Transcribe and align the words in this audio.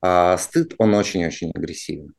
А 0.00 0.36
стыд, 0.38 0.74
он 0.78 0.94
очень-очень 0.94 1.50
агрессивен. 1.54 2.14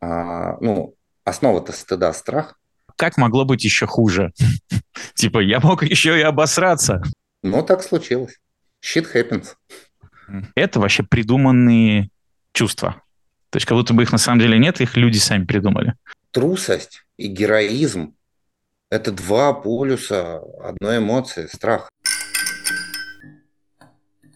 А, 0.00 0.58
ну, 0.60 0.94
основа-то 1.24 1.72
стыда– 1.72 2.12
страх. 2.14 2.58
Как 2.96 3.16
могло 3.16 3.44
быть 3.44 3.64
еще 3.64 3.86
хуже? 3.86 4.32
Типа, 5.14 5.38
я 5.38 5.60
мог 5.60 5.82
еще 5.82 6.18
и 6.18 6.22
обосраться. 6.22 7.02
Ну, 7.42 7.62
так 7.62 7.82
случилось. 7.82 8.38
Shit 8.84 9.06
happens. 9.14 9.54
Это 10.54 10.80
вообще 10.80 11.02
придуманные 11.02 12.10
чувства. 12.52 13.02
То 13.50 13.56
есть, 13.56 13.66
как 13.66 13.78
будто 13.78 13.94
бы 13.94 14.02
их 14.02 14.12
на 14.12 14.18
самом 14.18 14.40
деле 14.40 14.58
нет, 14.58 14.80
их 14.80 14.96
люди 14.96 15.18
сами 15.18 15.44
придумали. 15.44 15.94
Трусость 16.32 17.04
и 17.16 17.28
героизм– 17.28 18.14
это 18.90 19.10
два 19.12 19.54
полюса 19.54 20.42
одной 20.62 20.98
эмоции– 20.98 21.46
страх 21.52 21.88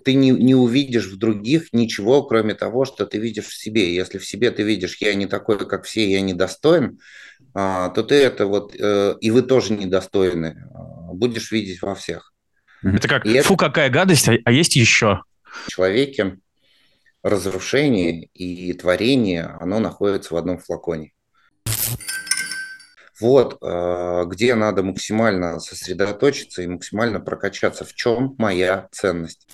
ты 0.05 0.15
не, 0.15 0.31
не 0.31 0.55
увидишь 0.55 1.07
в 1.07 1.19
других 1.19 1.73
ничего, 1.73 2.23
кроме 2.23 2.55
того, 2.55 2.85
что 2.85 3.07
ты 3.07 3.19
видишь 3.19 3.47
в 3.47 3.55
себе. 3.57 3.95
Если 3.95 4.19
в 4.19 4.27
себе 4.27 4.51
ты 4.51 4.63
видишь, 4.63 4.97
я 5.01 5.15
не 5.15 5.27
такой, 5.27 5.59
как 5.59 5.85
все, 5.85 6.11
я 6.11 6.21
недостоин, 6.21 6.99
а, 7.55 7.91
то 7.91 8.03
ты 8.03 8.15
это 8.17 8.47
вот, 8.47 8.75
э, 8.79 9.17
и 9.21 9.31
вы 9.31 9.43
тоже 9.43 9.75
недостойны, 9.75 10.65
а, 10.75 11.13
будешь 11.13 11.53
видеть 11.53 11.83
во 11.83 11.95
всех. 11.95 12.33
Это 12.83 13.07
как, 13.07 13.27
и 13.27 13.41
фу, 13.41 13.55
это... 13.55 13.67
какая 13.67 13.91
гадость, 13.91 14.29
а, 14.29 14.37
а 14.45 14.53
есть 14.53 14.77
еще. 14.77 15.23
В 15.45 15.71
человеке 15.71 16.39
разрушение 17.23 18.25
и 18.35 18.73
творение, 18.73 19.45
оно 19.61 19.79
находится 19.79 20.35
в 20.35 20.37
одном 20.37 20.59
флаконе. 20.59 21.13
Вот 23.21 23.59
э, 23.63 24.25
где 24.27 24.57
надо 24.57 24.83
максимально 24.83 25.61
сосредоточиться 25.61 26.63
и 26.63 26.67
максимально 26.67 27.21
прокачаться. 27.21 27.85
В 27.85 27.95
чем 27.95 28.35
моя 28.37 28.89
ценность? 28.91 29.47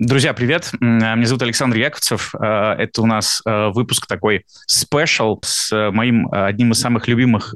Друзья, 0.00 0.32
привет. 0.32 0.72
Меня 0.80 1.26
зовут 1.26 1.42
Александр 1.42 1.76
Яковцев. 1.76 2.34
Э, 2.34 2.72
это 2.78 3.02
у 3.02 3.06
нас 3.06 3.42
э, 3.44 3.68
выпуск 3.68 4.06
такой 4.06 4.46
спешл 4.66 5.38
с 5.42 5.90
моим 5.92 6.26
одним 6.32 6.72
из 6.72 6.80
самых 6.80 7.06
любимых 7.06 7.54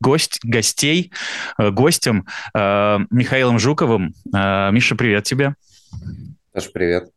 гость, 0.00 0.40
гостей, 0.42 1.12
гостем 1.56 2.26
Михаилом 2.52 3.60
Жуковым. 3.60 4.12
Миша, 4.26 4.96
привет 4.96 5.22
тебе. 5.22 5.54
Саша, 6.52 6.70
привет. 6.72 7.10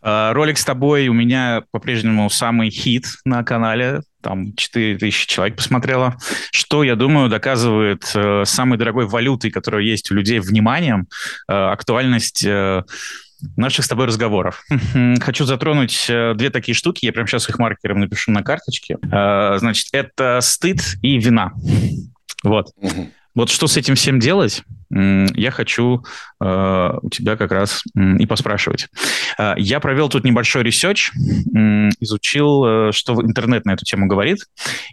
Ролик 0.00 0.56
с 0.56 0.64
тобой 0.64 1.08
у 1.08 1.12
меня 1.12 1.64
по-прежнему 1.70 2.30
самый 2.30 2.70
хит 2.70 3.04
на 3.26 3.44
канале 3.44 4.00
там 4.22 4.54
4 4.54 4.98
тысячи 4.98 5.26
человек 5.26 5.56
посмотрело, 5.56 6.16
что, 6.52 6.82
я 6.84 6.96
думаю, 6.96 7.28
доказывает 7.28 8.10
э, 8.14 8.44
самой 8.44 8.78
дорогой 8.78 9.06
валютой, 9.06 9.50
которая 9.50 9.82
есть 9.82 10.10
у 10.10 10.14
людей, 10.14 10.40
вниманием, 10.40 11.08
э, 11.48 11.52
актуальность 11.52 12.44
э, 12.44 12.82
наших 13.56 13.84
с 13.84 13.88
тобой 13.88 14.06
разговоров. 14.06 14.64
Хочу 15.20 15.44
затронуть 15.44 16.06
э, 16.08 16.34
две 16.34 16.50
такие 16.50 16.74
штуки, 16.74 17.06
я 17.06 17.12
прямо 17.12 17.26
сейчас 17.26 17.48
их 17.48 17.58
маркером 17.58 18.00
напишу 18.00 18.32
на 18.32 18.42
карточке. 18.42 18.96
Э, 19.10 19.58
значит, 19.58 19.88
это 19.92 20.40
стыд 20.42 20.80
и 21.02 21.18
вина. 21.18 21.52
Вот. 22.42 22.68
Вот 23.34 23.50
что 23.50 23.66
с 23.66 23.76
этим 23.76 23.94
всем 23.94 24.18
делать, 24.18 24.64
я 24.90 25.52
хочу 25.52 26.04
э, 26.40 26.90
у 27.00 27.10
тебя 27.10 27.36
как 27.36 27.52
раз 27.52 27.84
и 27.94 28.26
поспрашивать. 28.26 28.88
Э, 29.38 29.54
я 29.56 29.78
провел 29.78 30.08
тут 30.08 30.24
небольшой 30.24 30.64
research, 30.64 31.12
изучил, 32.00 32.64
э, 32.64 32.92
что 32.92 33.22
интернет 33.22 33.64
на 33.66 33.74
эту 33.74 33.84
тему 33.84 34.08
говорит. 34.08 34.38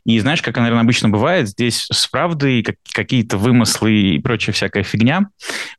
И 0.06 0.20
знаешь, 0.20 0.44
как, 0.44 0.56
наверное, 0.58 0.84
обычно 0.84 1.10
бывает, 1.10 1.50
здесь 1.50 1.88
с 1.92 2.06
правдой 2.08 2.64
какие-то 2.94 3.38
вымыслы 3.38 3.92
и 3.92 4.20
прочая 4.20 4.54
всякая 4.54 4.84
фигня. 4.84 5.30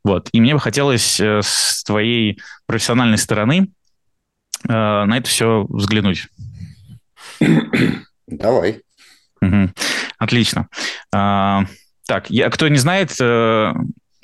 Вот. 0.03 0.27
И 0.33 0.41
мне 0.41 0.53
бы 0.53 0.59
хотелось 0.59 1.19
с 1.19 1.83
твоей 1.85 2.41
профессиональной 2.65 3.17
стороны 3.17 3.69
на 4.65 5.17
это 5.17 5.29
все 5.29 5.65
взглянуть. 5.69 6.27
Давай. 8.27 8.81
Угу. 9.41 9.71
Отлично. 10.17 10.67
А, 12.09 12.13
так, 12.13 12.29
я, 12.31 12.49
кто 12.49 12.67
не 12.67 12.77
знает, 12.77 13.15
э, 13.21 13.73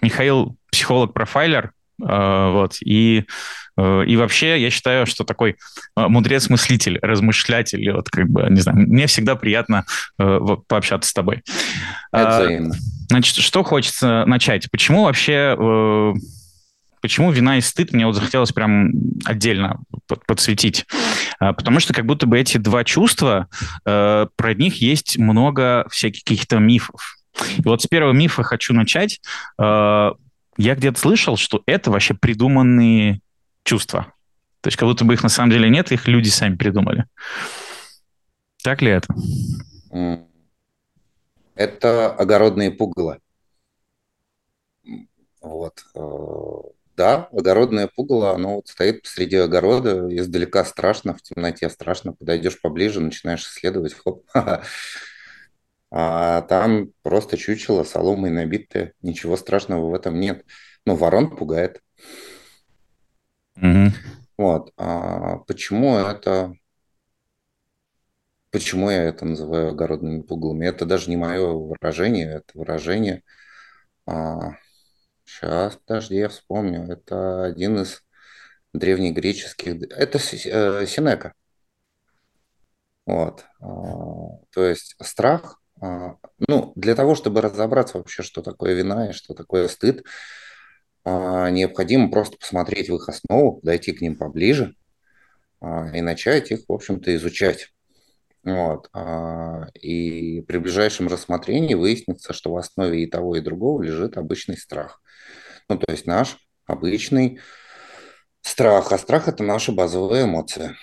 Михаил 0.02 0.58
психолог-профайлер, 0.72 1.72
э, 2.02 2.50
вот, 2.52 2.78
и, 2.82 3.26
э, 3.78 4.04
и 4.08 4.18
вообще 4.18 4.60
я 4.60 4.72
считаю, 4.72 5.06
что 5.06 5.24
такой 5.24 5.58
мудрец-мыслитель, 5.96 6.98
размышлятель, 7.02 7.92
вот 7.92 8.10
как 8.10 8.28
бы, 8.28 8.48
не 8.50 8.60
знаю, 8.60 8.80
мне 8.80 9.06
всегда 9.06 9.36
приятно 9.36 9.86
пообщаться 10.18 11.10
с 11.10 11.14
тобой. 11.14 11.44
Это 12.12 12.40
взаимно. 12.42 12.76
Значит, 13.10 13.36
что 13.36 13.64
хочется 13.64 14.26
начать? 14.26 14.70
Почему 14.72 15.04
вообще 15.04 15.56
почему 17.02 17.32
вина 17.32 17.60
и 17.60 17.62
стыд 17.62 17.94
мне 17.94 18.08
вот 18.08 18.16
захотелось 18.16 18.52
прям 18.52 18.90
отдельно 19.26 19.80
подсветить? 20.26 20.88
Потому 21.38 21.80
что 21.80 21.94
как 21.94 22.08
будто 22.08 22.26
бы 22.26 22.40
эти 22.40 22.58
два 22.58 22.84
чувства, 22.84 23.48
про 23.84 24.54
них 24.56 24.82
есть 24.82 25.20
много 25.20 25.86
всяких 25.92 26.24
каких-то 26.24 26.58
мифов. 26.58 27.16
И 27.58 27.64
вот 27.64 27.82
с 27.82 27.88
первого 27.88 28.14
мифа 28.14 28.44
хочу 28.44 28.74
начать. 28.74 29.22
Э, 29.60 30.12
я 30.58 30.76
где-то 30.76 31.00
слышал, 31.00 31.38
что 31.38 31.64
это 31.66 31.92
вообще 31.92 32.14
придуманные 32.14 33.22
чувства. 33.64 34.14
То 34.62 34.68
есть 34.68 34.78
как 34.78 34.88
будто 34.88 35.06
бы 35.06 35.14
их 35.14 35.24
на 35.24 35.30
самом 35.30 35.52
деле 35.52 35.70
нет, 35.70 35.92
их 35.92 36.08
люди 36.08 36.30
сами 36.30 36.56
придумали. 36.56 37.06
Так 38.64 38.82
ли 38.82 38.92
это? 38.92 39.14
Это 41.56 42.12
огородные 42.12 42.72
пугало. 42.72 43.20
Вот. 45.42 45.86
Э, 45.94 46.70
да, 46.98 47.30
огородное 47.32 47.88
пугало, 47.94 48.34
оно 48.34 48.56
вот 48.56 48.68
стоит 48.68 49.04
посреди 49.04 49.36
огорода, 49.36 50.08
издалека 50.10 50.66
страшно, 50.66 51.14
в 51.16 51.22
темноте 51.22 51.70
страшно, 51.70 52.14
подойдешь 52.14 52.60
поближе, 52.60 53.02
начинаешь 53.02 53.44
исследовать, 53.44 53.94
хоп, 53.94 54.26
А 55.98 56.42
там 56.42 56.90
просто 57.04 57.38
чучело, 57.38 57.86
соломой 57.86 58.30
набитое. 58.30 58.92
Ничего 59.02 59.38
страшного 59.38 59.90
в 59.90 59.94
этом 59.94 60.20
нет. 60.20 60.46
Но 60.86 60.98
ворон 60.98 61.34
пугает. 61.34 61.82
Угу. 63.56 63.94
Вот. 64.38 64.74
А 64.76 65.38
почему 65.48 65.96
это... 65.96 66.54
Почему 68.52 68.90
я 68.90 69.04
это 69.04 69.24
называю 69.24 69.70
огородными 69.70 70.22
пугалами? 70.22 70.66
Это 70.66 70.86
даже 70.86 71.10
не 71.10 71.16
мое 71.16 71.54
выражение, 71.54 72.28
это 72.28 72.60
выражение... 72.60 73.24
А, 74.06 74.58
сейчас, 75.24 75.78
подожди, 75.78 76.18
я 76.18 76.28
вспомню. 76.28 76.92
Это 76.92 77.46
один 77.46 77.80
из 77.80 78.04
древнегреческих... 78.74 79.90
Это 79.92 80.18
э, 80.18 80.86
Синека. 80.88 81.34
Вот. 83.06 83.46
А, 83.62 83.66
то 84.52 84.66
есть 84.66 84.98
страх 85.02 85.62
ну, 86.48 86.74
для 86.76 86.96
того, 86.96 87.16
чтобы 87.16 87.42
разобраться 87.42 87.98
вообще, 87.98 88.24
что 88.24 88.42
такое 88.42 88.74
вина 88.74 89.10
и 89.10 89.14
что 89.14 89.34
такое 89.34 89.68
стыд, 89.68 90.04
а, 91.04 91.50
необходимо 91.50 92.10
просто 92.10 92.38
посмотреть 92.38 92.90
в 92.90 92.96
их 92.96 93.10
основу, 93.10 93.60
подойти 93.60 93.94
к 93.94 94.02
ним 94.02 94.16
поближе 94.16 94.76
а, 95.62 95.90
и 95.96 96.02
начать 96.02 96.52
их, 96.52 96.62
в 96.68 96.74
общем-то, 96.74 97.16
изучать. 97.16 97.70
Вот. 98.44 98.92
И 99.82 100.42
при 100.48 100.58
ближайшем 100.60 101.08
рассмотрении 101.08 101.74
выяснится, 101.74 102.32
что 102.32 102.52
в 102.52 102.58
основе 102.58 103.02
и 103.02 103.08
того, 103.08 103.36
и 103.36 103.42
другого 103.42 103.82
лежит 103.82 104.18
обычный 104.18 104.56
страх. 104.56 105.02
Ну, 105.68 105.80
то 105.80 105.92
есть 105.92 106.06
наш 106.06 106.38
обычный 106.68 107.40
страх. 108.42 108.92
А 108.92 108.98
страх– 109.00 109.28
это 109.30 109.44
наша 109.44 109.72
базовая 109.72 110.26
эмоция. 110.26 110.76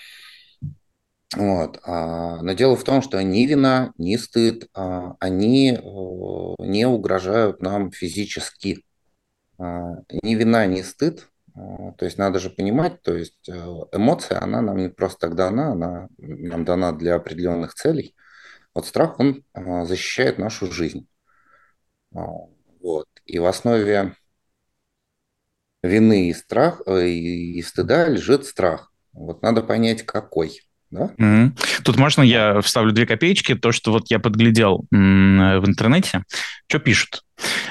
Вот. 1.37 1.81
А, 1.85 2.43
но 2.43 2.53
дело 2.53 2.77
в 2.77 2.85
том, 2.85 3.03
что 3.03 3.23
ни 3.23 3.47
вина, 3.47 3.93
ни 3.97 4.17
стыд, 4.17 4.69
а, 4.75 5.17
они 5.19 5.73
э, 5.73 5.79
не 5.79 6.87
угрожают 6.87 7.63
нам 7.63 7.91
физически. 7.91 8.85
А, 9.59 9.97
ни 10.23 10.35
вина, 10.35 10.67
ни 10.67 10.83
стыд. 10.83 11.29
То 11.55 12.07
есть 12.07 12.17
надо 12.17 12.39
же 12.39 12.49
понимать, 12.49 13.03
то 13.03 13.15
есть 13.15 13.47
э, 13.47 13.53
эмоция, 13.93 14.41
она 14.43 14.63
нам 14.63 14.79
не 14.79 14.89
просто 14.89 15.29
так 15.29 15.37
дана, 15.37 15.73
она 15.73 16.09
нам 16.17 16.65
дана 16.65 16.93
для 16.93 17.15
определенных 17.17 17.75
целей. 17.75 18.15
Вот 18.75 18.87
страх, 18.87 19.21
он 19.21 19.45
защищает 19.55 20.39
нашу 20.39 20.73
жизнь. 20.73 21.07
Вот. 22.11 23.09
И 23.27 23.39
в 23.39 23.45
основе 23.45 24.17
вины 25.83 26.29
и, 26.31 26.35
страх, 26.35 26.83
э, 26.87 27.09
и 27.09 27.61
стыда 27.63 28.09
лежит 28.09 28.47
страх. 28.47 28.93
Вот 29.13 29.43
надо 29.43 29.63
понять, 29.63 30.05
какой. 30.05 30.61
Да? 30.93 31.11
Mm-hmm. 31.19 31.83
Тут 31.85 31.97
можно 31.97 32.23
я 32.23 32.61
вставлю 32.61 32.93
две 32.93 33.07
копеечки? 33.07 33.55
То, 33.55 33.73
что 33.73 33.91
вот 33.93 34.11
я 34.11 34.19
подглядел 34.21 34.85
в 34.91 34.95
интернете, 34.95 36.25
что 36.69 36.79
пишут. 36.79 37.23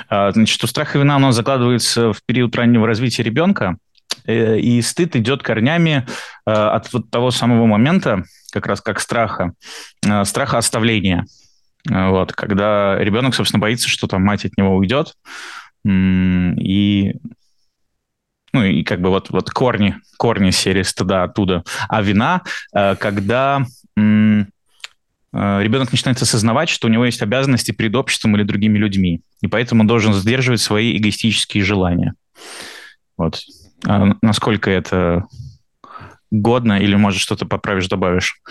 А, 0.09 0.31
значит, 0.31 0.61
у 0.63 0.67
страха 0.67 0.97
и 0.97 1.01
вина 1.01 1.15
оно 1.15 1.31
закладывается 1.31 2.13
в 2.13 2.17
период 2.25 2.55
раннего 2.55 2.87
развития 2.87 3.23
ребенка, 3.23 3.77
э, 4.25 4.59
и 4.59 4.81
стыд 4.81 5.15
идет 5.15 5.43
корнями 5.43 6.07
э, 6.45 6.51
от 6.51 6.91
вот 6.93 7.09
того 7.11 7.31
самого 7.31 7.67
момента, 7.67 8.23
как 8.51 8.65
раз 8.65 8.81
как 8.81 8.99
страха, 8.99 9.53
э, 10.05 10.25
страха 10.25 10.57
оставления. 10.57 11.25
Вот, 11.89 12.33
когда 12.33 12.97
ребенок, 12.99 13.33
собственно, 13.33 13.59
боится, 13.59 13.89
что 13.89 14.05
там 14.05 14.23
мать 14.23 14.45
от 14.45 14.55
него 14.55 14.75
уйдет, 14.75 15.15
и 15.83 17.15
ну 18.53 18.63
и 18.63 18.83
как 18.83 19.01
бы 19.01 19.09
вот, 19.09 19.29
вот 19.29 19.49
корни, 19.49 19.95
корни 20.17 20.51
серии 20.51 20.83
стыда 20.83 21.23
оттуда. 21.23 21.63
А 21.87 22.01
вина, 22.01 22.41
э, 22.73 22.95
когда 22.95 23.65
э, 23.95 24.43
ребенок 25.33 25.91
начинает 25.91 26.21
осознавать, 26.21 26.69
что 26.69 26.87
у 26.87 26.91
него 26.91 27.05
есть 27.05 27.21
обязанности 27.21 27.71
перед 27.71 27.95
обществом 27.95 28.35
или 28.35 28.43
другими 28.43 28.77
людьми, 28.77 29.21
и 29.41 29.47
поэтому 29.47 29.81
он 29.81 29.87
должен 29.87 30.13
сдерживать 30.13 30.61
свои 30.61 30.97
эгоистические 30.97 31.63
желания. 31.63 32.13
Вот. 33.17 33.41
А 33.85 34.15
насколько 34.21 34.69
это 34.69 35.25
годно, 36.29 36.79
или, 36.79 36.95
может, 36.95 37.19
что-то 37.19 37.45
поправишь, 37.45 37.87
добавишь? 37.87 38.41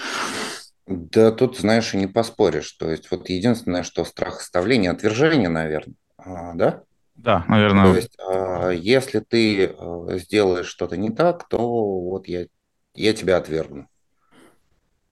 Да 0.87 1.31
тут, 1.31 1.59
знаешь, 1.59 1.95
и 1.95 1.97
не 1.97 2.07
поспоришь. 2.07 2.73
То 2.73 2.91
есть 2.91 3.11
вот 3.11 3.29
единственное, 3.29 3.85
что 3.85 4.05
страх 4.05 4.41
оставления, 4.41 4.91
отвержение, 4.91 5.49
наверное, 5.49 5.95
а, 6.19 6.55
да? 6.55 6.83
Да, 7.23 7.45
наверное. 7.49 7.85
То 7.85 7.97
есть 7.97 8.19
а, 8.19 8.71
если 8.71 9.21
ты 9.21 9.67
а, 9.67 10.17
сделаешь 10.17 10.67
что-то 10.67 10.97
не 10.97 11.11
так, 11.11 11.49
то 11.49 11.59
вот 11.59 12.27
я, 12.29 12.47
я 12.95 13.13
тебя 13.13 13.37
отвергну. 13.37 13.89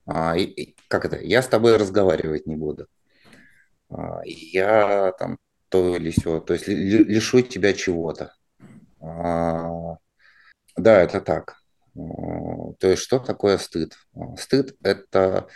А, 0.07 0.35
как 0.87 1.05
это? 1.05 1.19
Я 1.21 1.43
с 1.43 1.47
тобой 1.47 1.77
разговаривать 1.77 2.47
не 2.47 2.55
буду. 2.55 2.87
Я 4.25 5.13
там 5.19 5.37
то 5.69 5.95
или 5.95 6.09
все, 6.11 6.39
то 6.39 6.53
есть 6.53 6.67
лишу 6.67 7.41
тебя 7.41 7.73
чего-то. 7.73 8.33
Да, 8.99 9.97
это 10.75 11.21
так. 11.21 11.57
То 11.93 12.87
есть 12.87 13.01
что 13.01 13.19
такое 13.19 13.57
стыд? 13.57 13.97
Стыд– 14.37 14.75
это 14.83 15.47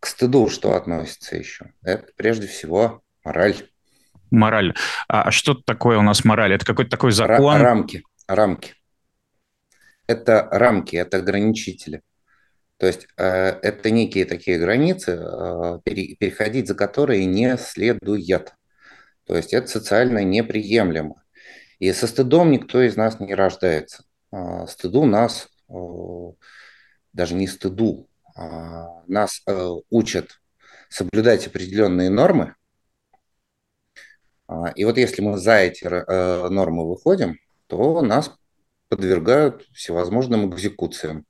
к 0.00 0.06
стыду 0.06 0.48
что 0.48 0.74
относится 0.74 1.36
еще? 1.36 1.72
Это 1.82 2.12
прежде 2.16 2.46
всего 2.46 3.02
мораль. 3.24 3.70
Мораль. 4.34 4.74
А, 5.08 5.22
а 5.22 5.30
что 5.30 5.54
такое 5.54 5.98
у 5.98 6.02
нас 6.02 6.24
мораль? 6.24 6.54
Это 6.54 6.64
какой-то 6.64 6.90
такой 6.90 7.12
закон? 7.12 7.60
рамки. 7.60 8.02
Рамки. 8.26 8.74
Это 10.06 10.48
рамки, 10.50 10.96
это 10.96 11.18
ограничители. 11.18 12.02
То 12.76 12.86
есть 12.86 13.06
э, 13.16 13.24
это 13.62 13.90
некие 13.90 14.24
такие 14.24 14.58
границы, 14.58 15.12
э, 15.12 15.78
переходить 15.84 16.68
за 16.68 16.74
которые 16.74 17.24
не 17.24 17.56
следует. 17.56 18.54
То 19.26 19.36
есть 19.36 19.54
это 19.54 19.68
социально 19.68 20.22
неприемлемо. 20.22 21.22
И 21.78 21.92
со 21.92 22.06
стыдом 22.06 22.50
никто 22.50 22.82
из 22.82 22.96
нас 22.96 23.20
не 23.20 23.34
рождается. 23.34 24.04
А, 24.30 24.66
стыду 24.66 25.04
нас, 25.04 25.48
э, 25.68 25.74
даже 27.12 27.34
не 27.34 27.46
стыду, 27.46 28.08
а 28.36 29.02
нас 29.06 29.42
э, 29.46 29.70
учат 29.90 30.40
соблюдать 30.88 31.46
определенные 31.46 32.10
нормы. 32.10 32.54
А, 34.54 34.70
и 34.70 34.84
вот 34.84 34.98
если 34.98 35.22
мы 35.22 35.38
за 35.38 35.56
эти 35.56 35.84
э, 35.84 36.48
нормы 36.48 36.88
выходим, 36.88 37.38
то 37.66 38.02
нас 38.02 38.32
подвергают 38.88 39.66
всевозможным 39.72 40.50
экзекуциям. 40.50 41.24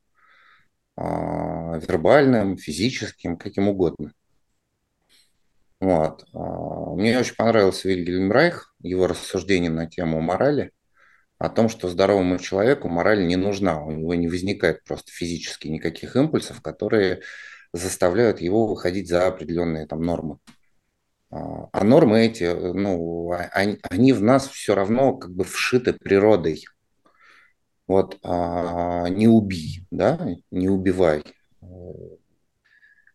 Вербальным, 0.96 2.56
физическим, 2.56 3.36
каким 3.36 3.68
угодно. 3.68 4.12
Вот. 5.80 6.24
Мне 6.32 7.18
очень 7.18 7.34
понравился 7.34 7.88
Вильгельм 7.88 8.30
Райх, 8.30 8.72
его 8.80 9.08
рассуждение 9.08 9.72
на 9.72 9.86
тему 9.88 10.20
морали– 10.20 10.70
о 11.38 11.48
том, 11.48 11.68
что 11.68 11.88
здоровому 11.88 12.38
человеку 12.38 12.88
мораль 12.88 13.26
не 13.26 13.36
нужна, 13.36 13.82
у 13.82 13.90
него 13.90 14.14
не 14.14 14.28
возникает 14.28 14.84
просто 14.84 15.10
физически 15.10 15.68
никаких 15.68 16.16
импульсов, 16.16 16.62
которые 16.62 17.22
заставляют 17.72 18.40
его 18.40 18.66
выходить 18.66 19.08
за 19.08 19.26
определенные 19.26 19.86
там 19.86 20.02
нормы. 20.02 20.38
А, 21.34 21.68
а 21.72 21.84
нормы 21.84 22.26
эти, 22.26 22.44
ну, 22.44 23.32
а, 23.32 23.50
они, 23.52 23.78
они 23.90 24.12
в 24.12 24.22
нас 24.22 24.48
все 24.48 24.74
равно 24.76 25.16
как 25.16 25.32
бы 25.32 25.42
вшиты 25.42 25.92
природой. 25.92 26.64
Вот 27.88 28.18
а, 28.22 29.08
не 29.08 29.26
убий, 29.26 29.84
да, 29.90 30.28
не 30.52 30.68
убивай. 30.68 31.24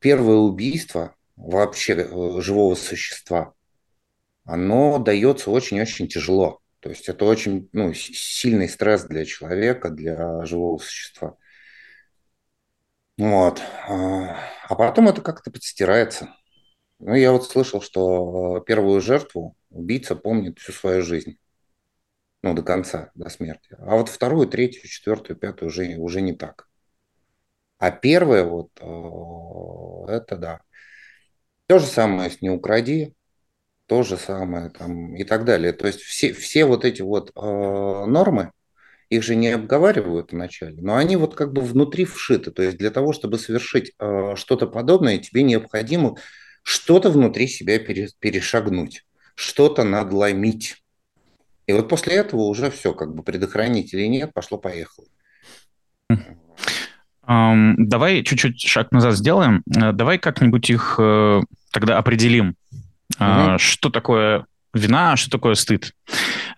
Первое 0.02 0.36
убийство 0.36 1.16
вообще 1.38 1.94
э, 1.94 2.42
живого 2.42 2.76
существа, 2.76 3.54
оно 4.44 5.00
дается 5.00 5.50
очень-очень 5.50 6.08
тяжело. 6.10 6.60
То 6.82 6.90
есть 6.90 7.08
это 7.08 7.24
очень 7.26 7.70
ну, 7.72 7.94
сильный 7.94 8.68
стресс 8.68 9.04
для 9.06 9.24
человека, 9.26 9.90
для 9.90 10.46
живого 10.46 10.78
существа. 10.78 11.38
Вот. 13.18 13.62
А, 13.88 14.38
а 14.68 14.76
потом 14.76 15.08
это 15.08 15.22
как-то 15.22 15.52
подстирается. 15.52 16.30
Ну, 17.00 17.16
я 17.16 17.32
вот 17.32 17.46
слышал, 17.46 17.82
что 17.82 18.60
первую 18.68 19.02
жертву 19.02 19.56
убийца 19.70 20.16
помнит 20.16 20.60
всю 20.60 20.74
свою 20.74 21.02
жизнь. 21.02 21.38
Ну, 22.42 22.54
до 22.54 22.62
конца, 22.62 23.12
до 23.16 23.30
смерти. 23.30 23.76
А 23.80 23.96
вот 23.96 24.10
вторую, 24.10 24.48
третью, 24.48 24.88
четвертую, 24.88 25.38
пятую 25.38 25.70
уже, 25.70 25.98
уже 25.98 26.22
не 26.22 26.34
так. 26.34 26.68
А 27.78 27.92
первое 27.92 28.44
вот, 28.44 28.70
э, 28.80 30.12
это 30.12 30.38
да. 30.38 30.62
То 31.68 31.80
же 31.80 31.86
самое 31.86 32.30
с 32.30 32.42
«Не 32.42 32.50
укради», 32.50 33.14
то 33.86 34.04
же 34.04 34.18
самое 34.18 34.70
там, 34.70 35.16
и 35.16 35.24
так 35.24 35.46
далее. 35.46 35.74
То 35.74 35.88
есть 35.88 36.02
все, 36.02 36.34
все 36.34 36.66
вот 36.66 36.86
эти 36.86 37.02
вот 37.02 37.32
э, 37.36 37.42
нормы, 37.42 38.52
их 39.10 39.24
же 39.24 39.36
не 39.36 39.50
обговаривают 39.50 40.32
вначале, 40.32 40.82
но 40.82 40.96
они 40.96 41.16
вот 41.16 41.36
как 41.36 41.52
бы 41.54 41.62
внутри 41.62 42.06
вшиты. 42.06 42.52
То 42.52 42.62
есть 42.62 42.78
для 42.78 42.92
того, 42.92 43.14
чтобы 43.14 43.40
совершить 43.40 43.94
э, 43.98 44.36
что-то 44.36 44.68
подобное, 44.68 45.18
тебе 45.18 45.44
необходимо 45.44 46.18
что-то 46.64 47.10
внутри 47.10 47.48
себя 47.48 47.80
перешагнуть, 47.80 49.06
что-то 49.36 49.84
надломить. 49.84 50.84
И 51.68 51.74
вот 51.74 51.88
после 51.90 52.16
этого 52.16 52.42
уже 52.42 52.72
все, 52.72 52.94
как 52.94 53.14
бы 53.14 53.24
предохранить 53.24 53.94
или 53.94 54.06
нет, 54.08 54.34
пошло-поехало. 54.34 55.08
Давай 57.28 58.24
чуть-чуть 58.24 58.60
шаг 58.62 58.92
назад 58.92 59.16
сделаем. 59.16 59.62
Э, 59.76 59.92
давай 59.92 60.18
как-нибудь 60.18 60.68
их 60.72 60.96
uh, 61.00 61.44
тогда 61.72 62.00
определим. 62.00 62.56
Угу. 63.20 63.60
Что 63.60 63.92
такое 63.92 64.48
вина, 64.74 65.16
что 65.16 65.30
такое 65.30 65.56
стыд? 65.56 65.94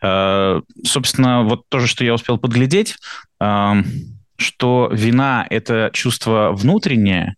А, 0.01 0.61
собственно, 0.83 1.43
вот 1.43 1.67
то 1.69 1.79
же, 1.79 1.87
что 1.87 2.03
я 2.03 2.13
успел 2.13 2.37
подглядеть, 2.37 2.97
а, 3.39 3.77
что 4.37 4.89
вина– 4.91 5.45
это 5.49 5.91
чувство 5.93 6.51
внутреннее, 6.53 7.35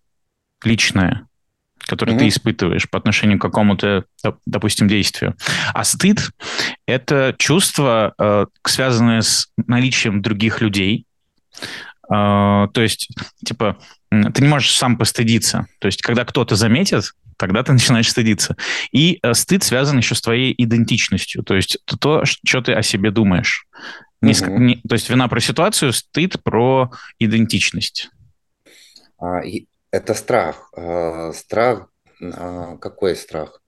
личное, 0.63 1.27
которое 1.85 2.13
mm 2.13 2.19
ты 2.19 2.27
испытываешь 2.27 2.89
по 2.89 2.97
отношению 2.97 3.39
к 3.39 3.41
какому-то, 3.41 4.06
допустим, 4.45 4.88
действию. 4.88 5.35
А 5.74 5.83
стыд– 5.83 6.30
это 6.88 7.35
чувство, 7.38 8.47
связанное 8.65 9.21
с 9.21 9.47
наличием 9.57 10.21
других 10.21 10.62
людей. 10.62 11.06
То 12.07 12.71
есть, 12.75 13.09
типа, 13.44 13.77
ты 14.09 14.41
не 14.41 14.47
можешь 14.47 14.75
сам 14.75 14.97
постыдиться. 14.97 15.68
То 15.80 15.88
есть, 15.88 16.01
когда 16.01 16.24
кто-то 16.24 16.55
заметит, 16.55 17.05
тогда 17.38 17.63
ты 17.63 17.74
начинаешь 17.74 18.10
стыдиться. 18.10 18.55
И 18.91 19.19
э, 19.22 19.34
стыд 19.34 19.63
связан 19.63 19.98
еще 19.98 20.15
с 20.15 20.22
твоей 20.22 20.53
идентичностью, 20.57 21.43
то 21.43 21.55
есть 21.55 21.77
то, 22.00 22.24
что 22.25 22.62
ты 22.62 22.74
о 22.74 22.81
себе 22.81 23.12
думаешь. 23.12 23.65
Не, 24.22 24.31
угу. 24.31 24.57
не, 24.57 24.75
то 24.88 24.93
есть 24.93 25.10
вина 25.10 25.27
про 25.27 25.39
ситуацию, 25.39 25.91
стыд 25.91 26.41
про 26.43 26.91
идентичность. 27.19 28.10
Это 29.93 30.15
страх. 30.15 30.71
А, 30.75 31.31
страх, 31.33 31.88
а, 32.19 32.77
какой 32.77 33.15
страх? 33.15 33.62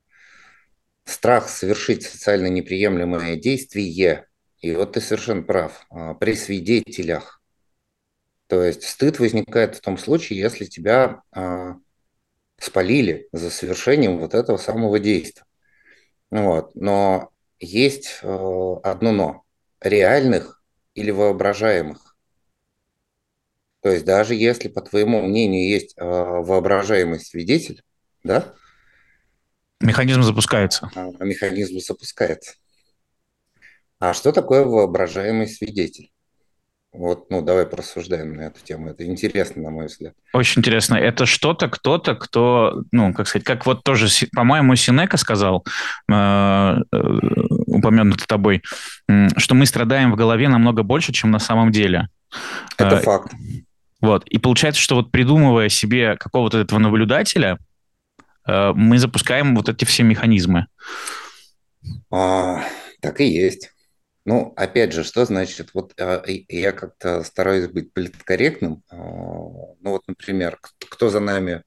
Страх 1.04 1.48
совершить 1.50 2.02
социально 2.02 2.48
неприемлемое 2.48 3.36
действие. 3.36 4.26
И 4.58 4.72
вот 4.76 4.94
ты 4.94 5.02
совершенно 5.02 5.44
прав. 5.44 5.86
А, 5.92 6.16
при 6.16 6.34
свидетелях. 6.34 7.44
То 8.48 8.64
есть 8.64 8.82
стыд 8.88 9.20
возникает 9.20 9.76
в 9.76 9.82
том 9.82 10.00
случае, 10.00 10.40
если 10.40 10.66
тебя 10.66 11.22
спалили 12.58 13.28
за 13.32 13.50
совершением 13.52 14.18
вот 14.18 14.34
этого 14.34 14.58
самого 14.58 14.98
действия. 15.00 15.46
Вот. 16.32 16.74
Но 16.76 17.32
есть 17.60 18.20
э, 18.22 18.76
одно 18.84 19.12
но. 19.12 19.44
Реальных 19.82 20.64
или 20.94 21.12
воображаемых. 21.12 22.05
То 23.86 23.92
есть 23.92 24.04
даже 24.04 24.34
если, 24.34 24.68
по 24.68 24.82
твоему 24.82 25.22
мнению, 25.22 25.70
есть 25.70 25.94
э, 25.96 26.04
воображаемый 26.04 27.20
свидетель, 27.20 27.84
да? 28.24 28.56
Механизм 29.80 30.24
запускается. 30.24 30.90
А, 30.96 31.12
механизм 31.24 31.78
запускается. 31.78 32.56
А 34.00 34.16
что 34.16 34.32
такое 34.32 34.66
воображаемый 34.66 35.48
свидетель? 35.48 36.10
Вот, 36.94 37.30
ну, 37.30 37.44
давай 37.44 37.68
порассуждаем 37.68 38.34
на 38.34 38.48
эту 38.48 38.60
тему. 38.64 38.90
Это 38.90 39.06
интересно, 39.06 39.62
на 39.62 39.70
мой 39.70 39.86
взгляд. 39.86 40.16
Очень 40.34 40.62
интересно. 40.62 40.96
Это 40.96 41.28
что-то, 41.28 41.68
кто-то, 41.68 42.16
кто, 42.16 42.82
ну, 42.92 43.14
как 43.14 43.28
сказать, 43.28 43.46
как 43.46 43.68
вот 43.68 43.84
тоже, 43.84 44.08
по-моему, 44.34 44.76
Синека 44.76 45.18
сказал, 45.18 45.64
э, 46.12 46.14
э, 46.14 46.98
упомянутый 47.68 48.26
тобой, 48.26 48.64
что 49.38 49.54
мы 49.54 49.68
страдаем 49.68 50.12
в 50.12 50.16
голове 50.16 50.50
намного 50.50 50.82
больше, 50.82 51.14
чем 51.14 51.30
на 51.30 51.38
самом 51.38 51.72
деле. 51.72 52.10
Это 52.78 52.96
э, 52.96 53.02
факт. 53.02 53.32
Вот. 54.02 54.26
И 54.28 54.38
получается, 54.38 54.82
что 54.82 54.96
вот 54.96 55.12
придумывая 55.12 55.70
себе 55.70 56.16
какого-то 56.18 56.60
этого 56.60 56.80
наблюдателя, 56.80 57.58
э, 58.48 58.72
мы 58.76 58.98
запускаем 58.98 59.56
вот 59.56 59.70
эти 59.70 59.86
все 59.86 60.04
механизмы. 60.04 60.68
А, 62.12 62.64
так 63.02 63.22
и 63.22 63.26
есть. 63.26 63.72
Ну, 64.26 64.54
опять 64.56 64.92
же, 64.92 65.04
что 65.04 65.24
значит, 65.26 65.70
вот 65.74 65.94
а, 66.00 66.24
я 66.26 66.72
как-то 66.72 67.24
стараюсь 67.24 67.68
быть 67.68 67.94
политкорректным. 67.94 68.84
А, 68.90 68.96
ну 68.96 69.78
вот, 69.82 70.04
например, 70.08 70.60
кто 70.90 71.10
за 71.10 71.20
нами 71.20 71.64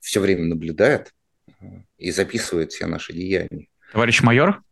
все 0.00 0.20
время 0.20 0.46
наблюдает 0.46 1.12
и 1.98 2.10
записывает 2.10 2.72
все 2.72 2.86
наши 2.86 3.12
деяния. 3.12 3.66
Товарищ 3.92 4.22
майор? 4.22 4.62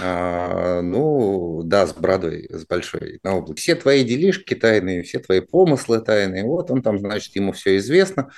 А, 0.00 0.80
ну, 0.82 1.62
да, 1.64 1.86
с 1.86 1.92
бородой, 1.92 2.48
с 2.50 2.66
большой 2.66 3.20
на 3.22 3.36
облаке. 3.36 3.60
Все 3.60 3.74
твои 3.74 4.04
делишки 4.04 4.54
тайные, 4.54 5.02
все 5.02 5.18
твои 5.18 5.40
помыслы 5.40 6.00
тайные. 6.00 6.44
Вот 6.44 6.70
он 6.70 6.82
там, 6.82 6.98
значит, 6.98 7.34
ему 7.36 7.52
все 7.52 7.76
известно. 7.78 8.30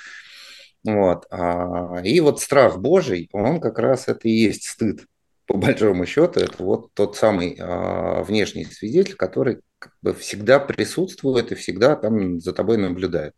Вот. 0.83 1.25
А, 1.29 2.01
и 2.03 2.19
вот 2.19 2.41
страх 2.41 2.79
Божий, 2.79 3.29
он 3.33 3.59
как 3.59 3.79
раз 3.79 4.07
это 4.07 4.27
и 4.27 4.31
есть 4.31 4.67
стыд. 4.67 5.05
По 5.45 5.57
большому 5.57 6.05
счету, 6.05 6.39
это 6.39 6.63
вот 6.63 6.93
тот 6.93 7.17
самый 7.17 7.57
а, 7.59 8.23
внешний 8.23 8.65
свидетель, 8.65 9.15
который 9.15 9.59
как 9.79 9.93
бы 10.01 10.13
всегда 10.13 10.59
присутствует 10.59 11.51
и 11.51 11.55
всегда 11.55 11.95
там 11.95 12.39
за 12.39 12.53
тобой 12.53 12.77
наблюдает. 12.77 13.33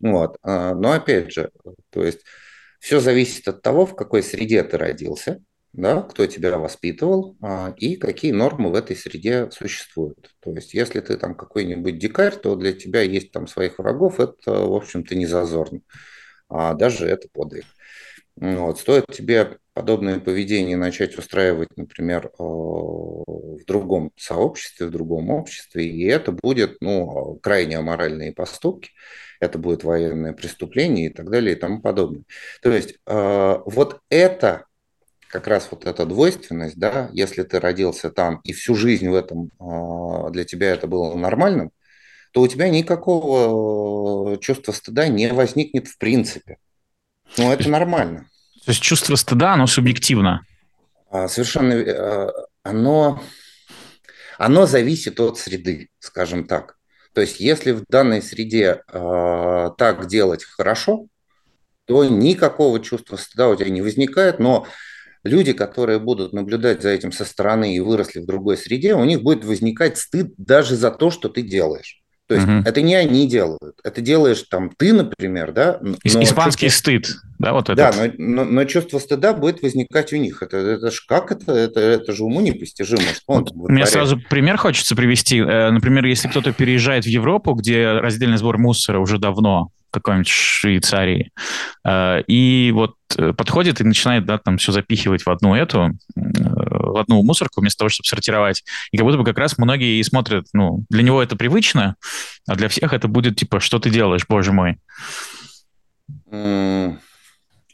Вот. 0.00 0.36
Но 0.42 0.92
опять 0.92 1.32
же, 1.32 1.50
то 1.90 2.04
есть 2.04 2.24
все 2.80 3.00
зависит 3.00 3.46
от 3.48 3.62
того, 3.62 3.86
в 3.86 3.94
какой 3.94 4.22
среде 4.22 4.62
ты 4.64 4.76
родился, 4.76 5.40
да, 5.74 6.02
кто 6.02 6.26
тебя 6.26 6.56
воспитывал 6.58 7.36
а, 7.42 7.74
и 7.76 7.96
какие 7.96 8.30
нормы 8.30 8.70
в 8.70 8.74
этой 8.76 8.94
среде 8.94 9.50
существуют. 9.50 10.30
То 10.40 10.52
есть, 10.52 10.72
если 10.72 11.00
ты 11.00 11.16
там 11.16 11.34
какой-нибудь 11.34 11.98
дикарь, 11.98 12.36
то 12.36 12.54
для 12.54 12.72
тебя 12.72 13.02
есть 13.02 13.32
там 13.32 13.48
своих 13.48 13.78
врагов, 13.78 14.20
это, 14.20 14.52
в 14.52 14.74
общем-то, 14.74 15.16
не 15.16 15.26
зазорно. 15.26 15.80
А 16.48 16.74
даже 16.74 17.06
это 17.06 17.28
подвиг. 17.32 17.64
Вот. 18.36 18.78
Стоит 18.78 19.06
тебе 19.12 19.58
подобное 19.72 20.20
поведение 20.20 20.76
начать 20.76 21.18
устраивать, 21.18 21.76
например, 21.76 22.26
э, 22.26 22.30
в 22.38 23.64
другом 23.66 24.12
сообществе, 24.16 24.86
в 24.86 24.90
другом 24.90 25.30
обществе, 25.30 25.86
и 25.86 26.04
это 26.04 26.30
будет 26.30 26.76
ну, 26.80 27.38
крайне 27.42 27.78
аморальные 27.78 28.32
поступки, 28.32 28.90
это 29.40 29.58
будет 29.58 29.82
военное 29.82 30.32
преступление 30.32 31.06
и 31.06 31.12
так 31.12 31.30
далее 31.30 31.56
и 31.56 31.58
тому 31.58 31.80
подобное. 31.80 32.24
То 32.62 32.72
есть 32.72 32.94
э, 33.06 33.56
вот 33.66 34.00
это 34.08 34.66
как 35.34 35.48
раз 35.48 35.66
вот 35.72 35.84
эта 35.84 36.06
двойственность, 36.06 36.78
да, 36.78 37.10
если 37.12 37.42
ты 37.42 37.58
родился 37.58 38.08
там 38.08 38.40
и 38.44 38.52
всю 38.52 38.76
жизнь 38.76 39.08
в 39.08 39.14
этом 39.16 39.50
а, 39.58 40.30
для 40.30 40.44
тебя 40.44 40.70
это 40.70 40.86
было 40.86 41.12
нормальным, 41.16 41.72
то 42.32 42.40
у 42.40 42.46
тебя 42.46 42.68
никакого 42.68 44.34
э, 44.34 44.38
чувства 44.38 44.70
стыда 44.70 45.08
не 45.08 45.26
возникнет 45.32 45.88
в 45.88 45.98
принципе. 45.98 46.58
Ну, 47.36 47.50
это 47.50 47.68
нормально. 47.68 48.28
То 48.64 48.70
есть 48.70 48.80
чувство 48.80 49.16
стыда, 49.16 49.54
оно 49.54 49.66
субъективно? 49.66 50.42
А, 51.10 51.26
совершенно. 51.26 51.72
Э, 51.72 52.30
оно, 52.62 53.20
оно 54.38 54.66
зависит 54.66 55.18
от 55.18 55.36
среды, 55.36 55.88
скажем 55.98 56.46
так. 56.46 56.76
То 57.12 57.22
есть 57.22 57.40
если 57.40 57.72
в 57.72 57.82
данной 57.88 58.22
среде 58.22 58.82
э, 58.86 59.70
так 59.78 60.06
делать 60.06 60.44
хорошо, 60.44 61.08
то 61.86 62.04
никакого 62.04 62.78
чувства 62.78 63.16
стыда 63.16 63.48
у 63.48 63.56
тебя 63.56 63.70
не 63.70 63.82
возникает, 63.82 64.38
но 64.38 64.64
люди, 65.24 65.52
которые 65.52 65.98
будут 65.98 66.32
наблюдать 66.32 66.82
за 66.82 66.90
этим 66.90 67.10
со 67.10 67.24
стороны 67.24 67.74
и 67.74 67.80
выросли 67.80 68.20
в 68.20 68.26
другой 68.26 68.56
среде, 68.56 68.94
у 68.94 69.04
них 69.04 69.22
будет 69.22 69.44
возникать 69.44 69.98
стыд 69.98 70.34
даже 70.36 70.76
за 70.76 70.90
то, 70.90 71.10
что 71.10 71.28
ты 71.28 71.42
делаешь. 71.42 72.00
То 72.26 72.36
есть 72.36 72.46
угу. 72.46 72.62
это 72.64 72.80
не 72.80 72.94
они 72.94 73.28
делают, 73.28 73.74
это 73.84 74.00
делаешь 74.00 74.42
там 74.48 74.70
ты, 74.70 74.94
например, 74.94 75.52
да. 75.52 75.78
Но 75.82 75.94
Испанский 76.04 76.68
чувство... 76.68 76.92
стыд, 76.92 77.16
да, 77.38 77.52
вот 77.52 77.68
это. 77.68 77.76
Да, 77.76 77.92
но, 77.92 78.12
но, 78.16 78.44
но 78.44 78.64
чувство 78.64 78.98
стыда 78.98 79.34
будет 79.34 79.60
возникать 79.60 80.10
у 80.14 80.16
них. 80.16 80.42
Это, 80.42 80.56
это 80.56 80.90
ж 80.90 81.04
как 81.06 81.30
это, 81.30 81.52
это, 81.52 81.80
это 81.80 82.12
же 82.14 82.24
уму 82.24 82.40
непостижимо. 82.40 83.02
Что 83.02 83.24
вот 83.26 83.52
мне 83.68 83.84
сразу 83.84 84.18
пример 84.30 84.56
хочется 84.56 84.96
привести. 84.96 85.38
Э, 85.38 85.70
например, 85.70 86.06
если 86.06 86.28
кто-то 86.28 86.52
переезжает 86.54 87.04
в 87.04 87.08
Европу, 87.08 87.52
где 87.52 87.92
раздельный 87.92 88.38
сбор 88.38 88.56
мусора 88.56 89.00
уже 89.00 89.18
давно, 89.18 89.68
какой-нибудь 89.94 90.28
Швейцарии. 90.28 91.32
Э, 91.86 92.22
и 92.26 92.72
вот 92.74 92.96
э, 93.16 93.32
подходит 93.32 93.80
и 93.80 93.84
начинает, 93.84 94.26
да, 94.26 94.38
там 94.38 94.58
все 94.58 94.72
запихивать 94.72 95.24
в 95.24 95.30
одну 95.30 95.54
эту, 95.54 95.92
э, 96.16 96.20
в 96.20 96.98
одну 96.98 97.22
мусорку 97.22 97.60
вместо 97.60 97.78
того, 97.78 97.88
чтобы 97.88 98.08
сортировать. 98.08 98.64
И 98.90 98.96
как 98.96 99.04
будто 99.04 99.18
бы 99.18 99.24
как 99.24 99.38
раз 99.38 99.58
многие 99.58 99.98
и 99.98 100.02
смотрят, 100.02 100.46
ну, 100.52 100.84
для 100.90 101.02
него 101.02 101.22
это 101.22 101.36
привычно, 101.36 101.96
а 102.46 102.56
для 102.56 102.68
всех 102.68 102.92
это 102.92 103.08
будет 103.08 103.36
типа, 103.36 103.60
что 103.60 103.78
ты 103.78 103.90
делаешь, 103.90 104.26
боже 104.28 104.52
мой? 104.52 104.78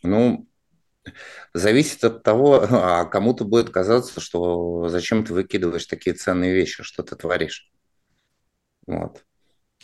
Ну, 0.03 0.47
зависит 1.55 2.05
от 2.05 2.23
того, 2.23 2.63
а 2.71 3.05
кому-то 3.05 3.45
будет 3.45 3.71
казаться, 3.71 4.21
что 4.21 4.89
зачем 4.89 5.25
ты 5.25 5.35
выкидываешь 5.35 5.87
такие 5.87 6.15
ценные 6.15 6.55
вещи, 6.55 6.83
что 6.83 7.03
ты 7.03 7.17
творишь. 7.17 7.71
Вот. 8.87 9.25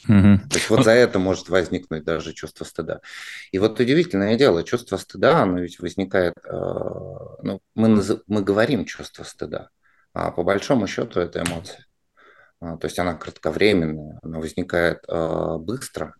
Угу. 0.09 0.49
То 0.49 0.55
есть 0.55 0.71
вот 0.71 0.85
за 0.85 0.93
это 0.93 1.19
может 1.19 1.49
возникнуть 1.49 2.05
даже 2.05 2.33
чувство 2.33 2.65
стыда. 2.65 3.01
И 3.51 3.59
вот 3.59 3.81
удивительное 3.81 4.37
дело, 4.37 4.63
чувство 4.63 4.97
стыда, 4.97 5.43
оно 5.43 5.61
ведь 5.61 5.81
возникает, 5.81 6.35
э, 6.45 6.51
ну, 6.51 7.61
мы, 7.75 8.03
мы 8.27 8.43
говорим 8.43 8.85
чувство 8.85 9.25
стыда, 9.25 9.71
а 10.13 10.31
по 10.31 10.43
большому 10.43 10.87
счету 10.87 11.21
это 11.21 11.43
эмоция. 11.43 11.87
А, 12.61 12.77
то 12.77 12.87
есть 12.87 12.99
она 12.99 13.15
кратковременная, 13.15 14.19
она 14.23 14.39
возникает 14.39 15.05
э, 15.09 15.57
быстро. 15.59 16.15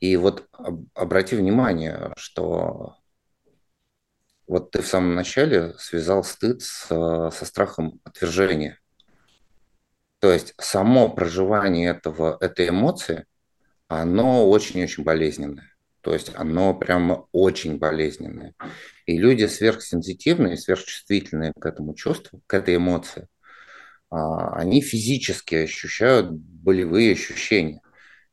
И 0.00 0.16
вот 0.16 0.46
обрати 0.94 1.36
внимание, 1.36 2.12
что 2.16 2.96
вот 4.46 4.70
ты 4.70 4.80
в 4.80 4.86
самом 4.86 5.14
начале 5.14 5.74
связал 5.78 6.24
стыд 6.24 6.62
с, 6.62 6.86
со 6.86 7.44
страхом 7.44 8.00
отвержения. 8.04 8.78
То 10.20 10.32
есть 10.32 10.54
само 10.58 11.08
проживание 11.08 11.90
этого, 11.90 12.36
этой 12.40 12.68
эмоции, 12.70 13.26
оно 13.86 14.48
очень-очень 14.48 15.04
болезненное. 15.04 15.72
То 16.00 16.12
есть 16.12 16.32
оно 16.34 16.74
прямо 16.74 17.26
очень 17.32 17.78
болезненное. 17.78 18.54
И 19.06 19.18
люди 19.18 19.44
сверхсенситивные, 19.44 20.56
сверхчувствительные 20.56 21.52
к 21.58 21.66
этому 21.66 21.94
чувству, 21.94 22.40
к 22.46 22.54
этой 22.54 22.76
эмоции, 22.76 23.28
а, 24.10 24.54
они 24.56 24.80
физически 24.80 25.56
ощущают 25.56 26.30
болевые 26.30 27.12
ощущения. 27.12 27.80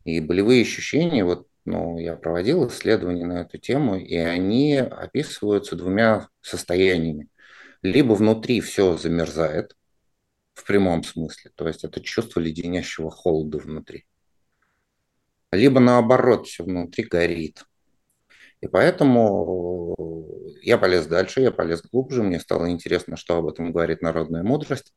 И 0.04 0.20
болевые 0.20 0.62
ощущения, 0.62 1.24
вот 1.26 1.48
ну, 1.66 1.98
я 1.98 2.16
проводил 2.16 2.68
исследования 2.68 3.26
на 3.26 3.42
эту 3.42 3.58
тему, 3.58 3.98
и 3.98 4.16
они 4.16 4.78
описываются 4.78 5.76
двумя 5.76 6.30
состояниями. 6.42 7.28
Либо 7.82 8.14
внутри 8.14 8.62
все 8.62 8.98
замерзает, 8.98 9.76
в 10.56 10.64
прямом 10.66 11.04
смысле. 11.04 11.52
То 11.56 11.68
есть 11.68 11.84
это 11.84 12.02
чувство 12.02 12.40
леденящего 12.40 13.12
холода 13.12 13.60
внутри. 13.60 14.06
Либо 15.52 15.80
наоборот, 15.80 16.48
все 16.48 16.64
внутри 16.64 17.04
горит. 17.04 17.64
И 18.62 18.68
поэтому 18.68 19.96
я 20.62 20.78
полез 20.78 21.06
дальше, 21.06 21.42
я 21.42 21.52
полез 21.52 21.84
глубже, 21.84 22.24
мне 22.24 22.40
стало 22.40 22.72
интересно, 22.72 23.16
что 23.16 23.38
об 23.38 23.48
этом 23.48 23.72
говорит 23.72 24.02
народная 24.02 24.44
мудрость. 24.44 24.96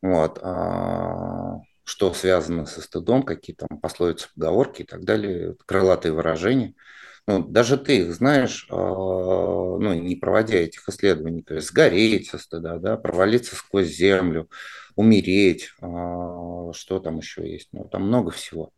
Вот. 0.00 0.38
А, 0.42 1.60
что 1.82 2.12
связано 2.14 2.66
со 2.66 2.80
стыдом, 2.82 3.24
какие 3.24 3.56
там 3.56 3.80
пословицы, 3.80 4.28
поговорки 4.34 4.82
и 4.82 4.86
так 4.86 5.04
далее, 5.04 5.56
крылатые 5.66 6.12
выражения– 6.12 6.74
ну, 7.26 7.42
даже 7.42 7.78
ты 7.78 7.98
их 7.98 8.14
знаешь, 8.14 8.66
а, 8.70 8.76
ну, 8.76 9.94
не 9.94 10.16
проводя 10.16 10.58
этих 10.58 10.88
исследований, 10.88 11.42
то 11.42 11.54
есть 11.54 11.68
сгореть 11.68 12.28
со 12.28 12.38
стыда, 12.38 12.78
да, 12.78 12.96
провалиться 12.96 13.56
сквозь 13.56 13.88
землю, 13.88 14.48
умереть, 14.96 15.70
а, 15.80 16.72
что 16.72 16.98
там 17.00 17.18
еще 17.18 17.50
есть, 17.50 17.68
ну, 17.72 17.84
там 17.88 18.04
много 18.08 18.30
всего. 18.30 18.72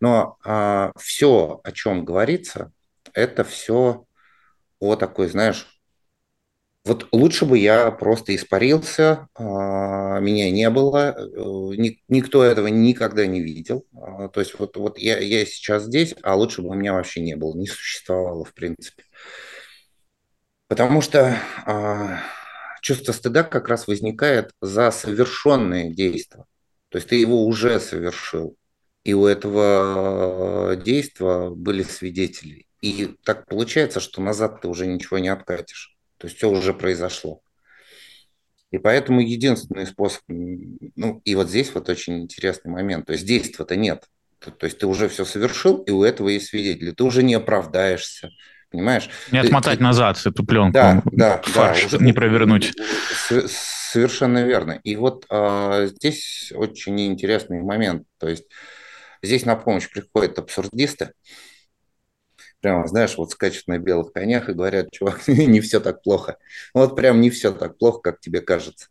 Но 0.00 0.36
а, 0.44 0.92
все, 0.98 1.60
о 1.64 1.72
чем 1.72 2.04
говорится, 2.04 2.72
это 3.14 3.44
все 3.44 4.04
о 4.80 4.96
такой, 4.96 5.28
знаешь, 5.28 5.81
вот 6.84 7.06
лучше 7.12 7.44
бы 7.44 7.58
я 7.58 7.90
просто 7.92 8.34
испарился, 8.34 9.28
а, 9.34 10.18
меня 10.18 10.50
не 10.50 10.68
было, 10.68 11.14
э, 11.16 11.92
никто 12.08 12.42
этого 12.42 12.66
никогда 12.66 13.24
не 13.26 13.40
видел. 13.40 13.86
А, 13.94 14.28
то 14.28 14.40
есть 14.40 14.58
вот, 14.58 14.76
вот 14.76 14.98
я, 14.98 15.18
я 15.20 15.46
сейчас 15.46 15.84
здесь, 15.84 16.14
а 16.22 16.34
лучше 16.34 16.62
бы 16.62 16.74
меня 16.74 16.94
вообще 16.94 17.20
не 17.20 17.36
было, 17.36 17.56
не 17.56 17.68
существовало 17.68 18.44
в 18.44 18.52
принципе. 18.52 19.04
Потому 20.66 21.02
что 21.02 21.38
а, 21.66 22.20
чувство 22.80 23.12
стыда 23.12 23.44
как 23.44 23.68
раз 23.68 23.86
возникает 23.86 24.50
за 24.60 24.90
совершенные 24.90 25.94
действия. 25.94 26.44
То 26.88 26.98
есть 26.98 27.08
ты 27.08 27.16
его 27.16 27.46
уже 27.46 27.78
совершил, 27.78 28.56
и 29.04 29.14
у 29.14 29.26
этого 29.26 30.76
действия 30.76 31.50
были 31.50 31.84
свидетели. 31.84 32.66
И 32.80 33.14
так 33.24 33.46
получается, 33.46 34.00
что 34.00 34.20
назад 34.20 34.62
ты 34.62 34.68
уже 34.68 34.86
ничего 34.86 35.18
не 35.20 35.28
откатишь. 35.28 35.91
То 36.22 36.28
есть 36.28 36.36
все 36.36 36.48
уже 36.48 36.72
произошло. 36.72 37.40
И 38.70 38.78
поэтому 38.78 39.20
единственный 39.20 39.88
способ, 39.88 40.22
ну 40.28 41.20
и 41.24 41.34
вот 41.34 41.48
здесь 41.48 41.74
вот 41.74 41.88
очень 41.88 42.20
интересный 42.20 42.70
момент, 42.70 43.06
то 43.06 43.12
есть 43.12 43.26
действия-то 43.26 43.74
нет. 43.74 44.04
То, 44.38 44.52
то 44.52 44.66
есть 44.66 44.78
ты 44.78 44.86
уже 44.86 45.08
все 45.08 45.24
совершил, 45.24 45.78
и 45.78 45.90
у 45.90 46.04
этого 46.04 46.28
есть 46.28 46.46
свидетели. 46.46 46.92
Ты 46.92 47.02
уже 47.02 47.24
не 47.24 47.34
оправдаешься, 47.34 48.30
понимаешь? 48.70 49.10
Не 49.32 49.40
отмотать 49.40 49.78
ты, 49.78 49.82
назад 49.82 50.24
эту 50.24 50.46
пленку. 50.46 50.74
Да, 50.74 51.02
да, 51.10 51.42
фарш, 51.42 51.80
да. 51.80 51.86
Уже, 51.86 51.98
не 51.98 52.12
провернуть. 52.12 52.72
совершенно 53.48 54.44
верно. 54.44 54.78
И 54.84 54.94
вот 54.94 55.26
а, 55.28 55.86
здесь 55.86 56.52
очень 56.54 57.00
интересный 57.04 57.60
момент. 57.62 58.04
То 58.18 58.28
есть 58.28 58.44
здесь 59.22 59.44
на 59.44 59.56
помощь 59.56 59.90
приходят 59.90 60.38
абсурдисты, 60.38 61.14
прямо, 62.62 62.86
знаешь, 62.86 63.18
вот 63.18 63.32
скачут 63.32 63.66
на 63.66 63.78
белых 63.78 64.12
конях 64.12 64.48
и 64.48 64.54
говорят, 64.54 64.90
чувак, 64.90 65.20
не 65.28 65.60
все 65.60 65.80
так 65.80 66.02
плохо. 66.02 66.38
Вот 66.72 66.96
прям 66.96 67.20
не 67.20 67.28
все 67.28 67.52
так 67.52 67.76
плохо, 67.76 68.00
как 68.00 68.20
тебе 68.20 68.40
кажется. 68.40 68.86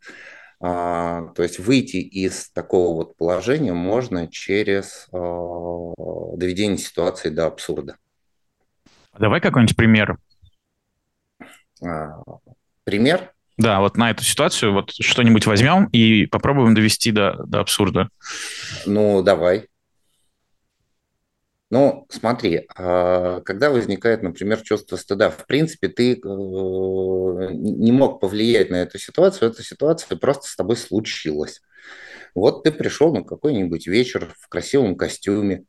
А, 0.60 1.32
то 1.34 1.42
есть 1.42 1.58
выйти 1.58 1.96
из 1.96 2.50
такого 2.50 2.94
вот 2.94 3.16
положения 3.16 3.72
можно 3.72 4.28
через 4.28 5.08
а, 5.12 5.16
доведение 6.36 6.78
ситуации 6.78 7.30
до 7.30 7.46
абсурда. 7.46 7.96
Давай 9.18 9.40
какой-нибудь 9.40 9.76
пример. 9.76 10.18
А, 11.84 12.22
пример? 12.84 13.32
Да, 13.58 13.80
вот 13.80 13.96
на 13.96 14.10
эту 14.10 14.24
ситуацию 14.24 14.72
вот 14.72 14.92
что-нибудь 14.92 15.46
возьмем 15.46 15.86
и 15.86 16.26
попробуем 16.26 16.74
довести 16.74 17.10
до, 17.10 17.42
до 17.44 17.60
абсурда. 17.60 18.08
Ну, 18.86 19.22
давай. 19.22 19.68
Ну, 21.72 22.06
смотри, 22.10 22.66
когда 22.74 23.70
возникает, 23.70 24.22
например, 24.22 24.60
чувство 24.60 24.96
стыда, 24.96 25.30
в 25.30 25.46
принципе, 25.46 25.88
ты 25.88 26.12
э, 26.12 26.16
не 26.22 27.90
мог 27.92 28.20
повлиять 28.20 28.68
на 28.68 28.76
эту 28.76 28.98
ситуацию, 28.98 29.50
эта 29.50 29.62
ситуация 29.62 30.18
просто 30.18 30.48
с 30.48 30.54
тобой 30.54 30.76
случилась. 30.76 31.62
Вот 32.34 32.64
ты 32.64 32.72
пришел 32.72 33.14
на 33.14 33.24
какой-нибудь 33.24 33.86
вечер 33.86 34.34
в 34.38 34.48
красивом 34.48 34.96
костюме, 34.96 35.64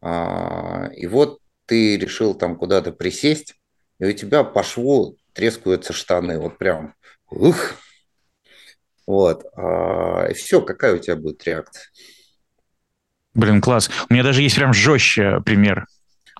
а, 0.00 0.90
и 0.96 1.06
вот 1.06 1.38
ты 1.66 1.96
решил 1.96 2.34
там 2.34 2.56
куда-то 2.56 2.90
присесть, 2.90 3.54
и 4.00 4.06
у 4.06 4.12
тебя 4.12 4.42
по 4.42 4.64
шву 4.64 5.16
трескаются 5.32 5.92
штаны, 5.92 6.40
вот 6.40 6.58
прям, 6.58 6.96
ух, 7.30 7.74
вот, 9.06 9.44
а, 9.54 10.26
и 10.28 10.34
все, 10.34 10.60
какая 10.60 10.96
у 10.96 10.98
тебя 10.98 11.14
будет 11.14 11.44
реакция? 11.44 11.84
Блин, 13.34 13.60
класс. 13.60 13.90
У 14.08 14.12
меня 14.12 14.22
даже 14.22 14.42
есть 14.42 14.56
прям 14.56 14.72
жестче 14.72 15.40
пример. 15.44 15.86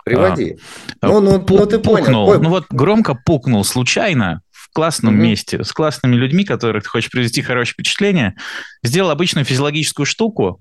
Приводи. 0.05 0.57
А, 1.01 1.09
ну, 1.09 1.21
ну, 1.21 1.45
ну 1.47 1.67
ты 1.67 1.79
пукнул. 1.79 2.27
Понял. 2.27 2.43
Ну 2.43 2.49
вот 2.49 2.67
громко 2.71 3.15
пукнул 3.15 3.65
случайно 3.65 4.43
в 4.51 4.73
классном 4.73 5.15
угу. 5.15 5.23
месте 5.23 5.63
с 5.63 5.73
классными 5.73 6.17
людьми, 6.17 6.45
которых 6.45 6.85
ты 6.85 6.89
хочешь 6.89 7.11
произвести 7.11 7.43
хорошее 7.43 7.75
впечатление, 7.75 8.37
сделал 8.83 9.11
обычную 9.11 9.45
физиологическую 9.45 10.07
штуку, 10.07 10.61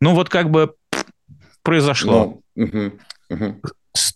ну 0.00 0.14
вот 0.14 0.28
как 0.28 0.50
бы 0.50 0.74
произошло. 1.62 2.40
Ну, 2.56 2.64
угу. 2.64 2.92
Угу. 3.30 3.60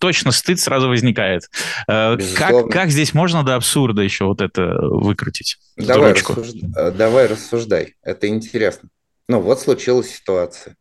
Точно 0.01 0.33
стыд 0.33 0.59
сразу 0.61 0.89
возникает. 0.89 1.43
Э, 1.89 2.17
как, 2.37 2.69
как 2.69 2.91
здесь 2.91 3.15
можно 3.15 3.45
до 3.45 3.55
абсурда 3.55 4.03
еще 4.03 4.25
вот 4.25 4.41
это 4.41 4.77
выкрутить? 4.81 5.57
Давай, 5.77 6.13
рассужд... 6.15 6.57
Э, 6.77 6.91
давай 6.91 7.27
рассуждай, 7.27 7.95
это 8.03 8.29
интересно. 8.29 8.89
Ну 9.29 9.41
вот 9.41 9.61
случилась 9.61 10.11
ситуация. 10.11 10.77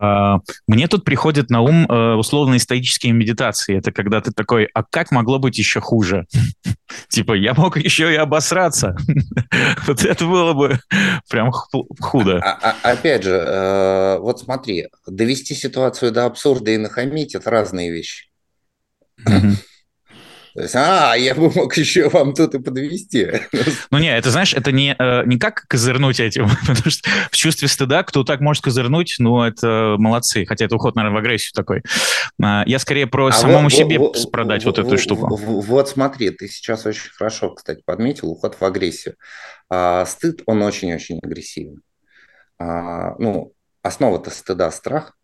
А, 0.00 0.38
мне 0.66 0.86
тут 0.86 1.04
приходит 1.04 1.50
на 1.50 1.60
ум 1.60 1.86
э, 1.86 2.14
условно-исторические 2.14 3.12
медитации. 3.12 3.76
Это 3.76 3.90
когда 3.90 4.20
ты 4.20 4.32
такой, 4.32 4.68
а 4.72 4.84
как 4.84 5.10
могло 5.10 5.38
быть 5.38 5.58
еще 5.58 5.80
хуже? 5.80 6.26
Типа, 7.08 7.32
я 7.32 7.54
мог 7.54 7.76
еще 7.76 8.12
и 8.12 8.16
обосраться. 8.16 8.96
Вот 9.86 10.04
это 10.04 10.24
было 10.24 10.52
бы 10.52 10.78
прям 11.28 11.50
худо. 11.52 12.38
А, 12.38 12.76
а, 12.82 12.92
опять 12.92 13.24
же, 13.24 13.30
э, 13.30 14.18
вот 14.18 14.40
смотри, 14.40 14.88
довести 15.06 15.54
ситуацию 15.54 16.12
до 16.12 16.26
абсурда 16.26 16.70
и 16.70 16.76
нахамить– 16.76 17.34
это 17.34 17.50
разные 17.50 17.90
вещи. 17.90 18.28
То 20.58 20.62
есть, 20.62 20.74
а, 20.74 21.14
я 21.14 21.36
бы 21.36 21.52
мог 21.52 21.76
еще 21.76 22.08
вам 22.08 22.34
тут 22.34 22.52
и 22.56 22.58
подвести. 22.58 23.28
Ну 23.92 23.98
не, 23.98 24.12
это, 24.12 24.32
знаешь, 24.32 24.52
это 24.54 24.72
не, 24.72 24.92
э, 24.98 25.22
не 25.24 25.38
как 25.38 25.66
козырнуть 25.68 26.18
этим, 26.18 26.48
потому 26.66 26.90
что 26.90 27.08
в 27.30 27.36
чувстве 27.36 27.68
стыда, 27.68 28.02
кто 28.02 28.24
так 28.24 28.40
может 28.40 28.64
козырнуть, 28.64 29.14
ну, 29.20 29.40
это 29.40 29.94
молодцы. 29.98 30.44
Хотя 30.46 30.64
это 30.64 30.74
уход, 30.74 30.96
наверное, 30.96 31.14
в 31.14 31.18
агрессию 31.20 31.52
такой. 31.54 31.84
А, 32.42 32.64
я 32.66 32.80
скорее 32.80 33.06
про 33.06 33.28
а 33.28 33.32
самому 33.32 33.64
вот, 33.68 33.72
себе 33.72 34.00
вот, 34.00 34.32
продать 34.32 34.64
вот, 34.64 34.78
вот 34.78 34.86
эту 34.88 34.98
штуку. 34.98 35.36
Вот 35.36 35.88
смотри, 35.90 36.30
ты 36.30 36.48
сейчас 36.48 36.84
очень 36.86 37.12
хорошо, 37.12 37.54
кстати, 37.54 37.80
подметил 37.84 38.28
уход 38.28 38.56
в 38.58 38.64
агрессию. 38.64 39.14
А, 39.70 40.04
стыд, 40.06 40.42
он 40.46 40.60
очень-очень 40.62 41.20
агрессивен. 41.22 41.82
А, 42.58 43.14
ну, 43.20 43.52
основа-то 43.82 44.30
стыда– 44.30 44.68
страх. 44.72 45.17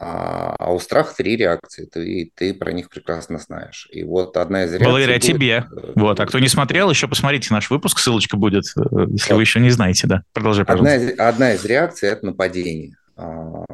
А, 0.00 0.54
а 0.60 0.72
у 0.72 0.78
страха 0.78 1.12
три 1.16 1.36
реакции, 1.36 1.84
ты, 1.84 2.30
ты 2.36 2.54
про 2.54 2.70
них 2.70 2.88
прекрасно 2.88 3.38
знаешь. 3.38 3.88
И 3.90 4.04
вот 4.04 4.36
одна 4.36 4.62
из 4.64 4.70
реакций... 4.70 4.86
Благодаря 4.86 5.14
будет... 5.14 5.26
тебе. 5.26 5.66
Э, 5.70 5.92
вот, 5.96 6.20
а 6.20 6.26
кто 6.26 6.38
не 6.38 6.46
смотрел, 6.46 6.88
еще 6.88 7.08
посмотрите 7.08 7.52
наш 7.52 7.68
выпуск, 7.68 7.98
ссылочка 7.98 8.36
будет, 8.36 8.64
э, 8.76 8.80
если 9.08 9.32
вот. 9.32 9.36
вы 9.36 9.42
еще 9.42 9.58
не 9.58 9.70
знаете, 9.70 10.06
да. 10.06 10.22
Продолжай, 10.32 10.64
пожалуйста. 10.64 10.94
Одна 10.94 11.04
из, 11.04 11.18
одна 11.18 11.52
из 11.54 11.64
реакций– 11.64 12.08
это 12.10 12.26
нападение. 12.26 12.94
А, 13.16 13.64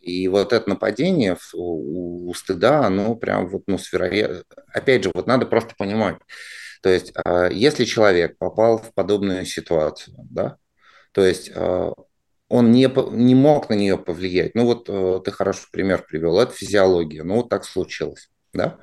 и 0.00 0.26
вот 0.28 0.54
это 0.54 0.70
нападение 0.70 1.36
у, 1.52 2.30
у 2.30 2.34
стыда, 2.34 2.86
оно 2.86 3.14
прям 3.14 3.46
вот, 3.48 3.64
ну, 3.66 3.76
с 3.76 3.92
вероятностью... 3.92 4.46
Опять 4.72 5.04
же, 5.04 5.10
вот 5.12 5.26
надо 5.26 5.44
просто 5.44 5.74
понимать. 5.76 6.16
То 6.80 6.88
есть, 6.88 7.12
а, 7.14 7.48
если 7.50 7.84
человек 7.84 8.38
попал 8.38 8.78
в 8.78 8.94
подобную 8.94 9.44
ситуацию, 9.44 10.16
да, 10.30 10.56
то 11.12 11.26
есть 11.26 11.50
он 12.48 12.70
не, 12.72 12.90
не 13.12 13.34
мог 13.34 13.68
на 13.68 13.74
нее 13.74 13.98
повлиять. 13.98 14.54
Ну 14.54 14.64
вот 14.64 14.88
э, 14.88 15.20
ты 15.24 15.30
хороший 15.30 15.68
пример 15.70 16.04
привел, 16.08 16.38
это 16.38 16.52
физиология, 16.52 17.22
ну 17.22 17.36
вот 17.36 17.48
так 17.48 17.64
случилось, 17.64 18.30
да. 18.52 18.78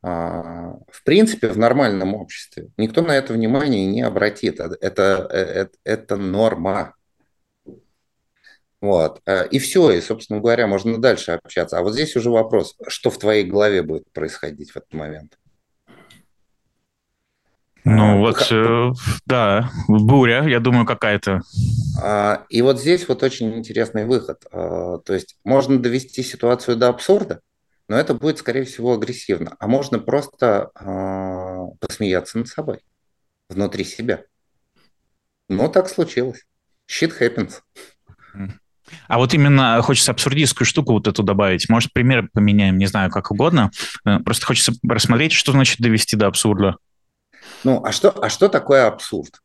А, 0.00 0.74
в 0.90 1.02
принципе, 1.04 1.48
в 1.48 1.58
нормальном 1.58 2.14
обществе 2.14 2.68
никто 2.76 3.02
на 3.02 3.16
это 3.16 3.32
внимание 3.32 3.86
не 3.86 4.02
обратит, 4.02 4.60
это, 4.60 4.76
это, 4.80 5.28
это, 5.32 5.78
это 5.84 6.16
норма. 6.16 6.94
Вот. 8.80 9.20
Э, 9.26 9.48
и 9.48 9.58
все, 9.58 9.90
и, 9.90 10.00
собственно 10.00 10.40
говоря, 10.40 10.66
можно 10.66 10.98
дальше 10.98 11.32
общаться. 11.32 11.78
А 11.78 11.82
вот 11.82 11.94
здесь 11.94 12.14
уже 12.14 12.30
вопрос, 12.30 12.76
что 12.86 13.10
в 13.10 13.18
твоей 13.18 13.44
голове 13.44 13.82
будет 13.82 14.10
происходить 14.12 14.70
в 14.70 14.76
этот 14.76 14.92
момент? 14.92 15.37
Ну 17.90 18.12
а, 18.12 18.16
вот, 18.16 18.48
э, 18.50 18.92
да, 19.24 19.70
буря, 19.88 20.46
я 20.46 20.60
думаю, 20.60 20.84
какая-то. 20.84 21.40
А, 22.02 22.44
и 22.50 22.60
вот 22.60 22.78
здесь 22.78 23.08
вот 23.08 23.22
очень 23.22 23.54
интересный 23.54 24.04
выход. 24.04 24.44
А, 24.52 24.98
то 24.98 25.14
есть 25.14 25.36
можно 25.42 25.78
довести 25.78 26.22
ситуацию 26.22 26.76
до 26.76 26.88
абсурда, 26.88 27.40
но 27.88 27.96
это 27.96 28.12
будет, 28.12 28.38
скорее 28.38 28.64
всего, 28.64 28.92
агрессивно. 28.92 29.56
А 29.58 29.66
можно 29.66 29.98
просто 29.98 30.70
а, 30.74 31.68
посмеяться 31.80 32.36
над 32.36 32.48
собой, 32.48 32.80
внутри 33.48 33.84
себя. 33.84 34.22
Ну, 35.48 35.70
так 35.70 35.88
случилось. 35.88 36.44
Shit 36.90 37.18
happens. 37.18 37.62
А 39.06 39.18
вот 39.18 39.32
именно 39.32 39.80
хочется 39.82 40.12
абсурдистскую 40.12 40.66
штуку 40.66 40.92
вот 40.92 41.06
эту 41.06 41.22
добавить. 41.22 41.68
Может, 41.68 41.92
пример 41.92 42.28
поменяем, 42.32 42.76
не 42.76 42.86
знаю, 42.86 43.10
как 43.10 43.30
угодно. 43.30 43.70
Э, 44.04 44.18
просто 44.18 44.46
хочется 44.46 44.72
рассмотреть, 44.86 45.32
что 45.32 45.52
значит 45.52 45.80
довести 45.80 46.16
до 46.16 46.26
абсурда. 46.26 46.76
Ну, 47.64 47.82
а 47.84 47.92
что, 47.92 48.10
а 48.10 48.28
что 48.28 48.48
такое 48.48 48.86
абсурд? 48.86 49.40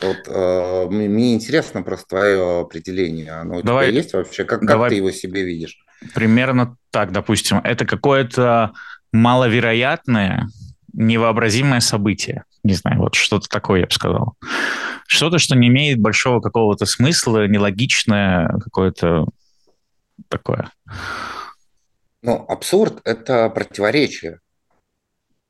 Вот 0.00 0.28
э, 0.28 0.86
мне 0.88 1.34
интересно 1.34 1.82
просто 1.82 2.06
твое 2.08 2.60
определение. 2.60 3.32
Оно 3.32 3.58
у 3.58 3.62
давай, 3.62 3.88
тебя 3.88 3.98
есть 3.98 4.12
вообще? 4.14 4.44
Как, 4.44 4.64
давай, 4.64 4.88
как 4.88 4.90
ты 4.90 4.96
его 4.96 5.10
себе 5.10 5.44
видишь? 5.44 5.78
Примерно 6.14 6.76
так, 6.90 7.12
допустим. 7.12 7.58
Это 7.58 7.84
какое-то 7.84 8.72
маловероятное, 9.12 10.48
невообразимое 10.94 11.80
событие. 11.80 12.44
Не 12.62 12.74
знаю, 12.74 12.98
вот 13.00 13.14
что-то 13.14 13.48
такое, 13.48 13.80
я 13.80 13.86
бы 13.86 13.92
сказал. 13.92 14.34
Что-то, 15.06 15.38
что 15.38 15.56
не 15.56 15.68
имеет 15.68 15.98
большого 15.98 16.40
какого-то 16.40 16.86
смысла, 16.86 17.46
нелогичное, 17.46 18.48
какое-то 18.58 19.26
такое. 20.28 20.70
Ну, 22.22 22.44
абсурд– 22.48 23.00
это 23.04 23.48
противоречие. 23.50 24.40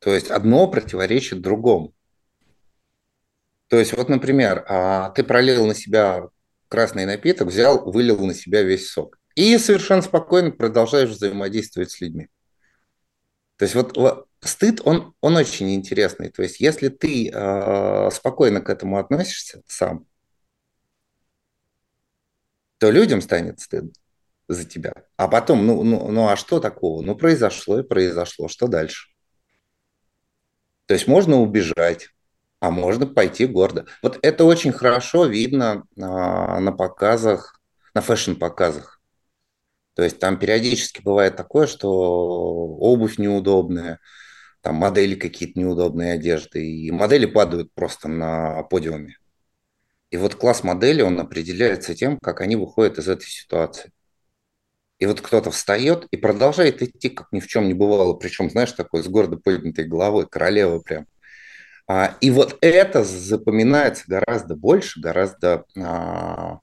То 0.01 0.13
есть 0.13 0.31
одно 0.31 0.67
противоречит 0.67 1.41
другому. 1.41 1.93
То 3.67 3.77
есть 3.77 3.95
вот, 3.95 4.09
например, 4.09 4.65
а, 4.67 5.11
ты 5.11 5.23
пролил 5.23 5.67
на 5.67 5.75
себя 5.75 6.27
красный 6.67 7.05
напиток, 7.05 7.49
взял, 7.49 7.89
вылил 7.89 8.25
на 8.25 8.33
себя 8.33 8.63
весь 8.63 8.89
сок. 8.89 9.19
И 9.35 9.57
совершенно 9.59 10.01
спокойно 10.01 10.51
продолжаешь 10.51 11.11
взаимодействовать 11.11 11.91
с 11.91 12.01
людьми. 12.01 12.29
То 13.57 13.65
есть 13.65 13.75
вот 13.75 14.27
стыд, 14.41 14.81
он, 14.83 15.13
он 15.21 15.37
очень 15.37 15.75
интересный. 15.75 16.31
То 16.31 16.41
есть 16.41 16.59
если 16.59 16.89
ты 16.89 17.29
э, 17.29 18.09
спокойно 18.11 18.61
к 18.61 18.69
этому 18.69 18.97
относишься 18.97 19.61
сам, 19.67 20.07
то 22.79 22.89
людям 22.89 23.21
станет 23.21 23.59
стыдно 23.59 23.91
за 24.47 24.65
тебя. 24.65 24.93
А 25.15 25.27
потом, 25.27 25.67
ну, 25.67 25.83
ну, 25.83 26.11
ну 26.11 26.27
а 26.27 26.35
что 26.35 26.59
такого? 26.59 27.03
Ну, 27.03 27.15
произошло 27.15 27.79
и 27.79 27.83
произошло. 27.83 28.47
Что 28.47 28.67
дальше? 28.67 29.10
То 30.91 30.95
есть 30.95 31.07
можно 31.07 31.39
убежать, 31.39 32.09
а 32.59 32.69
можно 32.69 33.07
пойти 33.07 33.45
гордо. 33.45 33.85
Вот 34.03 34.19
это 34.21 34.43
очень 34.43 34.73
хорошо 34.73 35.25
видно 35.25 35.85
а, 35.97 36.59
на 36.59 36.73
показах, 36.73 37.61
на 37.93 38.01
фэшн-показах. 38.01 38.99
То 39.95 40.03
есть 40.03 40.19
там 40.19 40.37
периодически 40.37 41.01
бывает 41.01 41.37
такое, 41.37 41.65
что 41.65 41.89
обувь 41.89 43.19
неудобная, 43.19 44.01
там 44.59 44.75
модели 44.75 45.15
какие-то 45.15 45.57
неудобные 45.57 46.11
одежды, 46.11 46.69
и 46.69 46.91
модели 46.91 47.25
падают 47.25 47.71
просто 47.73 48.09
на 48.09 48.61
подиуме. 48.63 49.15
И 50.09 50.17
вот 50.17 50.35
класс 50.35 50.61
модели, 50.61 51.01
он 51.01 51.17
определяется 51.21 51.95
тем, 51.95 52.17
как 52.21 52.41
они 52.41 52.57
выходят 52.57 52.97
из 52.97 53.07
этой 53.07 53.27
ситуации. 53.27 53.93
И 55.01 55.07
вот 55.07 55.19
кто-то 55.19 55.49
встает 55.49 56.05
и 56.11 56.17
продолжает 56.17 56.83
идти, 56.83 57.09
как 57.09 57.29
ни 57.31 57.39
в 57.39 57.47
чем 57.47 57.67
не 57.67 57.73
бывало. 57.73 58.13
Причем, 58.13 58.51
знаешь, 58.51 58.71
такой 58.71 59.01
с 59.01 59.07
гордо 59.07 59.35
поднятой 59.35 59.85
головой, 59.85 60.27
королева 60.29 60.77
прям. 60.77 61.07
А, 61.87 62.15
и 62.21 62.29
вот 62.29 62.59
это 62.61 63.03
запоминается 63.03 64.03
гораздо 64.05 64.55
больше, 64.55 65.01
гораздо... 65.01 65.65
А, 65.75 66.59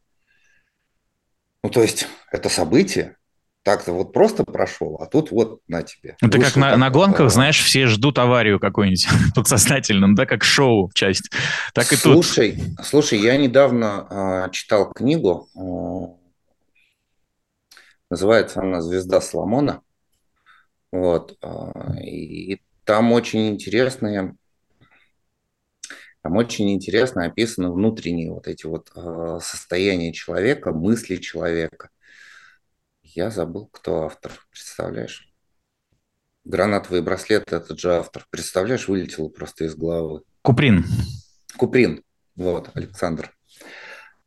ну, 1.64 1.70
то 1.70 1.83
есть, 1.83 2.07
это 2.31 2.48
событие, 2.48 3.16
так-то 3.64 3.92
вот 3.92 4.12
просто 4.12 4.44
прошел, 4.44 4.98
а 5.01 5.07
тут 5.07 5.33
вот 5.33 5.61
на 5.66 5.83
тебе. 5.83 6.16
Это 6.22 6.38
как 6.38 6.55
на, 6.55 6.77
на 6.77 6.90
гонках, 6.90 7.22
вот, 7.22 7.33
знаешь, 7.33 7.61
все 7.61 7.88
ждут 7.88 8.20
аварию 8.20 8.61
какую-нибудь 8.61 9.09
подсознательно, 9.35 10.14
да, 10.14 10.27
как 10.27 10.44
шоу 10.44 10.92
часть. 10.94 11.29
Так 11.74 11.87
слушай, 11.87 12.51
и 12.51 12.61
тут. 12.77 12.87
Слушай, 12.87 13.18
я 13.18 13.37
недавно 13.37 14.46
э, 14.46 14.51
читал 14.53 14.92
книгу, 14.92 15.48
э, 15.57 16.17
называется 18.11 18.61
она 18.61 18.81
«Звезда 18.81 19.21
Соломона». 19.21 19.83
Вот, 20.90 21.37
э, 21.42 22.01
и 22.03 22.62
там 22.85 23.12
очень 23.12 23.49
интересные 23.51 24.35
там 26.23 26.37
очень 26.37 26.75
интересно 26.75 27.25
описаны 27.25 27.73
внутренние 27.73 28.33
вот 28.33 28.49
эти 28.49 28.66
вот 28.66 28.90
э, 28.94 29.38
состояния 29.40 30.12
человека, 30.12 30.73
мысли 30.73 31.16
человека. 31.16 31.90
Я 33.03 33.31
забыл, 33.31 33.66
кто 33.68 34.05
автор, 34.05 34.33
представляешь? 34.51 35.33
Гранатовый 36.44 37.03
браслет– 37.03 37.44
этот 37.53 37.79
же 37.79 37.94
автор. 37.94 38.27
Представляешь, 38.31 38.88
вылетело 38.88 39.29
просто 39.29 39.64
из 39.64 39.75
головы. 39.75 40.23
Куприн. 40.42 40.85
Куприн, 41.57 42.03
вот, 42.37 42.71
Александр. 42.75 43.35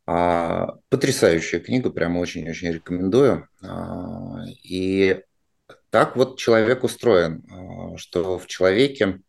А, 0.04 0.74
потрясающая 0.88 1.60
книга, 1.60 1.90
прямо 1.90 2.18
очень-очень 2.18 2.72
рекомендую. 2.72 3.48
А, 3.62 4.44
и 4.64 5.22
так 5.90 6.16
вот 6.16 6.38
человек 6.38 6.82
устроен, 6.84 7.44
а, 7.50 7.96
что 7.96 8.38
в 8.38 8.46
человеке 8.46 9.20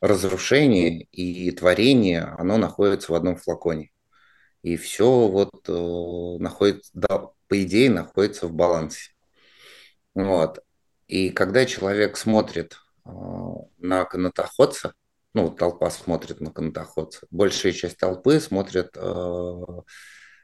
разрушение 0.00 1.02
и 1.04 1.50
творение, 1.50 2.22
оно 2.22 2.56
находится 2.56 3.12
в 3.12 3.14
одном 3.16 3.36
флаконе. 3.36 3.90
И 4.62 4.76
все 4.76 5.28
вот 5.28 5.68
э, 5.68 6.42
находится, 6.42 6.90
да, 6.94 7.30
по 7.48 7.62
идее, 7.62 7.90
находится 7.90 8.46
в 8.46 8.52
балансе. 8.52 9.12
Вот. 10.14 10.60
И 11.06 11.30
когда 11.30 11.64
человек 11.64 12.16
смотрит 12.16 12.76
на 13.04 14.04
канатоходца, 14.04 14.94
ну, 15.38 15.50
толпа 15.50 15.88
смотрит 15.90 16.40
на 16.40 16.50
канатоходца, 16.50 17.26
большая 17.30 17.72
часть 17.72 17.96
толпы 17.96 18.40
смотрит, 18.40 18.90
э, 18.96 19.52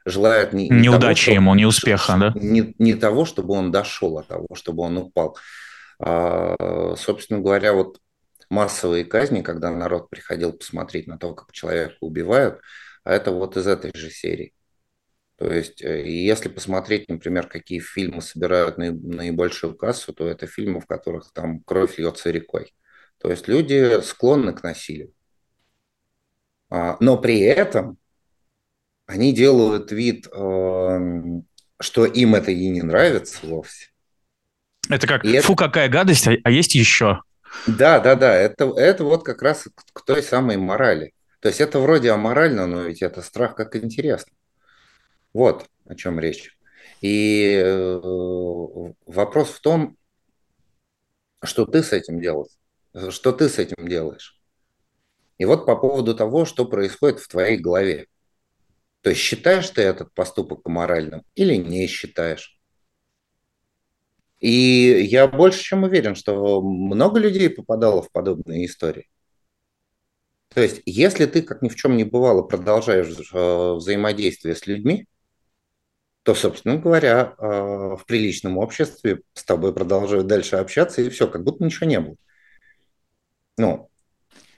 желает 0.05 0.53
не, 0.53 0.69
не 0.69 0.87
Неудачи 0.87 1.25
того, 1.25 1.35
ему, 1.35 1.55
не 1.55 1.65
успеха, 1.65 2.15
да? 2.17 2.31
Не, 2.35 2.73
не 2.79 2.93
того, 2.93 3.25
чтобы 3.25 3.55
он 3.55 3.71
дошел, 3.71 4.17
а 4.17 4.23
того, 4.23 4.47
чтобы 4.53 4.83
он 4.83 4.97
упал. 4.97 5.37
А, 5.99 6.95
собственно 6.95 7.41
говоря, 7.41 7.73
вот 7.73 7.99
массовые 8.49 9.03
казни, 9.03 9.41
когда 9.41 9.69
народ 9.69 10.09
приходил 10.09 10.53
посмотреть 10.53 11.07
на 11.07 11.17
то, 11.17 11.33
как 11.33 11.51
человека 11.51 11.95
убивают, 11.99 12.61
а 13.03 13.11
это 13.11 13.31
вот 13.31 13.57
из 13.57 13.67
этой 13.67 13.91
же 13.93 14.09
серии. 14.09 14.53
То 15.37 15.51
есть, 15.51 15.81
э, 15.81 16.09
если 16.09 16.47
посмотреть, 16.47 17.09
например, 17.09 17.47
какие 17.47 17.79
фильмы 17.79 18.21
собирают 18.21 18.77
наибольшую 18.77 19.75
кассу, 19.75 20.13
то 20.13 20.25
это 20.29 20.47
фильмы, 20.47 20.79
в 20.79 20.85
которых 20.85 21.33
там 21.33 21.59
кровь 21.59 21.97
льется 21.97 22.31
рекой. 22.31 22.73
То 23.19 23.31
есть 23.31 23.47
люди 23.47 24.01
склонны 24.01 24.53
к 24.53 24.63
насилию. 24.63 25.11
А, 26.69 26.97
но 26.99 27.17
при 27.17 27.39
этом 27.39 27.97
они 29.05 29.33
делают 29.33 29.91
вид, 29.91 30.27
эм, 30.31 31.45
что 31.79 32.05
им 32.05 32.35
это 32.35 32.51
и 32.51 32.69
не 32.69 32.81
нравится 32.81 33.45
вовсе. 33.45 33.89
Это 34.89 35.07
как, 35.07 35.23
и 35.23 35.39
фу, 35.39 35.53
это... 35.53 35.65
какая 35.65 35.89
гадость, 35.89 36.27
а, 36.27 36.35
а 36.43 36.51
есть 36.51 36.75
еще. 36.75 37.21
Да, 37.67 37.99
да, 37.99 38.15
да, 38.15 38.35
это, 38.35 38.65
это 38.75 39.03
вот 39.03 39.23
как 39.23 39.41
раз 39.41 39.67
к 39.93 40.05
той 40.05 40.21
самой 40.21 40.57
морали. 40.57 41.13
То 41.39 41.49
есть 41.49 41.61
это 41.61 41.79
вроде 41.79 42.11
аморально, 42.11 42.67
но 42.67 42.81
ведь 42.81 43.01
это 43.01 43.21
страх 43.21 43.55
как 43.55 43.75
интересно. 43.75 44.33
Вот 45.33 45.67
о 45.85 45.95
чем 45.95 46.19
речь. 46.19 46.57
И 47.01 47.61
э, 47.63 47.99
вопрос 49.05 49.49
в 49.49 49.61
том, 49.61 49.97
что 51.43 51.65
ты 51.65 51.83
с 51.83 51.93
этим 51.93 52.19
делаешь. 52.19 52.51
Что 53.09 53.31
ты 53.31 53.49
с 53.49 53.59
этим 53.59 53.87
делаешь. 53.87 54.39
И 55.37 55.45
вот 55.45 55.65
по 55.65 55.75
поводу 55.75 56.15
того, 56.15 56.45
что 56.45 56.65
происходит 56.65 57.19
в 57.19 57.27
твоей 57.27 57.57
голове. 57.57 58.07
То 59.01 59.09
есть 59.09 59.21
считаешь 59.21 59.69
ты 59.69 59.81
этот 59.81 60.13
поступок 60.13 60.61
аморальным 60.65 61.23
или 61.35 61.55
не 61.55 61.87
считаешь? 61.87 62.59
И 64.39 64.49
я 65.09 65.27
больше 65.27 65.61
чем 65.61 65.83
уверен, 65.83 66.15
что 66.15 66.61
много 66.61 67.19
людей 67.19 67.49
попадало 67.49 68.01
в 68.01 68.11
подобные 68.11 68.65
истории. 68.65 69.09
То 70.49 70.61
есть, 70.61 70.81
если 70.85 71.25
ты, 71.25 71.41
как 71.41 71.61
ни 71.61 71.69
в 71.69 71.75
чем 71.75 71.97
не 71.97 72.03
бывало, 72.03 72.41
продолжаешь 72.43 73.09
э, 73.33 73.73
взаимодействие 73.73 74.55
с 74.55 74.67
людьми, 74.67 75.05
то, 76.23 76.33
собственно 76.33 76.77
говоря, 76.77 77.35
э, 77.37 77.45
в 77.45 78.03
приличном 78.07 78.57
обществе 78.57 79.21
с 79.33 79.43
тобой 79.43 79.73
продолжают 79.73 80.27
дальше 80.27 80.55
общаться, 80.55 81.01
и 81.01 81.09
все, 81.09 81.27
как 81.27 81.43
будто 81.43 81.63
ничего 81.63 81.87
не 81.87 81.99
было. 81.99 82.15
Ну, 83.57 83.89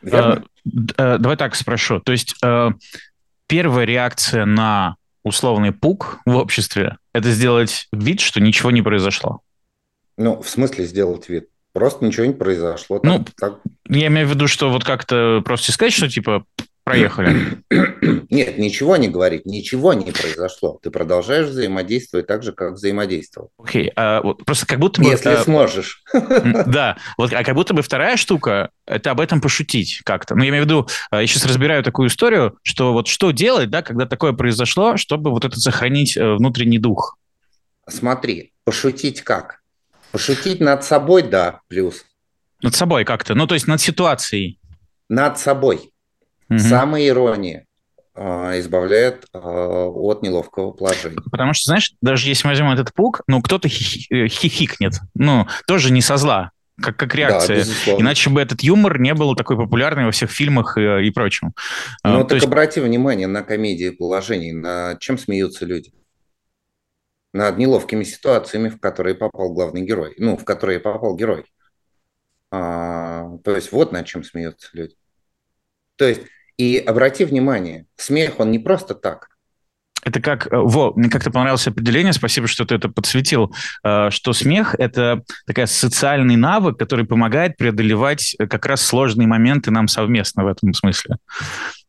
верно? 0.02 0.44
А, 0.98 1.18
давай 1.18 1.38
так 1.38 1.56
спрошу. 1.56 2.00
То 2.00 2.12
есть 2.12 2.36
первая 3.48 3.86
реакция 3.86 4.46
на 4.46 4.96
условный 5.24 5.72
пук 5.72 6.20
в 6.26 6.36
обществе– 6.36 6.98
это 7.14 7.32
сделать 7.32 7.88
вид, 7.92 8.20
что 8.20 8.40
ничего 8.40 8.72
не 8.72 8.82
произошло? 8.82 9.42
Ну, 10.18 10.42
в 10.42 10.50
смысле 10.50 10.86
сделать 10.86 11.30
вид? 11.30 11.50
Просто 11.74 12.04
ничего 12.06 12.26
не 12.26 12.34
произошло. 12.34 13.00
Ну, 13.04 13.24
так... 13.40 13.60
я 13.88 14.08
имею 14.08 14.28
в 14.28 14.32
виду, 14.32 14.48
что 14.48 14.72
вот 14.72 14.84
как-то 14.84 15.42
просто 15.46 15.72
сказать, 15.72 15.94
что 15.94 16.10
типа 16.10 16.44
проехали. 16.88 17.64
Нет, 18.30 18.58
ничего 18.58 18.98
не 18.98 19.10
говорить, 19.10 19.46
ничего 19.46 19.94
не 19.94 20.12
произошло. 20.12 20.80
Ты 20.82 20.90
продолжаешь 20.90 21.48
взаимодействовать 21.48 22.28
так 22.28 22.44
же, 22.44 22.54
как 22.54 22.74
взаимодействовал. 22.74 23.52
Окей, 23.58 23.88
okay, 23.88 23.94
а, 23.96 24.22
вот 24.22 24.46
просто 24.46 24.66
как 24.66 24.80
будто 24.80 25.02
бы... 25.02 25.10
Если 25.10 25.30
а, 25.30 25.44
сможешь. 25.44 26.04
Да, 26.68 26.98
вот, 27.18 27.34
а 27.34 27.44
как 27.44 27.56
будто 27.56 27.74
бы 27.74 27.82
вторая 27.82 28.18
штука– 28.18 28.70
это 28.86 29.12
об 29.12 29.20
этом 29.20 29.42
пошутить 29.42 30.02
как-то. 30.06 30.36
Ну, 30.36 30.44
я 30.44 30.50
имею 30.50 30.64
в 30.64 30.66
виду, 30.66 30.88
а, 31.12 31.22
я 31.22 31.28
сейчас 31.28 31.46
разбираю 31.46 31.84
такую 31.84 32.08
историю, 32.08 32.58
что 32.64 32.94
вот 32.94 33.08
что 33.08 33.32
делать, 33.32 33.70
да, 33.70 33.82
когда 33.82 34.06
такое 34.06 34.32
произошло, 34.34 34.98
чтобы 34.98 35.32
вот 35.32 35.44
это 35.44 35.60
сохранить 35.60 36.16
э, 36.16 36.36
внутренний 36.36 36.80
дух? 36.80 37.18
Смотри, 37.90 38.54
пошутить 38.64 39.22
как? 39.22 39.62
Пошутить 40.12 40.62
над 40.62 40.84
собой, 40.84 41.24
да, 41.24 41.62
плюс. 41.68 42.06
Над 42.62 42.76
собой 42.76 43.04
как-то, 43.04 43.36
ну, 43.36 43.46
то 43.46 43.56
есть 43.56 43.68
над 43.68 43.82
ситуацией. 43.82 44.60
Над 45.10 45.38
собой. 45.38 45.92
Угу. 46.50 46.60
Самая 46.60 47.08
ирония 47.08 47.66
э, 48.16 48.60
избавляет 48.60 49.26
э, 49.34 49.38
от 49.40 50.24
неловкого 50.24 50.72
положения. 50.72 51.22
Потому 51.32 51.54
что, 51.54 51.66
знаешь, 51.66 51.94
даже 52.02 52.28
если 52.30 52.48
мы 52.48 52.52
возьмем 52.52 52.72
этот 52.72 52.94
пук, 52.94 53.22
ну, 53.28 53.42
кто-то 53.42 53.68
хихи- 53.68 54.28
хихикнет, 54.28 54.94
ну, 55.14 55.48
тоже 55.68 55.92
не 55.92 56.02
со 56.02 56.18
зла, 56.18 56.52
как, 56.82 56.96
как 56.98 57.16
реакция. 57.16 57.66
Да, 57.66 57.94
Иначе 57.98 58.30
бы 58.30 58.42
этот 58.42 58.62
юмор 58.62 59.00
не 59.00 59.14
был 59.14 59.36
такой 59.36 59.58
популярный 59.58 60.06
во 60.06 60.12
всех 60.12 60.30
фильмах 60.30 60.78
и, 60.78 61.08
и 61.08 61.12
прочем. 61.12 61.54
Ну, 62.04 62.22
а, 62.22 62.24
так 62.24 62.34
есть... 62.34 62.46
обрати 62.46 62.80
внимание 62.80 63.28
на 63.28 63.44
комедии 63.44 63.90
положений, 63.90 64.54
на 64.54 64.96
чем 65.00 65.18
смеются 65.18 65.66
люди. 65.66 65.92
Над 67.34 67.58
неловкими 67.58 68.04
ситуациями, 68.04 68.70
в 68.70 68.80
которые 68.80 69.16
попал 69.16 69.54
главный 69.54 69.82
герой. 69.82 70.14
Ну, 70.18 70.38
в 70.38 70.46
которые 70.46 70.80
попал 70.80 71.16
герой. 71.16 71.46
А, 72.52 73.38
то 73.44 73.56
есть 73.56 73.72
вот 73.72 73.92
над 73.92 74.06
чем 74.06 74.24
смеются 74.24 74.70
люди. 74.74 74.96
То 75.96 76.06
есть 76.06 76.22
и 76.58 76.78
обрати 76.78 77.26
внимание, 77.26 77.86
смех, 77.96 78.40
он 78.40 78.52
не 78.52 78.60
просто 78.60 78.96
так. 78.96 79.30
Это 80.08 80.22
как, 80.22 80.48
э, 80.48 80.50
во, 80.56 80.94
мне 80.94 81.10
как-то 81.10 81.32
понравилось 81.32 81.68
определение, 81.68 82.14
спасибо, 82.14 82.48
что 82.48 82.66
ты 82.66 82.76
это 82.76 82.88
подсветил, 82.88 83.54
э, 83.84 84.10
что 84.10 84.32
смех– 84.32 84.74
это 84.78 85.24
такая 85.46 85.66
социальный 85.66 86.38
навык, 86.38 86.78
который 86.78 87.06
помогает 87.06 87.58
преодолевать 87.58 88.36
э, 88.40 88.48
как 88.48 88.66
раз 88.66 88.82
сложные 88.82 89.28
моменты 89.28 89.70
нам 89.70 89.90
совместно 89.90 90.46
в 90.46 90.48
этом 90.48 90.74
смысле, 90.74 91.18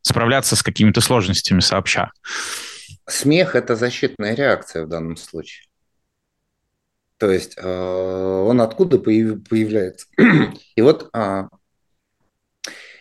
справляться 0.02 0.56
с 0.56 0.64
какими-то 0.64 1.00
сложностями 1.00 1.60
сообща. 1.60 2.10
Смех– 3.06 3.54
это 3.54 3.76
защитная 3.76 4.34
реакция 4.34 4.84
в 4.84 4.88
данном 4.88 5.16
случае. 5.16 5.66
То 7.18 7.30
есть 7.30 7.58
он 7.58 8.60
откуда 8.60 8.98
появляется? 8.98 10.06
И 10.76 10.82
вот 10.82 11.08
а, 11.12 11.48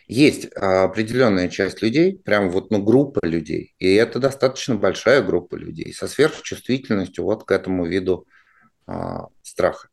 есть 0.08 0.46
определенная 0.54 1.50
часть 1.50 1.82
людей, 1.82 2.18
прям 2.18 2.50
вот 2.50 2.72
ну, 2.72 2.82
группа 2.82 3.26
людей, 3.26 3.76
и 3.78 3.94
это 3.94 4.20
достаточно 4.20 4.76
большая 4.76 5.22
группа 5.22 5.56
людей 5.56 5.94
со 5.94 6.08
сверхчувствительностью 6.08 7.26
вот 7.26 7.44
к 7.44 7.52
этому 7.52 7.86
виду 7.86 8.26
а, 8.86 9.28
страха. 9.44 9.90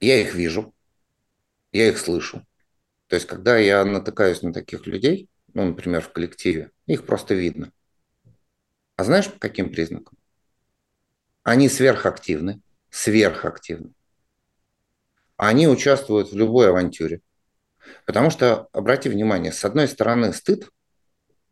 Я 0.00 0.20
их 0.20 0.34
вижу, 0.34 0.74
Я 1.70 1.88
их 1.88 1.98
слышу. 1.98 2.44
То 3.06 3.14
есть, 3.14 3.26
когда 3.26 3.56
я 3.58 3.84
натыкаюсь 3.84 4.42
на 4.42 4.52
таких 4.52 4.86
людей, 4.86 5.28
ну, 5.54 5.66
например, 5.66 6.00
в 6.00 6.12
коллективе, 6.12 6.70
их 6.86 7.06
просто 7.06 7.34
видно. 7.34 7.72
А 8.96 9.04
знаешь, 9.04 9.30
по 9.30 9.38
каким 9.38 9.70
признакам? 9.70 10.18
Они 11.44 11.68
сверхактивны, 11.68 12.60
сверхактивны. 12.90 13.92
Они 15.36 15.68
участвуют 15.68 16.32
в 16.32 16.36
любой 16.36 16.70
авантюре. 16.70 17.20
Потому 18.06 18.30
что, 18.30 18.68
обрати 18.72 19.08
внимание, 19.08 19.52
с 19.52 19.64
одной 19.64 19.88
стороны 19.88 20.32
стыд, 20.32 20.68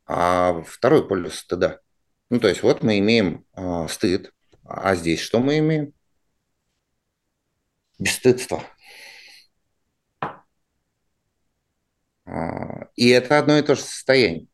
а 0.07 0.63
второй 0.67 1.07
полюс 1.07 1.37
стыда. 1.37 1.81
Ну, 2.31 2.41
то 2.41 2.49
есть 2.49 2.63
вот 2.63 2.83
мы 2.83 2.99
имеем 2.99 3.45
э, 3.55 3.87
стыд, 3.89 4.33
а 4.65 4.95
здесь 4.95 5.21
что 5.21 5.41
мы 5.41 5.59
имеем? 5.59 5.93
Бесстыдство. 7.99 8.65
А, 12.25 12.89
и 12.97 13.09
это 13.09 13.39
одно 13.39 13.59
и 13.59 13.63
то 13.63 13.75
же 13.75 13.83
состояние. 13.83 14.47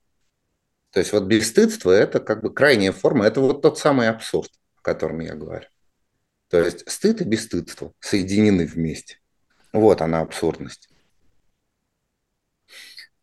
То 0.90 1.00
есть 1.00 1.12
вот 1.12 1.24
бесстыдство– 1.24 1.90
это 1.92 2.20
как 2.20 2.42
бы 2.42 2.52
крайняя 2.52 2.92
форма, 2.92 3.26
это 3.26 3.40
вот 3.40 3.60
тот 3.60 3.78
самый 3.78 4.08
абсурд, 4.08 4.50
о 4.78 4.82
котором 4.82 5.20
я 5.20 5.34
говорю. 5.34 5.66
То 6.48 6.58
есть 6.58 6.90
стыд 6.90 7.20
и 7.20 7.24
бесстыдство 7.24 7.92
соединены 8.00 8.66
вместе. 8.66 9.20
Вот 9.72 10.00
она 10.00 10.20
абсурдность. 10.20 10.88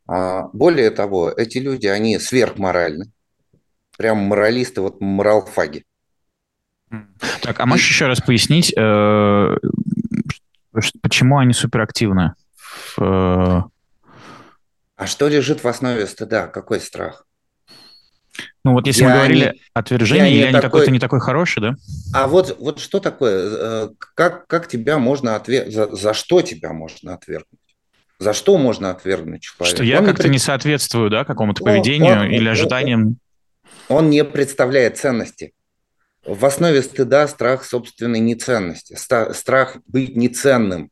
А, 0.08 0.50
более 0.54 0.92
того, 0.92 1.32
эти 1.32 1.58
люди, 1.60 1.88
они 1.88 2.20
сверхморальны. 2.20 3.12
Прям 3.98 4.18
моралисты, 4.18 4.82
вот 4.82 5.02
моралфаги. 5.02 5.86
Так, 7.42 7.60
а 7.60 7.66
можешь 7.66 7.90
еще 7.90 8.08
раз 8.08 8.22
пояснить, 8.22 8.74
э, 8.78 9.56
почему 11.02 11.40
они 11.40 11.54
суперактивны? 11.54 12.34
В... 12.96 13.70
А 14.96 15.08
что 15.08 15.28
лежит 15.28 15.64
в 15.64 15.68
основе 15.68 16.06
стыда? 16.08 16.48
Какой 16.48 16.80
страх? 16.80 17.26
Ну 18.64 18.74
вот 18.74 18.88
если 18.88 19.04
я 19.04 19.10
мы 19.10 19.16
говорили 19.16 19.46
не, 19.54 19.62
отвержение, 19.74 20.32
или 20.32 20.44
они 20.44 20.54
такой, 20.54 20.70
какой-то 20.70 20.92
не 20.92 21.00
такой 21.00 21.20
хороший, 21.20 21.62
да? 21.62 21.76
А 22.14 22.28
вот, 22.28 22.58
вот 22.60 22.80
что 22.80 23.00
такое? 23.00 23.86
Э, 23.86 23.90
как, 24.16 24.48
как 24.48 24.68
тебя 24.68 24.98
можно 24.98 25.36
отвергнуть? 25.36 25.74
За, 25.74 25.96
за 25.96 26.14
что 26.14 26.42
тебя 26.42 26.74
можно 26.74 27.14
отвергнуть? 27.14 27.60
За 28.24 28.32
что 28.32 28.58
можно 28.58 28.90
отвергнуть 28.92 29.42
человека? 29.42 29.76
Что 29.76 29.84
я 29.84 30.00
он 30.00 30.06
как-то 30.06 30.24
не, 30.24 30.28
пред... 30.28 30.32
не 30.32 30.40
соответствую, 30.40 31.10
да, 31.10 31.26
какому-то 31.26 31.62
поведению 31.62 32.22
он, 32.22 32.32
или 32.32 32.48
ожиданиям? 32.48 33.18
Он 33.90 34.10
не 34.10 34.24
представляет 34.24 34.98
ценности. 34.98 35.54
В 36.26 36.46
основе 36.46 36.82
стыда 36.82 37.28
страх 37.28 37.66
собственной 37.66 38.22
неценности, 38.22 38.96
страх 38.96 39.78
быть 39.88 40.16
неценным. 40.16 40.90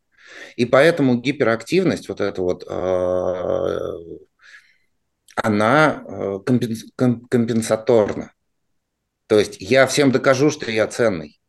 И 0.58 0.66
поэтому 0.66 1.22
гиперактивность, 1.22 2.10
вот 2.10 2.20
эта 2.20 2.42
вот, 2.42 2.66
э, 2.68 3.80
она 5.36 6.04
э, 6.06 6.40
компенсаторна. 7.30 8.34
То 9.28 9.40
есть 9.40 9.56
я 9.62 9.88
всем 9.88 10.12
докажу, 10.12 10.52
что 10.52 10.70
я 10.70 10.86
ценный. 10.88 11.40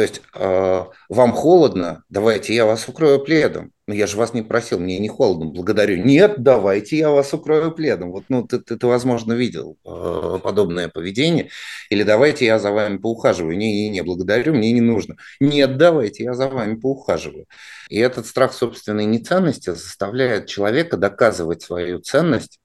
То 0.00 0.04
есть 0.04 0.22
э, 0.32 0.84
вам 1.10 1.32
холодно, 1.32 2.04
давайте 2.08 2.54
я 2.54 2.64
вас 2.64 2.88
укрою 2.88 3.22
пледом. 3.22 3.70
Но 3.86 3.92
я 3.92 4.06
же 4.06 4.16
вас 4.16 4.32
не 4.32 4.40
просил, 4.40 4.78
мне 4.78 4.98
не 4.98 5.10
холодно, 5.10 5.50
благодарю. 5.50 6.02
Нет, 6.02 6.36
давайте 6.42 6.96
я 6.96 7.10
вас 7.10 7.34
укрою 7.34 7.70
пледом. 7.72 8.12
Вот, 8.12 8.24
ну, 8.30 8.46
ты, 8.46 8.60
ты, 8.60 8.78
ты 8.78 8.86
возможно, 8.86 9.34
видел 9.34 9.76
э, 9.84 10.38
подобное 10.42 10.88
поведение. 10.88 11.50
Или 11.90 12.02
давайте 12.02 12.46
я 12.46 12.58
за 12.58 12.70
вами 12.70 12.96
поухаживаю. 12.96 13.58
Не-не-не, 13.58 14.02
благодарю, 14.02 14.54
мне 14.54 14.72
не 14.72 14.80
нужно. 14.80 15.16
Нет, 15.38 15.76
давайте 15.76 16.24
я 16.24 16.32
за 16.32 16.48
вами 16.48 16.76
поухаживаю. 16.76 17.44
И 17.90 17.98
этот 17.98 18.24
страх 18.24 18.54
собственной 18.54 19.04
неценности 19.04 19.68
заставляет 19.68 20.46
человека 20.46 20.96
доказывать 20.96 21.60
свою 21.60 21.98
ценность 21.98 22.58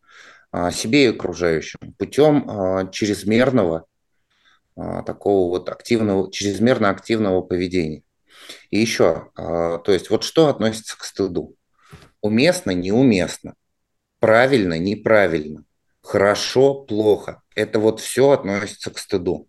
э, 0.53 0.71
себе 0.71 1.03
и 1.03 1.09
окружающим 1.09 1.95
путем 1.97 2.49
э, 2.49 2.91
чрезмерного 2.93 3.87
такого 4.75 5.49
вот 5.49 5.69
активного, 5.69 6.31
чрезмерно 6.31 6.89
активного 6.89 7.41
поведения. 7.41 8.03
И 8.69 8.79
еще, 8.79 9.29
а, 9.35 9.77
то 9.79 9.91
есть 9.91 10.09
вот 10.09 10.23
что 10.23 10.47
относится 10.47 10.97
к 10.97 11.03
стыду? 11.03 11.55
Уместно, 12.21 12.71
неуместно, 12.71 13.55
правильно, 14.19 14.77
неправильно, 14.77 15.63
хорошо, 16.01 16.73
плохо. 16.73 17.41
Это 17.55 17.79
вот 17.79 17.99
все 17.99 18.31
относится 18.31 18.91
к 18.91 18.97
стыду. 18.97 19.47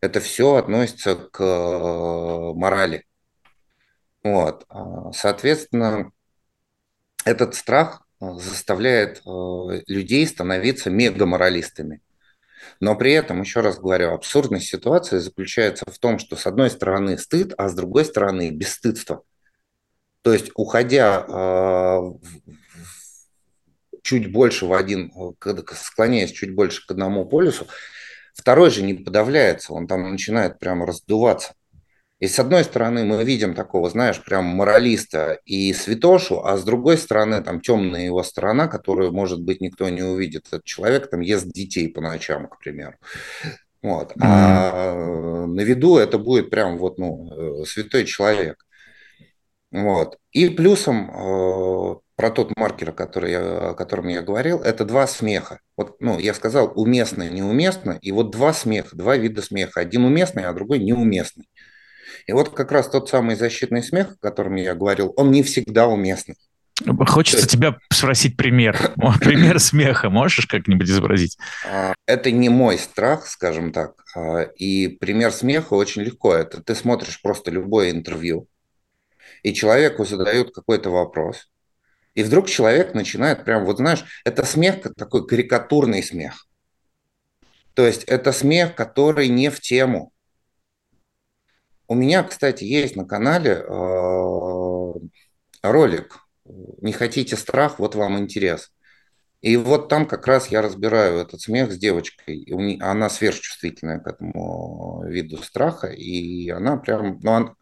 Это 0.00 0.20
все 0.20 0.56
относится 0.56 1.14
к 1.16 1.40
э, 1.40 2.52
морали. 2.54 3.06
Вот. 4.22 4.64
А, 4.68 5.12
соответственно, 5.12 6.10
этот 7.24 7.54
страх 7.54 8.06
заставляет 8.20 9.20
людей 9.24 10.26
становиться 10.26 10.90
мегаморалистами. 10.90 12.00
Но 12.80 12.96
при 12.96 13.12
этом, 13.12 13.40
еще 13.40 13.60
раз 13.60 13.78
говорю, 13.78 14.12
абсурдность 14.12 14.66
ситуации 14.66 15.18
заключается 15.18 15.84
в 15.90 15.98
том, 15.98 16.18
что 16.18 16.36
с 16.36 16.46
одной 16.46 16.70
стороны 16.70 17.18
стыд, 17.18 17.54
а 17.56 17.68
с 17.68 17.74
другой 17.74 18.04
стороны 18.04 18.50
бесстыдство. 18.50 19.22
То 20.22 20.32
есть, 20.32 20.50
уходя 20.54 21.24
э, 21.26 22.00
чуть 24.02 24.32
больше 24.32 24.66
в 24.66 24.72
один, 24.72 25.12
склоняясь 25.72 26.32
чуть 26.32 26.54
больше 26.54 26.86
к 26.86 26.90
одному 26.90 27.26
полюсу, 27.26 27.66
второй 28.34 28.70
же 28.70 28.82
не 28.82 28.94
подавляется, 28.94 29.72
он 29.72 29.86
там 29.86 30.10
начинает 30.10 30.58
прямо 30.58 30.86
раздуваться. 30.86 31.54
И 32.22 32.28
с 32.28 32.38
одной 32.38 32.62
стороны 32.62 33.04
мы 33.04 33.24
видим 33.24 33.52
такого, 33.52 33.90
знаешь, 33.90 34.22
прям 34.22 34.44
моралиста 34.44 35.40
и 35.44 35.72
святошу, 35.72 36.40
а 36.44 36.56
с 36.56 36.62
другой 36.62 36.96
стороны 36.96 37.42
там 37.42 37.60
темная 37.60 38.04
его 38.04 38.22
сторона, 38.22 38.68
которую, 38.68 39.10
может 39.10 39.42
быть, 39.42 39.60
никто 39.60 39.88
не 39.88 40.04
увидит. 40.04 40.46
Этот 40.46 40.62
человек 40.62 41.10
там 41.10 41.18
ест 41.18 41.46
детей 41.46 41.88
по 41.88 42.00
ночам, 42.00 42.46
к 42.46 42.60
примеру. 42.60 42.94
Вот. 43.82 44.12
Mm-hmm. 44.12 44.20
А 44.22 45.46
на 45.48 45.60
виду 45.62 45.96
это 45.96 46.16
будет 46.18 46.48
прям 46.48 46.78
вот, 46.78 46.96
ну, 46.96 47.62
э, 47.62 47.64
святой 47.64 48.04
человек. 48.04 48.64
Вот. 49.72 50.16
И 50.30 50.48
плюсом 50.48 51.10
э, 51.10 51.96
про 52.14 52.30
тот 52.30 52.56
маркер, 52.56 52.92
который 52.92 53.32
я, 53.32 53.70
о 53.70 53.74
котором 53.74 54.06
я 54.06 54.22
говорил, 54.22 54.60
это 54.60 54.84
два 54.84 55.08
смеха. 55.08 55.58
Вот, 55.76 55.96
ну, 55.98 56.20
я 56.20 56.34
сказал 56.34 56.72
уместно, 56.76 57.28
неуместно, 57.28 57.98
и 58.00 58.12
вот 58.12 58.30
два 58.30 58.52
смеха, 58.52 58.94
два 58.94 59.16
вида 59.16 59.42
смеха. 59.42 59.80
Один 59.80 60.04
уместный, 60.04 60.44
а 60.44 60.52
другой 60.52 60.78
неуместный. 60.78 61.48
И 62.26 62.32
вот 62.32 62.50
как 62.50 62.72
раз 62.72 62.88
тот 62.88 63.08
самый 63.08 63.36
защитный 63.36 63.82
смех, 63.82 64.12
о 64.12 64.16
котором 64.16 64.56
я 64.56 64.74
говорил, 64.74 65.12
он 65.16 65.30
не 65.30 65.42
всегда 65.42 65.86
уместный. 65.86 66.36
Хочется 67.06 67.38
есть... 67.38 67.50
тебя 67.50 67.76
спросить 67.92 68.36
пример. 68.36 68.92
Пример 69.20 69.60
смеха 69.60 70.10
можешь 70.10 70.46
как-нибудь 70.46 70.88
изобразить? 70.88 71.38
А, 71.68 71.94
это 72.06 72.30
не 72.30 72.48
мой 72.48 72.78
страх, 72.78 73.26
скажем 73.26 73.72
так. 73.72 73.92
А, 74.16 74.42
и 74.42 74.88
пример 74.88 75.32
смеха 75.32 75.74
очень 75.74 76.02
легко. 76.02 76.34
Это 76.34 76.62
ты 76.62 76.74
смотришь 76.74 77.20
просто 77.20 77.50
любое 77.50 77.90
интервью, 77.90 78.48
и 79.42 79.52
человеку 79.52 80.04
задают 80.04 80.54
какой-то 80.54 80.90
вопрос, 80.90 81.48
и 82.14 82.22
вдруг 82.22 82.48
человек 82.48 82.94
начинает 82.94 83.44
прям, 83.44 83.64
вот 83.64 83.78
знаешь, 83.78 84.04
это 84.24 84.44
смех, 84.44 84.76
такой 84.96 85.26
карикатурный 85.26 86.02
смех. 86.02 86.46
То 87.74 87.86
есть 87.86 88.04
это 88.04 88.32
смех, 88.32 88.74
который 88.74 89.28
не 89.28 89.48
в 89.50 89.60
тему. 89.60 90.11
У 91.88 91.94
меня, 91.94 92.22
кстати, 92.22 92.64
есть 92.64 92.96
на 92.96 93.04
канале 93.04 93.50
э, 93.50 94.92
ролик 95.62 96.18
«Не 96.44 96.92
хотите 96.92 97.36
страх, 97.36 97.78
вот 97.78 97.94
вам 97.94 98.18
интерес». 98.18 98.72
И 99.42 99.56
вот 99.56 99.88
там 99.88 100.06
как 100.06 100.28
раз 100.28 100.48
я 100.48 100.62
разбираю 100.62 101.18
этот 101.18 101.40
смех 101.40 101.72
с 101.72 101.76
девочкой. 101.76 102.46
Она 102.80 103.08
сверхчувствительная 103.08 103.98
к 103.98 104.06
этому 104.06 105.02
виду 105.04 105.38
страха, 105.38 105.88
и 105.88 106.48
она 106.48 106.76
прям, 106.76 107.18
ну, 107.22 107.32
она, 107.32 107.54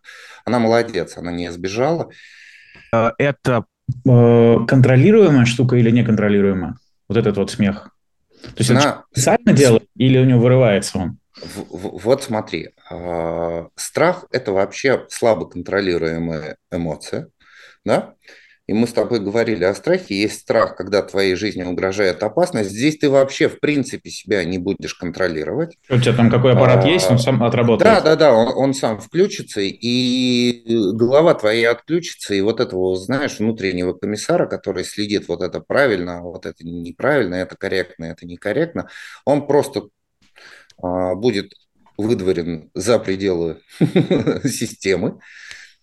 она 0.44 0.58
молодец, 0.58 1.16
она 1.16 1.32
не 1.32 1.50
сбежала. 1.50 2.10
А 2.92 3.14
это 3.16 3.64
э, 4.06 4.56
контролируемая 4.68 5.46
штука 5.46 5.76
или 5.76 5.90
неконтролируемая? 5.90 6.76
Вот 7.08 7.16
этот 7.16 7.38
вот 7.38 7.50
смех. 7.50 7.96
То 8.42 8.58
есть 8.58 8.70
она... 8.70 8.80
это 8.80 9.04
специально 9.12 9.52
делает 9.54 9.88
или 9.96 10.18
у 10.18 10.24
него 10.24 10.40
вырывается 10.40 10.98
он? 10.98 11.19
Вот 11.42 12.22
смотри, 12.22 12.70
а, 12.90 13.68
страх– 13.76 14.26
это 14.30 14.52
вообще 14.52 15.06
слабо 15.08 15.48
контролируемая 15.48 16.56
эмоция, 16.70 17.28
да? 17.84 18.14
И 18.70 18.72
мы 18.72 18.86
с 18.86 18.92
тобой 18.92 19.18
говорили 19.18 19.64
о 19.64 19.74
страхе. 19.74 20.14
Есть 20.14 20.42
страх, 20.42 20.76
когда 20.76 21.02
твоей 21.02 21.34
жизни 21.34 21.64
угрожает 21.64 22.22
опасность. 22.22 22.70
Здесь 22.70 22.98
ты 22.98 23.10
вообще, 23.10 23.48
в 23.48 23.58
принципе, 23.58 24.10
себя 24.10 24.44
не 24.44 24.58
будешь 24.58 24.94
контролировать. 24.94 25.76
У 25.88 25.98
тебя 25.98 26.14
там 26.14 26.30
какой 26.30 26.52
аппарат 26.52 26.84
а, 26.84 26.88
есть, 26.88 27.10
он 27.10 27.18
сам 27.18 27.42
отработает? 27.42 27.82
Да, 27.82 28.00
да, 28.00 28.14
да, 28.14 28.32
он, 28.32 28.52
он 28.54 28.72
сам 28.72 29.00
включится, 29.00 29.60
и 29.60 30.62
голова 30.92 31.34
твоя 31.34 31.72
отключится, 31.72 32.32
и 32.32 32.40
вот 32.42 32.60
этого, 32.60 32.94
знаешь, 32.94 33.40
внутреннего 33.40 33.92
комиссара, 33.92 34.46
который 34.46 34.84
следит, 34.84 35.26
вот 35.26 35.42
это 35.42 35.58
правильно, 35.58 36.22
вот 36.22 36.46
это 36.46 36.64
неправильно, 36.64 37.34
это 37.34 37.56
корректно, 37.56 38.04
это 38.04 38.24
некорректно, 38.24 38.88
он 39.24 39.48
просто 39.48 39.80
а, 39.80 39.86
будет 40.82 41.52
выдворен 41.96 42.70
за 42.74 42.98
пределы 42.98 43.60
системы, 44.44 45.20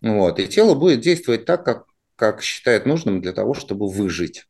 вот, 0.02 0.40
и 0.40 0.48
тело 0.48 0.76
будет 0.76 1.02
действовать 1.02 1.46
так, 1.46 1.64
как 1.64 1.86
как 2.18 2.42
считает 2.42 2.86
нужным 2.86 3.22
для 3.22 3.32
того, 3.32 3.54
чтобы 3.54 3.88
выжить. 3.88 4.46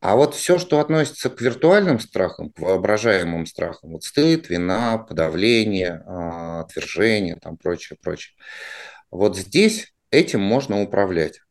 А 0.00 0.16
вот 0.16 0.34
все, 0.34 0.58
что 0.58 0.80
относится 0.80 1.30
к 1.30 1.40
виртуальным 1.40 2.00
страхам, 2.00 2.50
к 2.50 2.58
воображаемым 2.58 3.46
страхам, 3.46 3.92
вот 3.92 4.04
стыд, 4.04 4.48
вина, 4.48 4.98
подавление, 4.98 6.02
а, 6.06 6.60
отвержение, 6.62 7.36
там 7.36 7.56
прочее, 7.56 7.98
прочее, 8.02 8.34
вот 9.10 9.36
здесь 9.36 9.92
этим 10.10 10.40
можно 10.40 10.80
управлять. 10.80 11.41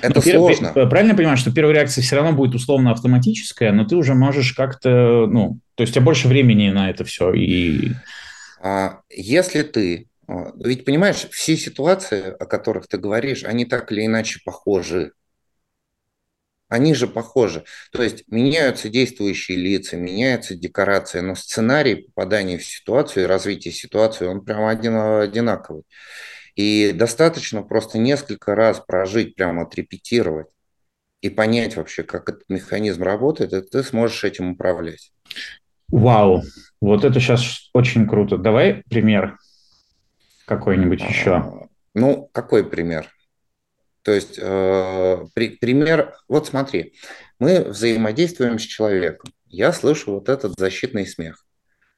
Это 0.00 0.14
но 0.14 0.20
сложно. 0.22 0.72
Пер, 0.74 0.88
правильно 0.88 1.14
понимаю, 1.14 1.36
что 1.36 1.52
первая 1.52 1.74
реакция 1.74 2.02
все 2.02 2.16
равно 2.16 2.32
будет 2.32 2.54
условно 2.54 2.92
автоматическая, 2.92 3.72
но 3.72 3.84
ты 3.84 3.96
уже 3.96 4.14
можешь 4.14 4.52
как-то, 4.52 5.26
ну, 5.26 5.58
то 5.74 5.82
есть 5.82 5.92
у 5.92 5.94
тебя 5.94 6.04
больше 6.04 6.28
времени 6.28 6.70
на 6.70 6.90
это 6.90 7.04
все. 7.04 7.32
И... 7.32 7.90
А, 8.60 9.00
если 9.10 9.62
ты, 9.62 10.08
а, 10.28 10.52
ведь 10.64 10.84
понимаешь, 10.84 11.26
все 11.30 11.56
ситуации, 11.56 12.32
о 12.38 12.46
которых 12.46 12.86
ты 12.86 12.96
говоришь, 12.96 13.42
они 13.42 13.64
так 13.64 13.90
или 13.90 14.06
иначе 14.06 14.40
похожи. 14.44 15.12
Они 16.68 16.94
же 16.94 17.06
похожи. 17.06 17.64
То 17.90 18.02
есть 18.02 18.24
меняются 18.28 18.88
действующие 18.88 19.58
лица, 19.58 19.96
меняется 19.96 20.54
декорация, 20.54 21.20
но 21.20 21.34
сценарий 21.34 21.96
попадания 21.96 22.56
в 22.56 22.64
ситуацию 22.64 23.24
и 23.24 23.26
развития 23.26 23.72
ситуации, 23.72 24.26
он 24.26 24.42
прямо 24.42 24.70
один, 24.70 24.96
одинаковый. 24.96 25.82
И 26.54 26.92
достаточно 26.92 27.62
просто 27.62 27.98
несколько 27.98 28.54
раз 28.54 28.80
прожить, 28.80 29.36
прямо 29.36 29.62
отрепетировать 29.62 30.48
и 31.20 31.30
понять 31.30 31.76
вообще, 31.76 32.02
как 32.02 32.28
этот 32.28 32.44
механизм 32.48 33.02
работает, 33.02 33.52
и 33.52 33.62
ты 33.62 33.82
сможешь 33.82 34.24
этим 34.24 34.50
управлять. 34.52 35.12
Вау, 35.88 36.42
вот 36.80 37.04
это 37.04 37.20
сейчас 37.20 37.70
очень 37.72 38.08
круто. 38.08 38.36
Давай 38.36 38.82
пример 38.88 39.38
какой-нибудь 40.46 41.00
еще. 41.00 41.34
А, 41.34 41.68
ну, 41.94 42.28
какой 42.32 42.68
пример? 42.68 43.08
То 44.02 44.10
есть, 44.10 44.38
э, 44.38 45.26
при, 45.34 45.50
пример, 45.50 46.14
вот 46.28 46.48
смотри, 46.48 46.94
мы 47.38 47.60
взаимодействуем 47.60 48.58
с 48.58 48.62
человеком. 48.62 49.32
Я 49.46 49.72
слышу 49.72 50.14
вот 50.14 50.28
этот 50.28 50.58
защитный 50.58 51.06
смех 51.06 51.44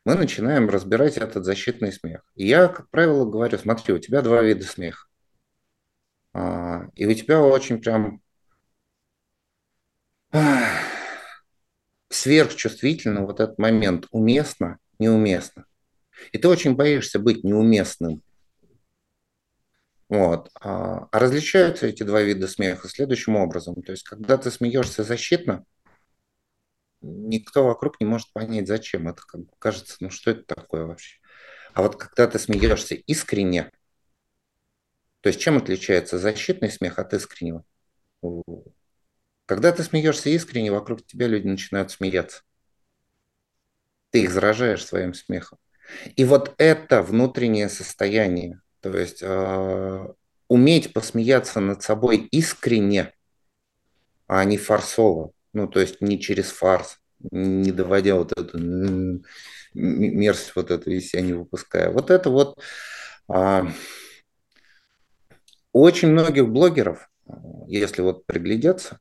мы 0.05 0.15
начинаем 0.17 0.69
разбирать 0.69 1.17
этот 1.17 1.45
защитный 1.45 1.93
смех. 1.93 2.23
И 2.35 2.47
я, 2.47 2.69
как 2.69 2.91
правило, 2.91 3.25
говорю, 3.25 3.59
смотри, 3.59 3.95
у 3.95 3.99
тебя 3.99 4.23
два 4.23 4.43
вида 4.43 4.65
смеха. 4.65 5.07
А, 6.33 6.89
и 6.95 7.07
у 7.07 7.15
тебя 7.15 7.41
очень 7.43 7.81
прям 7.81 8.21
сверхчувствительно 12.11 13.25
вот 13.25 13.41
этот 13.41 13.59
момент 13.59 14.07
уместно, 14.11 14.79
неуместно. 14.99 15.65
И 16.33 16.39
ты 16.39 16.49
очень 16.49 16.75
боишься 16.75 17.19
быть 17.19 17.45
неуместным. 17.45 18.23
Вот. 20.09 20.51
А, 20.61 21.09
а 21.11 21.19
различаются 21.19 21.87
эти 21.87 22.03
два 22.03 22.23
вида 22.23 22.47
смеха 22.47 22.89
следующим 22.89 23.37
образом. 23.37 23.83
То 23.83 23.93
есть, 23.93 24.05
когда 24.05 24.37
ты 24.37 24.51
смеешься 24.51 25.03
защитно, 25.03 25.65
никто 27.05 27.65
вокруг 27.67 28.01
не 28.01 28.07
может 28.07 28.33
понять, 28.33 28.67
зачем. 28.67 29.09
Это 29.09 29.23
как 29.27 29.43
бы 29.43 29.53
кажется, 29.59 29.97
ну 30.01 30.11
что 30.11 30.31
это 30.31 30.43
такое 30.43 30.85
вообще? 30.85 31.19
А 31.73 31.83
вот 31.83 31.97
когда 31.97 32.27
ты 32.27 32.39
смеешься 32.39 32.95
искренне, 32.95 33.71
то 35.21 35.29
есть 35.29 35.41
чем 35.41 35.57
отличается 35.57 36.19
защитный 36.19 36.71
смех 36.71 36.99
от 36.99 37.15
искреннего? 37.15 37.65
Когда 39.47 39.73
ты 39.73 39.83
смеешься 39.83 40.31
искренне, 40.31 40.71
вокруг 40.71 41.05
тебя 41.05 41.27
люди 41.27 41.47
начинают 41.47 41.91
смеяться. 41.91 42.43
Ты 44.11 44.23
их 44.23 44.31
заражаешь 44.31 44.85
своим 44.85 45.13
смехом. 45.13 45.59
И 46.17 46.25
вот 46.25 46.55
это 46.57 47.03
внутреннее 47.03 47.69
состояние, 47.69 48.63
то 48.81 48.97
есть 48.97 49.19
э, 49.23 50.09
уметь 50.49 50.93
посмеяться 50.93 51.61
над 51.61 51.83
собой 51.83 52.19
искренне, 52.31 53.13
а 54.27 54.45
не 54.45 54.57
фарсово, 54.57 55.33
ну, 55.55 55.69
то 55.69 55.81
есть 55.81 56.01
не 56.01 56.21
через 56.21 56.51
фарс, 56.51 56.99
не 57.31 57.73
доводя 57.73 58.17
вот 58.17 58.33
эту 58.33 58.59
мерзость 59.73 60.53
вот 60.55 60.71
эту 60.71 60.91
из 60.91 61.09
себя 61.09 61.23
не 61.23 61.33
выпуская. 61.33 61.91
Вот 61.91 62.11
это 62.11 62.31
вот 62.31 62.61
а, 63.29 63.67
очень 65.73 66.09
многих 66.09 66.49
блогеров, 66.49 67.09
если 67.67 68.03
вот 68.03 68.27
приглядеться, 68.27 68.99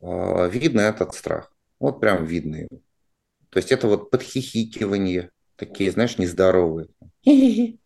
а, 0.00 0.46
видно 0.46 0.80
этот 0.80 1.14
страх. 1.14 1.52
Вот 1.80 2.00
прям 2.00 2.24
видно 2.24 2.56
его. 2.56 2.80
То 3.50 3.58
есть 3.58 3.72
это 3.72 3.86
вот 3.86 4.10
подхихикивание, 4.10 5.30
такие, 5.56 5.90
знаешь, 5.90 6.18
нездоровые. 6.18 6.88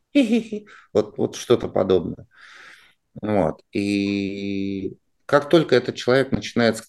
Вот, 0.94 1.18
вот 1.18 1.36
что-то 1.36 1.68
подобное. 1.68 2.26
Вот. 3.20 3.60
И 3.70 4.96
как 5.26 5.50
только 5.50 5.76
этот 5.76 5.94
человек 5.96 6.32
начинает 6.32 6.82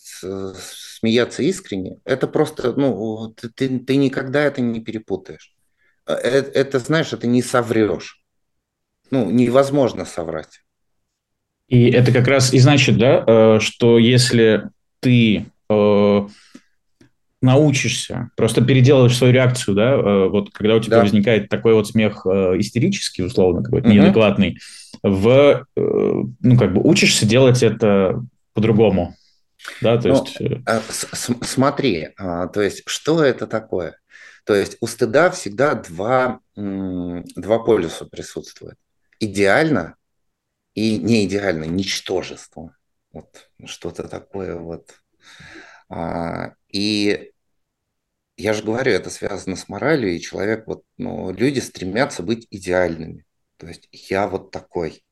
смеяться 0.97 1.43
искренне, 1.43 1.99
это 2.05 2.27
просто, 2.27 2.73
ну, 2.73 3.33
ты, 3.55 3.79
ты 3.79 3.95
никогда 3.95 4.43
это 4.43 4.61
не 4.61 4.81
перепутаешь. 4.81 5.53
Это, 6.05 6.49
это, 6.51 6.79
знаешь, 6.79 7.13
это 7.13 7.27
не 7.27 7.41
соврешь. 7.41 8.21
Ну, 9.11 9.29
невозможно 9.29 10.05
соврать. 10.05 10.61
И 11.67 11.89
это 11.89 12.11
как 12.11 12.27
раз 12.27 12.53
и 12.53 12.59
значит, 12.59 12.97
да, 12.97 13.23
э, 13.27 13.59
что 13.59 13.99
если 13.99 14.69
ты 15.01 15.45
э, 15.69 16.27
научишься, 17.41 18.31
просто 18.35 18.63
переделываешь 18.63 19.15
свою 19.15 19.33
реакцию, 19.33 19.75
да, 19.75 19.93
э, 19.93 20.27
вот 20.29 20.49
когда 20.51 20.75
у 20.75 20.79
тебя 20.79 20.97
да. 20.97 21.03
возникает 21.03 21.49
такой 21.49 21.73
вот 21.73 21.87
смех 21.87 22.25
истерический, 22.25 23.23
условно, 23.23 23.63
какой-то 23.63 23.87
угу. 23.87 23.95
неадекватный, 23.95 24.57
в, 25.03 25.65
ну, 25.75 26.57
как 26.57 26.73
бы 26.73 26.81
учишься 26.81 27.25
делать 27.25 27.61
это 27.61 28.23
по-другому. 28.53 29.15
Да, 29.81 29.99
то 29.99 30.09
есть... 30.09 30.41
Э, 30.41 30.61
а, 30.65 30.81
смотри, 31.43 32.09
а, 32.17 32.47
то 32.47 32.61
есть 32.61 32.83
что 32.85 33.23
это 33.23 33.47
такое? 33.47 33.99
То 34.45 34.55
есть 34.55 34.77
у 34.79 34.87
стыда 34.87 35.29
всегда 35.31 35.75
два, 35.75 36.39
два 36.55 37.59
полюса 37.59 38.05
присутствуют. 38.05 38.77
Идеально 39.19 39.95
и 40.73 40.97
не 40.99 41.25
идеально, 41.25 41.63
ничтожество. 41.65 42.75
Вот 43.11 43.49
что-то 43.65 44.07
такое 44.07 44.55
вот. 44.55 44.93
А, 45.89 46.53
и 46.69 47.31
я 48.37 48.53
же 48.53 48.63
говорю, 48.63 48.91
это 48.91 49.09
связано 49.09 49.55
с 49.55 49.67
моралью, 49.67 50.15
и 50.15 50.21
человек, 50.21 50.67
вот, 50.67 50.83
ну, 50.97 51.33
люди 51.33 51.59
стремятся 51.59 52.21
быть 52.21 52.47
идеальными. 52.51 53.25
То 53.57 53.67
есть 53.67 53.89
я 53.91 54.27
вот 54.27 54.51
такой 54.51 55.03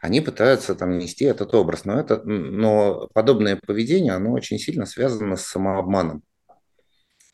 они 0.00 0.20
пытаются 0.20 0.74
там 0.74 0.98
нести 0.98 1.24
этот 1.24 1.54
образ. 1.54 1.86
Но, 1.86 1.98
это, 1.98 2.22
но 2.24 3.08
подобное 3.14 3.56
поведение, 3.56 4.12
оно 4.12 4.32
очень 4.32 4.58
сильно 4.58 4.84
связано 4.84 5.36
с 5.36 5.46
самообманом. 5.46 6.22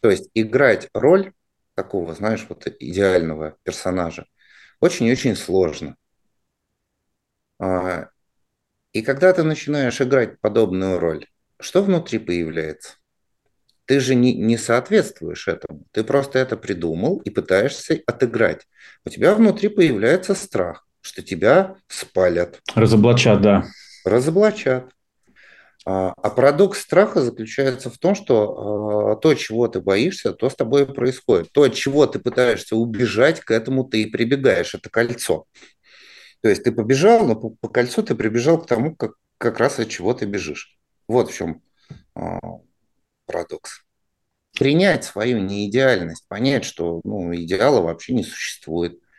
То 0.00 0.08
есть 0.10 0.30
играть 0.34 0.88
роль 0.94 1.32
такого, 1.74 2.14
знаешь, 2.14 2.46
вот 2.48 2.66
идеального 2.78 3.56
персонажа 3.64 4.26
очень-очень 4.80 5.34
сложно. 5.34 5.96
А, 7.58 8.08
и 8.92 9.02
когда 9.02 9.32
ты 9.32 9.42
начинаешь 9.42 10.00
играть 10.00 10.40
подобную 10.40 10.98
роль, 10.98 11.26
что 11.58 11.82
внутри 11.82 12.18
появляется? 12.18 12.94
Ты 13.84 13.98
же 13.98 14.14
не, 14.14 14.34
не 14.34 14.56
соответствуешь 14.56 15.48
этому. 15.48 15.84
Ты 15.90 16.04
просто 16.04 16.38
это 16.38 16.56
придумал 16.56 17.18
и 17.18 17.30
пытаешься 17.30 18.00
отыграть. 18.06 18.68
У 19.04 19.10
тебя 19.10 19.34
внутри 19.34 19.68
появляется 19.68 20.34
страх 20.34 20.86
что 21.00 21.22
тебя 21.22 21.76
спалят. 21.88 22.60
Разоблачат, 22.74 23.40
да. 23.40 23.66
Разоблачат. 24.04 24.90
А, 25.86 26.12
а 26.16 26.30
парадокс 26.30 26.80
страха 26.80 27.22
заключается 27.22 27.90
в 27.90 27.98
том, 27.98 28.14
что 28.14 29.12
а, 29.12 29.16
то, 29.16 29.34
чего 29.34 29.66
ты 29.66 29.80
боишься, 29.80 30.32
то 30.32 30.50
с 30.50 30.54
тобой 30.54 30.86
происходит. 30.86 31.52
То, 31.52 31.62
от 31.62 31.74
чего 31.74 32.06
ты 32.06 32.18
пытаешься 32.18 32.76
убежать, 32.76 33.40
к 33.40 33.50
этому 33.50 33.84
ты 33.84 34.02
и 34.02 34.06
прибегаешь. 34.06 34.74
Это 34.74 34.90
кольцо. 34.90 35.46
То 36.42 36.48
есть 36.48 36.64
ты 36.64 36.72
побежал, 36.72 37.26
но 37.26 37.34
по, 37.34 37.50
по 37.50 37.68
кольцу 37.68 38.02
ты 38.02 38.14
прибежал 38.14 38.62
к 38.62 38.66
тому, 38.66 38.94
как, 38.94 39.12
как 39.38 39.58
раз 39.58 39.78
от 39.78 39.88
чего 39.88 40.12
ты 40.12 40.26
бежишь. 40.26 40.78
Вот 41.08 41.30
в 41.30 41.34
чем 41.34 41.62
а, 42.14 42.38
парадокс. 43.26 43.82
Принять 44.58 45.04
свою 45.04 45.38
неидеальность, 45.38 46.26
понять, 46.28 46.64
что 46.64 47.00
ну, 47.04 47.34
идеала 47.34 47.80
вообще 47.80 48.12
не 48.12 48.24
существует– 48.24 48.98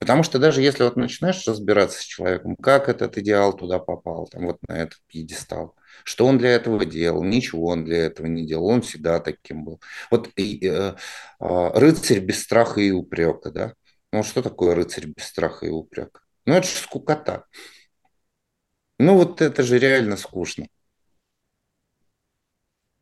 Потому 0.00 0.22
что 0.22 0.38
даже 0.38 0.62
если 0.62 0.82
вот 0.84 0.96
начинаешь 0.96 1.46
разбираться 1.46 2.00
с 2.00 2.04
человеком, 2.04 2.56
как 2.56 2.88
этот 2.88 3.18
идеал 3.18 3.54
туда 3.54 3.78
попал, 3.78 4.26
там 4.28 4.46
вот 4.46 4.56
на 4.66 4.72
этот 4.72 4.98
пьедестал, 5.06 5.76
что 6.04 6.26
он 6.26 6.38
для 6.38 6.50
этого 6.52 6.86
делал, 6.86 7.22
ничего 7.22 7.66
он 7.66 7.84
для 7.84 8.06
этого 8.06 8.26
не 8.26 8.46
делал, 8.46 8.66
он 8.66 8.80
всегда 8.80 9.20
таким 9.20 9.62
был. 9.62 9.80
Вот 10.10 10.30
и, 10.36 10.58
э, 10.66 10.94
э, 11.40 11.70
рыцарь 11.74 12.20
без 12.20 12.42
страха 12.42 12.80
и 12.80 12.90
упрека, 12.90 13.50
да? 13.50 13.74
Ну 14.10 14.22
что 14.22 14.42
такое 14.42 14.74
рыцарь 14.74 15.06
без 15.06 15.24
страха 15.26 15.66
и 15.66 15.70
упрека? 15.70 16.20
Ну 16.46 16.54
это 16.54 16.66
же 16.66 16.76
скукота. 16.76 17.44
Ну 18.98 19.16
вот 19.16 19.42
это 19.42 19.62
же 19.62 19.78
реально 19.78 20.16
скучно. 20.16 20.66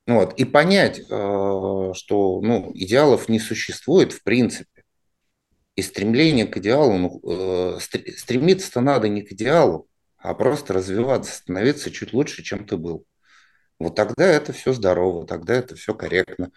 Вот. 0.09 0.35
И 0.41 0.45
понять, 0.45 0.99
э, 0.99 1.05
что 1.95 2.41
ну, 2.41 2.73
идеалов 2.75 3.29
не 3.29 3.39
существует 3.39 4.13
в 4.13 4.25
принципе 4.25 4.78
и 5.79 5.83
стремление 5.83 6.45
к 6.45 6.57
идеалу, 6.57 6.99
ну, 6.99 7.21
э, 7.23 7.79
стремиться-то 8.17 8.81
надо 8.81 9.09
не 9.09 9.23
к 9.23 9.31
идеалу, 9.31 9.89
а 10.17 10.35
просто 10.35 10.75
развиваться, 10.75 11.33
становиться 11.33 11.93
чуть 11.93 12.13
лучше, 12.13 12.43
чем 12.43 12.67
ты 12.67 12.77
был. 12.77 13.07
Вот 13.79 13.95
тогда 13.95 14.27
это 14.27 14.53
все 14.53 14.73
здорово, 14.73 15.25
тогда 15.25 15.55
это 15.55 15.77
все 15.77 15.95
корректно. 15.95 16.51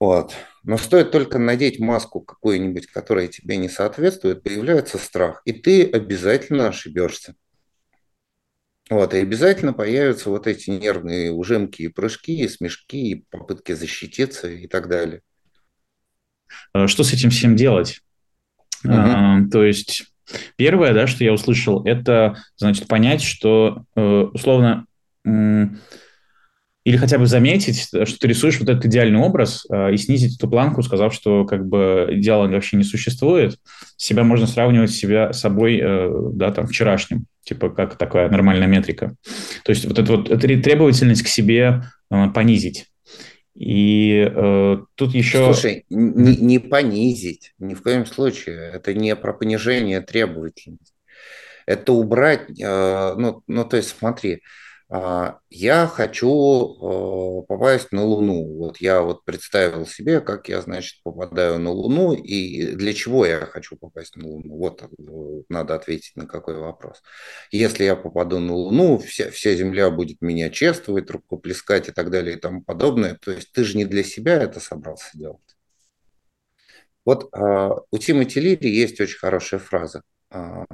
Вот. 0.00 0.32
Но 0.62 0.78
стоит 0.78 1.10
только 1.10 1.38
надеть 1.38 1.78
маску 1.78 2.22
какую-нибудь, 2.22 2.86
которая 2.86 3.28
тебе 3.28 3.58
не 3.58 3.68
соответствует, 3.68 4.42
появляется 4.42 4.96
страх, 4.96 5.42
и 5.44 5.52
ты 5.52 5.84
обязательно 5.84 6.68
ошибешься. 6.68 7.34
Вот, 8.88 9.12
и 9.12 9.18
обязательно 9.18 9.74
появятся 9.74 10.30
вот 10.30 10.46
эти 10.46 10.70
нервные 10.70 11.30
ужимки 11.30 11.82
и 11.82 11.88
прыжки, 11.88 12.38
и 12.42 12.48
смешки, 12.48 13.10
и 13.10 13.24
попытки 13.28 13.72
защититься 13.72 14.48
и 14.48 14.66
так 14.66 14.88
далее. 14.88 15.20
Э, 16.72 16.86
что 16.86 17.04
с 17.04 17.12
этим 17.12 17.28
всем 17.28 17.54
делать? 17.54 18.00
Угу. 18.84 18.94
А, 18.94 19.40
то 19.50 19.64
есть 19.64 20.04
первое, 20.56 20.92
да, 20.94 21.06
что 21.06 21.24
я 21.24 21.32
услышал, 21.32 21.84
это, 21.84 22.36
значит, 22.56 22.86
понять, 22.86 23.22
что 23.22 23.84
э, 23.96 24.28
условно 24.32 24.86
или 26.84 26.98
хотя 26.98 27.18
бы 27.18 27.26
заметить, 27.26 27.88
что 27.88 28.18
ты 28.18 28.28
рисуешь 28.28 28.60
вот 28.60 28.68
этот 28.68 28.84
идеальный 28.84 29.18
образ 29.18 29.64
э, 29.70 29.94
и 29.94 29.96
снизить 29.96 30.36
эту 30.36 30.48
планку, 30.48 30.82
сказав, 30.82 31.14
что 31.14 31.46
как 31.46 31.66
бы 31.66 32.08
идеала 32.10 32.46
вообще 32.46 32.76
не 32.76 32.84
существует. 32.84 33.58
Себя 33.96 34.22
можно 34.22 34.46
сравнивать 34.46 34.90
себя 34.90 35.32
с 35.32 35.40
собой, 35.40 35.80
э, 35.82 36.10
да, 36.34 36.52
там, 36.52 36.66
вчерашним, 36.66 37.24
типа 37.42 37.70
как 37.70 37.96
такая 37.96 38.28
нормальная 38.28 38.66
метрика. 38.66 39.16
То 39.64 39.70
есть 39.70 39.86
вот 39.86 39.98
эту 39.98 40.18
вот 40.18 40.40
требовательность 40.40 41.22
к 41.22 41.28
себе 41.28 41.84
э, 42.10 42.28
понизить. 42.34 42.86
И 43.54 44.28
э, 44.28 44.76
тут 44.94 45.14
еще... 45.14 45.44
Слушай, 45.44 45.86
не, 45.88 46.36
не 46.36 46.58
понизить, 46.58 47.54
ни 47.58 47.74
в 47.74 47.82
коем 47.82 48.04
случае. 48.04 48.72
Это 48.72 48.94
не 48.94 49.14
про 49.14 49.32
понижение 49.32 50.00
требовательности. 50.00 50.92
Это 51.66 51.92
убрать, 51.92 52.60
э, 52.60 53.14
ну, 53.16 53.42
ну, 53.46 53.64
то 53.64 53.76
есть 53.76 53.96
смотри, 53.96 54.34
а, 54.34 54.38
я 54.90 55.86
хочу 55.86 57.42
э, 57.42 57.46
попасть 57.48 57.90
на 57.90 58.04
Луну. 58.04 58.58
Вот 58.58 58.76
я 58.78 59.00
вот 59.00 59.24
представил 59.24 59.86
себе, 59.86 60.20
как 60.20 60.48
я, 60.48 60.60
значит, 60.60 61.02
попадаю 61.02 61.58
на 61.58 61.70
Луну 61.70 62.12
и 62.12 62.72
для 62.74 62.92
чего 62.92 63.24
я 63.24 63.40
хочу 63.46 63.76
попасть 63.76 64.16
на 64.16 64.28
Луну. 64.28 64.56
Вот 64.56 64.82
э, 64.82 64.86
надо 65.48 65.74
ответить 65.74 66.16
на 66.16 66.26
какой 66.26 66.58
вопрос. 66.58 67.02
Если 67.50 67.84
я 67.84 67.96
попаду 67.96 68.38
на 68.38 68.54
Луну, 68.54 68.98
вся, 68.98 69.30
вся 69.30 69.54
Земля 69.54 69.90
будет 69.90 70.20
меня 70.20 70.50
чествовать, 70.50 71.10
рукоплескать 71.10 71.88
и 71.88 71.92
так 71.92 72.10
далее 72.10 72.36
и 72.36 72.40
тому 72.40 72.62
подобное. 72.62 73.18
То 73.20 73.32
есть 73.32 73.52
ты 73.52 73.64
же 73.64 73.78
не 73.78 73.86
для 73.86 74.04
себя 74.04 74.34
это 74.36 74.60
собрался 74.60 75.16
делать. 75.16 75.40
Вот 77.04 77.28
а, 77.32 77.76
у 77.90 77.98
Тимоти 77.98 78.40
Лири 78.40 78.68
есть 78.68 79.00
очень 79.00 79.18
хорошая 79.18 79.60
фраза. 79.60 80.02
А, 80.30 80.64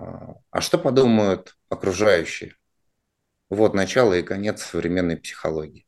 а 0.50 0.60
что 0.60 0.78
подумают 0.78 1.56
окружающие? 1.68 2.54
Вот 3.50 3.74
начало 3.74 4.14
и 4.14 4.22
конец 4.22 4.62
современной 4.62 5.16
психологии. 5.16 5.86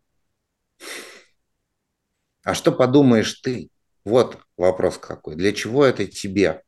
А 2.42 2.54
что 2.54 2.72
подумаешь 2.72 3.34
ты? 3.34 3.70
Вот 4.04 4.38
вопрос 4.56 4.98
какой. 4.98 5.36
Для 5.36 5.52
чего 5.52 5.84
это 5.84 6.06
тебе? 6.06 6.62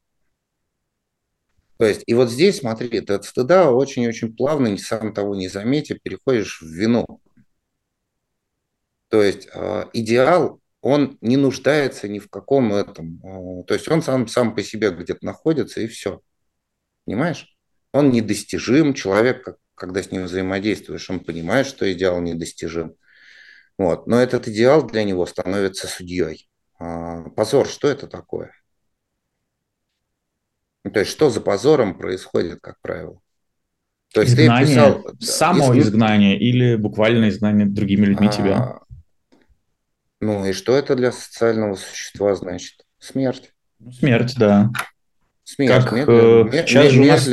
То 1.78 1.84
есть, 1.84 2.04
и 2.06 2.14
вот 2.14 2.30
здесь, 2.30 2.60
смотри, 2.60 3.00
ты 3.00 3.14
от 3.14 3.24
стыда 3.24 3.72
очень-очень 3.72 4.36
плавно, 4.36 4.78
сам 4.78 5.12
того 5.12 5.34
не 5.34 5.48
заметив, 5.48 6.00
переходишь 6.00 6.62
в 6.62 6.66
вину. 6.66 7.20
То 9.08 9.20
есть 9.20 9.48
э, 9.52 9.86
идеал, 9.92 10.60
он 10.80 11.18
не 11.20 11.36
нуждается 11.36 12.08
ни 12.08 12.20
в 12.20 12.30
каком 12.30 12.72
этом. 12.72 13.20
Э, 13.24 13.64
то 13.64 13.74
есть 13.74 13.88
он 13.88 14.02
сам, 14.02 14.28
сам 14.28 14.54
по 14.54 14.62
себе 14.62 14.92
где-то 14.92 15.26
находится, 15.26 15.80
и 15.80 15.88
все. 15.88 16.20
Понимаешь? 17.04 17.56
Он 17.92 18.10
недостижим, 18.10 18.94
человек, 18.94 19.44
как 19.44 19.56
когда 19.74 20.02
с 20.02 20.10
ним 20.10 20.24
взаимодействуешь, 20.24 21.08
он 21.10 21.20
понимает, 21.20 21.66
что 21.66 21.90
идеал 21.92 22.20
недостижим. 22.20 22.94
Вот. 23.78 24.06
Но 24.06 24.20
этот 24.20 24.48
идеал 24.48 24.86
для 24.86 25.04
него 25.04 25.26
становится 25.26 25.86
судьей. 25.86 26.48
А, 26.78 27.28
позор, 27.30 27.66
что 27.66 27.88
это 27.88 28.06
такое? 28.06 28.52
Ну, 30.84 30.90
то 30.90 31.00
есть, 31.00 31.10
что 31.10 31.30
за 31.30 31.40
позором 31.40 31.96
происходит, 31.96 32.60
как 32.60 32.78
правило? 32.80 33.20
То 34.12 34.20
есть 34.20 34.34
изгнание, 34.34 34.66
ты 34.66 34.72
писал... 34.72 35.06
Само 35.18 35.74
изг... 35.74 35.88
изгнание 35.88 36.38
или 36.38 36.76
буквально 36.76 37.28
изгнание 37.30 37.66
другими 37.66 38.06
людьми 38.06 38.28
а, 38.28 38.30
тебя? 38.30 38.80
Ну 40.20 40.46
и 40.46 40.52
что 40.52 40.76
это 40.76 40.94
для 40.94 41.10
социального 41.10 41.74
существа 41.74 42.34
значит? 42.34 42.84
Смерть. 42.98 43.52
Смерть, 43.98 44.34
да. 44.36 44.70
Смерть. 45.42 45.84
Как, 45.84 45.92
э, 45.92 46.64
сейчас 46.66 46.92
же 46.92 47.02
у 47.02 47.04
нас 47.06 47.28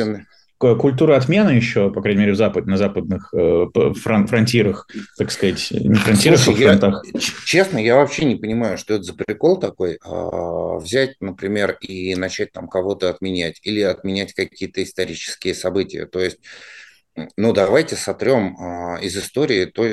культура 0.61 1.17
отмены 1.17 1.51
еще, 1.51 1.91
по 1.91 2.01
крайней 2.01 2.21
мере, 2.21 2.33
в 2.33 2.35
запад, 2.35 2.65
на 2.65 2.77
западных 2.77 3.33
э, 3.33 3.65
фрон, 3.95 4.27
фронтирах, 4.27 4.87
так 5.17 5.31
сказать, 5.31 5.71
не 5.71 5.95
фронтирах, 5.95 6.39
а 6.39 6.43
Слушай, 6.43 6.65
а 6.65 6.67
фронтах. 6.77 7.05
Я, 7.13 7.19
честно, 7.45 7.77
я 7.77 7.95
вообще 7.95 8.25
не 8.25 8.35
понимаю, 8.35 8.77
что 8.77 8.93
это 8.93 9.03
за 9.03 9.13
прикол 9.13 9.59
такой, 9.59 9.93
э, 9.93 10.77
взять, 10.77 11.15
например, 11.19 11.77
и 11.81 12.15
начать 12.15 12.51
там 12.51 12.67
кого-то 12.67 13.09
отменять, 13.09 13.59
или 13.63 13.81
отменять 13.81 14.33
какие-то 14.33 14.83
исторические 14.83 15.55
события. 15.55 16.05
То 16.05 16.19
есть, 16.19 16.39
ну, 17.37 17.53
давайте 17.53 17.95
сотрем 17.95 18.55
э, 18.55 19.03
из 19.03 19.17
истории, 19.17 19.65
то, 19.65 19.83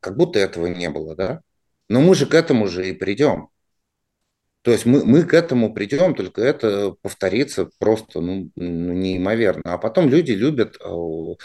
как 0.00 0.16
будто 0.16 0.38
этого 0.38 0.66
не 0.66 0.90
было, 0.90 1.14
да? 1.14 1.40
Но 1.88 2.00
мы 2.00 2.14
же 2.14 2.26
к 2.26 2.34
этому 2.34 2.68
же 2.68 2.88
и 2.88 2.92
придем. 2.92 3.48
То 4.62 4.70
есть 4.70 4.86
мы, 4.86 5.04
мы 5.04 5.24
к 5.24 5.34
этому 5.34 5.74
придем, 5.74 6.14
только 6.14 6.40
это 6.40 6.94
повторится 7.02 7.68
просто 7.78 8.20
ну, 8.20 8.50
ну, 8.54 8.92
неимоверно. 8.92 9.74
А 9.74 9.78
потом 9.78 10.08
люди 10.08 10.32
любят... 10.32 10.76
Э, 10.80 10.88
ну, 10.88 11.36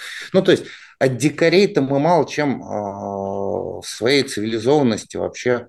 то 0.43 0.51
есть 0.51 0.65
от 0.99 1.17
дикарей-то 1.17 1.81
мы 1.81 1.99
мало 1.99 2.27
чем 2.27 2.63
а, 2.63 3.81
в 3.81 3.83
своей 3.83 4.23
цивилизованности 4.23 5.17
вообще 5.17 5.67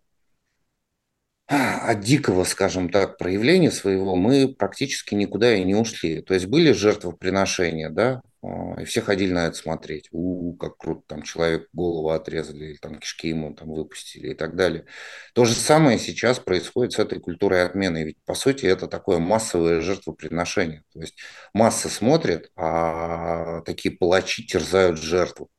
от 1.46 2.00
дикого, 2.00 2.44
скажем 2.44 2.90
так, 2.90 3.16
проявления 3.16 3.70
своего 3.70 4.14
мы 4.16 4.54
практически 4.54 5.14
никуда 5.14 5.54
и 5.54 5.64
не 5.64 5.74
ушли. 5.74 6.20
То 6.20 6.34
есть 6.34 6.46
были 6.46 6.72
жертвоприношения, 6.72 7.88
да, 7.88 8.20
и 8.42 8.84
все 8.84 9.00
ходили 9.00 9.32
на 9.32 9.46
это 9.46 9.56
смотреть. 9.56 10.08
У, 10.12 10.52
-у 10.52 10.56
как 10.56 10.76
круто, 10.76 11.02
там 11.08 11.22
человек 11.22 11.68
голову 11.72 12.10
отрезали, 12.10 12.66
или 12.66 12.76
там 12.76 12.98
кишки 12.98 13.28
ему 13.28 13.54
там 13.54 13.68
выпустили 13.68 14.30
и 14.30 14.34
так 14.34 14.54
далее. 14.54 14.86
То 15.34 15.44
же 15.44 15.54
самое 15.54 15.98
сейчас 15.98 16.38
происходит 16.38 16.92
с 16.92 16.98
этой 17.00 17.18
культурой 17.20 17.64
отмены. 17.64 18.04
Ведь, 18.04 18.18
по 18.24 18.34
сути, 18.34 18.66
это 18.66 18.86
такое 18.86 19.18
массовое 19.18 19.80
жертвоприношение. 19.80 20.84
То 20.92 21.00
есть 21.00 21.18
масса 21.52 21.88
смотрит, 21.88 22.50
а 22.56 23.62
такие 23.62 23.96
палачи 23.96 24.46
терзают 24.46 24.98
жертву. 24.98 25.50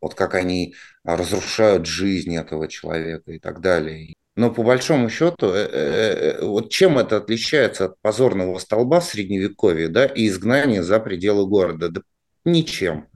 Вот 0.00 0.14
как 0.14 0.34
они 0.34 0.74
разрушают 1.04 1.86
жизнь 1.86 2.34
этого 2.36 2.68
человека 2.68 3.32
и 3.32 3.38
так 3.38 3.60
далее. 3.60 4.14
Но 4.40 4.50
по 4.50 4.62
большому 4.62 5.10
счету, 5.10 5.48
э, 5.48 5.68
э, 5.70 6.38
э, 6.38 6.44
вот 6.46 6.70
чем 6.70 6.96
это 6.96 7.18
отличается 7.18 7.84
от 7.84 8.00
позорного 8.00 8.58
столба 8.58 9.00
в 9.00 9.04
средневековье 9.04 9.88
да, 9.88 10.06
и 10.06 10.28
изгнания 10.28 10.82
за 10.82 10.98
пределы 10.98 11.46
города? 11.46 11.90
Да 11.90 12.00
ничем. 12.46 13.06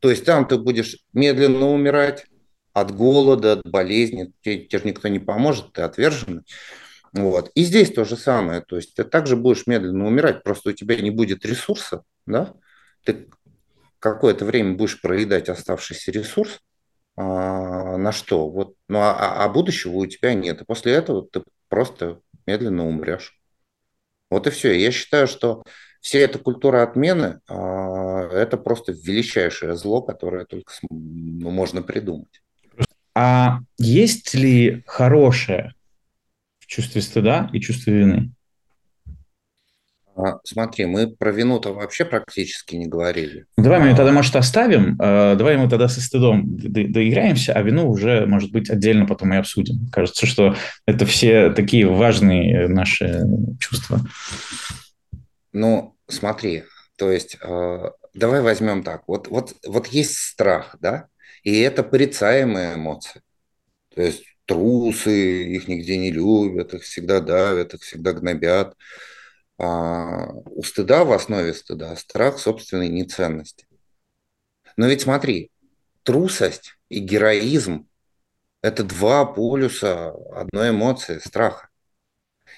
То 0.00 0.10
есть 0.10 0.26
там 0.26 0.46
ты 0.46 0.58
будешь 0.58 0.98
медленно 1.14 1.70
умирать 1.70 2.26
от 2.74 2.94
голода, 2.94 3.52
от 3.52 3.62
болезни, 3.64 4.34
тебе, 4.42 4.66
тебе 4.66 4.78
же 4.80 4.84
никто 4.88 5.08
не 5.08 5.18
поможет, 5.18 5.72
ты 5.72 5.80
отверженный. 5.80 6.42
Вот. 7.14 7.50
И 7.54 7.64
здесь 7.64 7.90
то 7.90 8.04
же 8.04 8.18
самое, 8.18 8.60
то 8.60 8.76
есть 8.76 8.94
ты 8.94 9.04
также 9.04 9.36
будешь 9.36 9.66
медленно 9.66 10.06
умирать, 10.06 10.42
просто 10.42 10.68
у 10.68 10.72
тебя 10.74 10.96
не 10.96 11.10
будет 11.10 11.46
ресурса, 11.46 12.02
да? 12.26 12.52
ты 13.04 13.30
какое-то 13.98 14.44
время 14.44 14.74
будешь 14.74 15.00
проедать 15.00 15.48
оставшийся 15.48 16.12
ресурс, 16.12 16.60
а, 17.16 17.96
на 17.96 18.12
что? 18.12 18.48
Вот, 18.48 18.74
ну, 18.88 18.98
а, 18.98 19.12
а, 19.12 19.44
а 19.44 19.48
будущего 19.48 19.96
у 19.96 20.06
тебя 20.06 20.34
нет. 20.34 20.62
И 20.62 20.64
после 20.64 20.92
этого 20.92 21.26
ты 21.26 21.42
просто 21.68 22.20
медленно 22.46 22.86
умрешь. 22.86 23.38
Вот 24.30 24.46
и 24.46 24.50
все. 24.50 24.72
Я 24.72 24.90
считаю, 24.90 25.26
что 25.26 25.62
вся 26.00 26.18
эта 26.20 26.38
культура 26.38 26.82
отмены 26.82 27.40
а, 27.48 28.28
это 28.28 28.56
просто 28.56 28.92
величайшее 28.92 29.76
зло, 29.76 30.02
которое 30.02 30.44
только 30.44 30.72
ну, 30.90 31.50
можно 31.50 31.82
придумать. 31.82 32.42
А 33.14 33.58
есть 33.76 34.34
ли 34.34 34.82
хорошее 34.86 35.74
в 36.60 36.66
чувстве 36.66 37.02
стыда 37.02 37.50
и 37.52 37.60
чувстве 37.60 37.98
вины? 37.98 38.32
А, 40.22 40.40
смотри, 40.44 40.86
мы 40.86 41.08
про 41.08 41.32
вину-то 41.32 41.72
вообще 41.72 42.04
практически 42.04 42.76
не 42.76 42.86
говорили. 42.86 43.46
Давай 43.56 43.80
мы 43.80 43.88
ее 43.88 43.96
тогда, 43.96 44.12
может, 44.12 44.36
оставим. 44.36 44.96
А, 45.00 45.34
давай 45.34 45.56
мы 45.56 45.68
тогда 45.68 45.88
со 45.88 46.00
стыдом 46.00 46.44
доиграемся, 46.46 47.52
а 47.52 47.62
вину 47.62 47.90
уже, 47.90 48.26
может 48.26 48.52
быть, 48.52 48.68
отдельно 48.70 49.06
потом 49.06 49.32
и 49.32 49.36
обсудим. 49.36 49.88
Кажется, 49.90 50.26
что 50.26 50.54
это 50.86 51.06
все 51.06 51.50
такие 51.50 51.86
важные 51.86 52.68
наши 52.68 53.24
чувства. 53.58 54.00
Ну, 55.52 55.96
смотри, 56.08 56.64
то 56.96 57.10
есть 57.10 57.38
а, 57.42 57.92
давай 58.14 58.42
возьмем 58.42 58.82
так. 58.82 59.02
Вот, 59.06 59.28
вот, 59.28 59.54
вот 59.66 59.86
есть 59.88 60.16
страх, 60.16 60.76
да, 60.80 61.06
и 61.42 61.58
это 61.60 61.82
порицаемая 61.82 62.74
эмоция. 62.74 63.22
То 63.94 64.02
есть 64.02 64.24
трусы, 64.46 65.54
их 65.54 65.68
нигде 65.68 65.96
не 65.96 66.10
любят, 66.10 66.74
их 66.74 66.82
всегда 66.82 67.20
давят, 67.20 67.74
их 67.74 67.82
всегда 67.82 68.12
гнобят. 68.12 68.74
А, 69.62 70.30
у 70.32 70.62
стыда 70.62 71.04
в 71.04 71.12
основе 71.12 71.52
стыда 71.52 71.94
страх 71.96 72.38
собственной 72.38 72.88
неценности. 72.88 73.66
Но 74.76 74.86
ведь 74.86 75.02
смотри, 75.02 75.50
трусость 76.02 76.76
и 76.88 76.98
героизм– 76.98 77.86
это 78.62 78.84
два 78.84 79.26
полюса 79.26 80.14
одной 80.32 80.70
эмоции– 80.70 81.18
страха. 81.24 81.68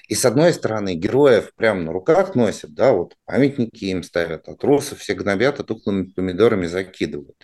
И 0.07 0.15
с 0.15 0.25
одной 0.25 0.53
стороны, 0.53 0.95
героев 0.95 1.53
прямо 1.57 1.83
на 1.83 1.93
руках 1.93 2.37
носят, 2.37 2.73
да, 2.73 2.93
вот 2.93 3.17
памятники 3.25 3.87
им 3.87 4.05
ставят, 4.05 4.49
а 4.49 4.55
трусов 4.55 5.01
все 5.01 5.15
гнобят 5.15 5.59
и 5.59 5.65
тухлыми 5.65 6.05
помидорами 6.05 6.67
закидывают. 6.67 7.37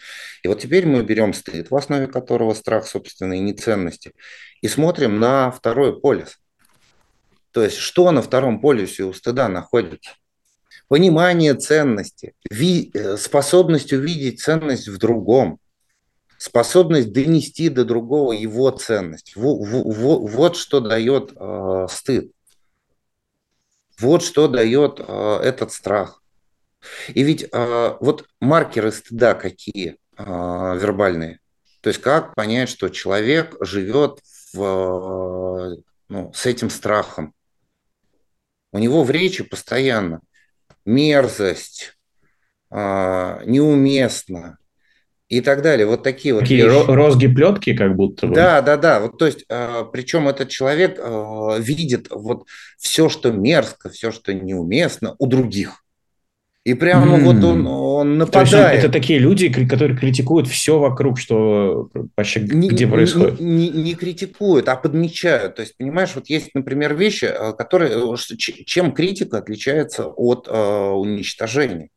И 0.45 0.49
вот 0.49 0.61
теперь 0.61 0.87
мы 0.87 1.03
берем 1.03 1.35
стыд, 1.35 1.71
в 1.71 1.75
основе 1.75 2.07
которого 2.07 2.55
страх 2.55 2.87
собственной 2.87 3.41
неценности, 3.41 4.13
и 4.61 4.69
смотрим 4.69 5.19
на 5.19 5.51
второй 5.51 6.01
полюс. 6.01 6.39
То 7.53 7.63
есть, 7.63 7.77
что 7.77 8.11
на 8.11 8.23
втором 8.23 8.61
полюсе 8.61 9.05
у 9.05 9.13
стыда 9.13 9.49
находится? 9.49 10.13
Понимание 10.89 11.55
ценности, 11.55 12.35
ви, 12.51 12.91
э, 12.95 13.17
способность 13.17 13.93
увидеть 13.93 14.41
ценность 14.41 14.89
в 14.89 14.99
другом, 14.99 15.61
способность 16.39 17.13
донести 17.13 17.69
до 17.69 17.85
другого 17.85 18.33
его 18.33 18.71
ценность. 18.71 19.35
Вот, 19.37 19.67
вот, 19.67 20.31
вот 20.31 20.57
что 20.57 20.81
дает 20.81 21.33
э, 21.37 21.87
стыд. 21.91 22.33
Вот 23.99 24.23
что 24.23 24.49
дает 24.49 25.01
э, 25.01 25.41
этот 25.43 25.73
страх. 25.73 26.23
И 27.09 27.23
ведь 27.23 27.49
э, 27.51 27.97
вот 28.01 28.27
маркеры 28.41 28.93
стыда 28.93 29.35
какие 29.35 29.97
э, 30.17 30.25
вербальные. 30.25 31.41
То 31.81 31.89
есть 31.89 32.01
как 32.01 32.35
понять, 32.35 32.69
что 32.69 32.89
человек 32.89 33.57
живет 33.61 34.21
в, 34.53 34.63
э, 34.63 35.77
ну, 36.09 36.33
с 36.33 36.47
этим 36.47 36.71
страхом. 36.71 37.35
У 38.73 38.79
него 38.79 39.03
в 39.05 39.11
речи 39.11 39.45
постоянно 39.45 40.21
мерзость, 40.85 41.97
э, 42.71 43.43
неуместно, 43.47 44.59
и 45.29 45.43
так 45.43 45.63
далее. 45.63 45.87
Вот 45.87 46.03
такие 46.03 46.35
вот 46.35 46.41
Такие 46.41 46.65
вещи. 46.65 46.87
розги 46.91 47.27
плетки, 47.27 47.77
как 47.77 47.95
будто 47.97 48.27
бы. 48.27 48.35
Да, 48.35 48.63
да, 48.63 48.77
да. 48.77 49.01
Вот, 49.01 49.19
то 49.19 49.27
есть, 49.27 49.45
э, 49.49 49.85
причем 49.93 50.27
этот 50.29 50.49
человек 50.49 50.99
э, 50.99 51.57
видит 51.59 52.09
вот 52.11 52.47
все, 52.79 53.09
что 53.09 53.31
мерзко, 53.31 53.91
все, 53.91 54.11
что 54.11 54.33
неуместно 54.33 55.15
у 55.19 55.27
других. 55.27 55.85
И 56.69 56.75
прямо 56.75 57.17
mm. 57.17 57.21
вот 57.23 57.45
он, 57.45 57.67
он 57.67 58.19
нападает. 58.19 58.51
То 58.51 58.73
есть 58.73 58.85
это 58.85 58.93
такие 58.93 59.19
люди, 59.19 59.49
которые 59.49 59.97
критикуют 59.97 60.49
все 60.49 60.79
вокруг, 60.79 61.19
что 61.19 61.89
вообще 62.15 62.41
не, 62.41 62.69
где 62.69 62.87
происходит. 62.87 63.41
Не, 63.41 63.71
не, 63.71 63.83
не 63.85 63.95
критикуют, 63.95 64.69
а 64.69 64.77
подмечают. 64.77 65.55
То 65.55 65.63
есть, 65.63 65.79
понимаешь, 65.79 66.11
вот 66.15 66.27
есть, 66.29 66.51
например, 66.53 66.95
вещи, 66.95 67.25
э, 67.25 67.55
которые... 67.55 68.17
Чем 68.67 68.93
критика 68.93 69.39
отличается 69.39 70.09
от 70.09 70.47
э, 70.47 70.91
уничтожения? 70.91 71.89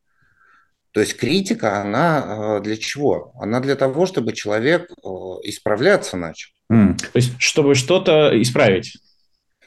То 0.92 1.00
есть 1.00 1.18
критика, 1.18 1.82
она 1.82 2.56
э, 2.56 2.60
для 2.62 2.78
чего? 2.78 3.34
Она 3.38 3.60
для 3.60 3.76
того, 3.76 4.06
чтобы 4.06 4.32
человек 4.32 4.90
э, 4.90 5.06
исправляться 5.42 6.16
начал. 6.16 6.50
Mm. 6.72 6.96
То 6.96 7.16
есть, 7.16 7.32
чтобы 7.38 7.74
что-то 7.74 8.30
исправить. 8.40 8.96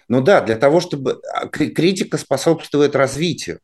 Ну 0.07 0.21
да, 0.21 0.41
для 0.41 0.55
того, 0.55 0.81
чтобы 0.81 1.21
а, 1.31 1.47
критика 1.47 2.17
способствует 2.17 2.95
развитию. 2.95 3.59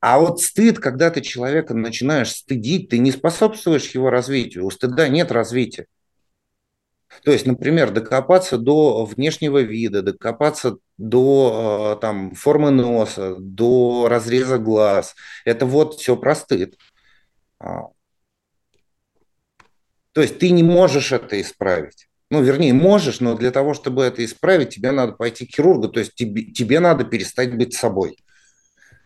А 0.00 0.18
вот 0.18 0.40
стыд, 0.40 0.78
когда 0.78 1.10
ты 1.10 1.20
человека 1.20 1.74
начинаешь 1.74 2.30
стыдить, 2.30 2.88
ты 2.90 2.98
не 2.98 3.12
способствуешь 3.12 3.90
его 3.90 4.10
развитию. 4.10 4.66
У 4.66 4.70
стыда 4.70 5.08
нет 5.08 5.32
развития. 5.32 5.86
То 7.24 7.32
есть, 7.32 7.46
например, 7.46 7.90
докопаться 7.90 8.58
до 8.58 9.04
внешнего 9.04 9.60
вида, 9.60 10.02
докопаться 10.02 10.78
до 10.98 11.96
э, 11.96 12.00
там, 12.00 12.34
формы 12.34 12.70
носа, 12.70 13.36
до 13.38 14.06
разреза 14.08 14.58
глаз. 14.58 15.14
Это 15.44 15.66
вот 15.66 15.94
все 15.94 16.16
простыд. 16.16 16.76
А. 17.58 17.88
То 20.12 20.20
есть 20.22 20.38
ты 20.38 20.50
не 20.50 20.62
можешь 20.62 21.12
это 21.12 21.40
исправить. 21.40 22.08
Ну, 22.30 22.42
вернее, 22.42 22.72
можешь, 22.72 23.20
но 23.20 23.36
для 23.36 23.52
того, 23.52 23.72
чтобы 23.72 24.02
это 24.02 24.24
исправить, 24.24 24.70
тебе 24.70 24.90
надо 24.90 25.12
пойти 25.12 25.46
к 25.46 25.54
хирургу, 25.54 25.88
то 25.88 26.00
есть 26.00 26.14
тебе, 26.14 26.42
тебе 26.42 26.80
надо 26.80 27.04
перестать 27.04 27.56
быть 27.56 27.74
собой. 27.74 28.16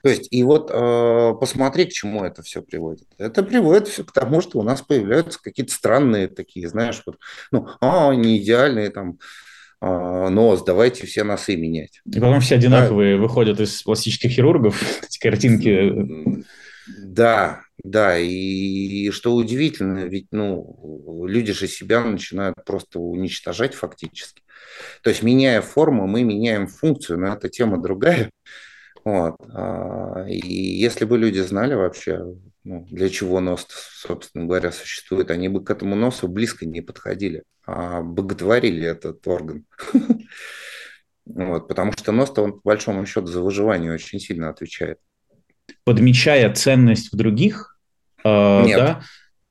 То 0.02 0.08
есть, 0.08 0.28
и 0.30 0.42
вот 0.42 0.70
э, 0.72 1.34
посмотри, 1.38 1.84
к 1.84 1.90
чему 1.90 2.24
это 2.24 2.42
все 2.42 2.62
приводит. 2.62 3.06
Это 3.18 3.42
приводит 3.42 3.88
все 3.88 4.04
к 4.04 4.12
тому, 4.12 4.40
что 4.40 4.58
у 4.58 4.62
нас 4.62 4.82
появляются 4.82 5.40
какие-то 5.42 5.72
странные 5.72 6.28
такие, 6.28 6.68
знаешь, 6.68 7.02
вот, 7.06 7.18
ну, 7.50 7.68
а, 7.80 8.14
не 8.14 8.38
идеальные 8.38 8.90
там 8.90 9.18
э, 9.80 10.28
нос, 10.28 10.64
давайте 10.64 11.06
все 11.06 11.24
носы 11.24 11.56
менять. 11.56 12.00
И 12.06 12.20
потом 12.20 12.40
все 12.40 12.54
одинаковые 12.54 13.16
да. 13.16 13.22
выходят 13.22 13.60
из 13.60 13.82
пластических 13.82 14.30
хирургов, 14.30 14.80
эти 15.02 15.18
картинки. 15.18 16.44
Да, 17.02 17.60
да, 17.82 18.18
и 18.18 19.10
что 19.10 19.34
удивительно, 19.34 20.00
ведь, 20.00 20.28
ну, 20.32 21.26
люди 21.26 21.52
же 21.52 21.68
себя 21.68 22.02
начинают 22.02 22.56
просто 22.64 22.98
уничтожать 22.98 23.74
фактически. 23.74 24.42
То 25.02 25.10
есть, 25.10 25.22
меняя 25.22 25.60
форму, 25.62 26.06
мы 26.06 26.22
меняем 26.22 26.66
функцию, 26.66 27.18
но 27.20 27.34
это 27.34 27.48
тема 27.48 27.80
другая. 27.80 28.30
Вот. 29.04 29.36
А, 29.52 30.26
и 30.28 30.38
если 30.38 31.04
бы 31.04 31.18
люди 31.18 31.40
знали 31.40 31.74
вообще, 31.74 32.34
ну, 32.64 32.86
для 32.90 33.08
чего 33.08 33.40
нос, 33.40 33.66
собственно 33.68 34.46
говоря, 34.46 34.72
существует, 34.72 35.30
они 35.30 35.48
бы 35.48 35.64
к 35.64 35.70
этому 35.70 35.94
носу 35.96 36.28
близко 36.28 36.66
не 36.66 36.80
подходили, 36.80 37.44
а 37.66 38.02
боготворили 38.02 38.86
этот 38.86 39.26
орган. 39.26 39.64
Вот, 41.26 41.68
потому 41.68 41.92
что 41.92 42.10
нос-то 42.10 42.42
он, 42.42 42.54
по 42.54 42.60
большому 42.64 43.06
счету, 43.06 43.28
за 43.28 43.40
выживание 43.40 43.92
очень 43.92 44.18
сильно 44.18 44.48
отвечает. 44.48 44.98
Подмечая 45.84 46.52
ценность 46.52 47.12
в 47.12 47.16
других, 47.16 47.78
э, 48.24 48.64
Нет. 48.64 48.76
да, 48.76 49.02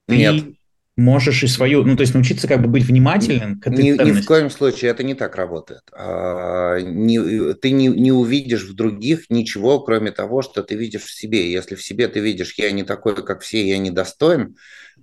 ты 0.07 0.17
Нет 0.17 0.58
можешь 0.99 1.43
и 1.43 1.47
свою, 1.47 1.83
ну, 1.83 1.95
то 1.95 2.01
есть 2.01 2.13
научиться 2.13 2.47
как 2.47 2.61
бы 2.61 2.67
быть 2.67 2.83
внимательным 2.83 3.59
к 3.59 3.67
этой 3.67 3.83
ни, 3.83 3.91
ни 3.91 4.11
в 4.11 4.25
коем 4.25 4.49
случае 4.49 4.91
это 4.91 5.03
не 5.03 5.15
так 5.15 5.35
работает. 5.35 5.81
А, 5.91 6.79
не, 6.79 7.53
ты 7.53 7.71
не, 7.71 7.87
не 7.87 8.11
увидишь 8.11 8.65
в 8.65 8.75
других 8.75 9.29
ничего, 9.29 9.79
кроме 9.79 10.11
того, 10.11 10.41
что 10.41 10.61
ты 10.61 10.75
видишь 10.75 11.03
в 11.03 11.11
себе. 11.11 11.51
Если 11.51 11.75
в 11.75 11.81
себе 11.81 12.07
ты 12.07 12.19
видишь, 12.19 12.53
я 12.57 12.71
не 12.71 12.83
такой, 12.83 13.15
как 13.15 13.41
все, 13.41 13.67
я 13.67 13.77
недостоин, 13.77 14.55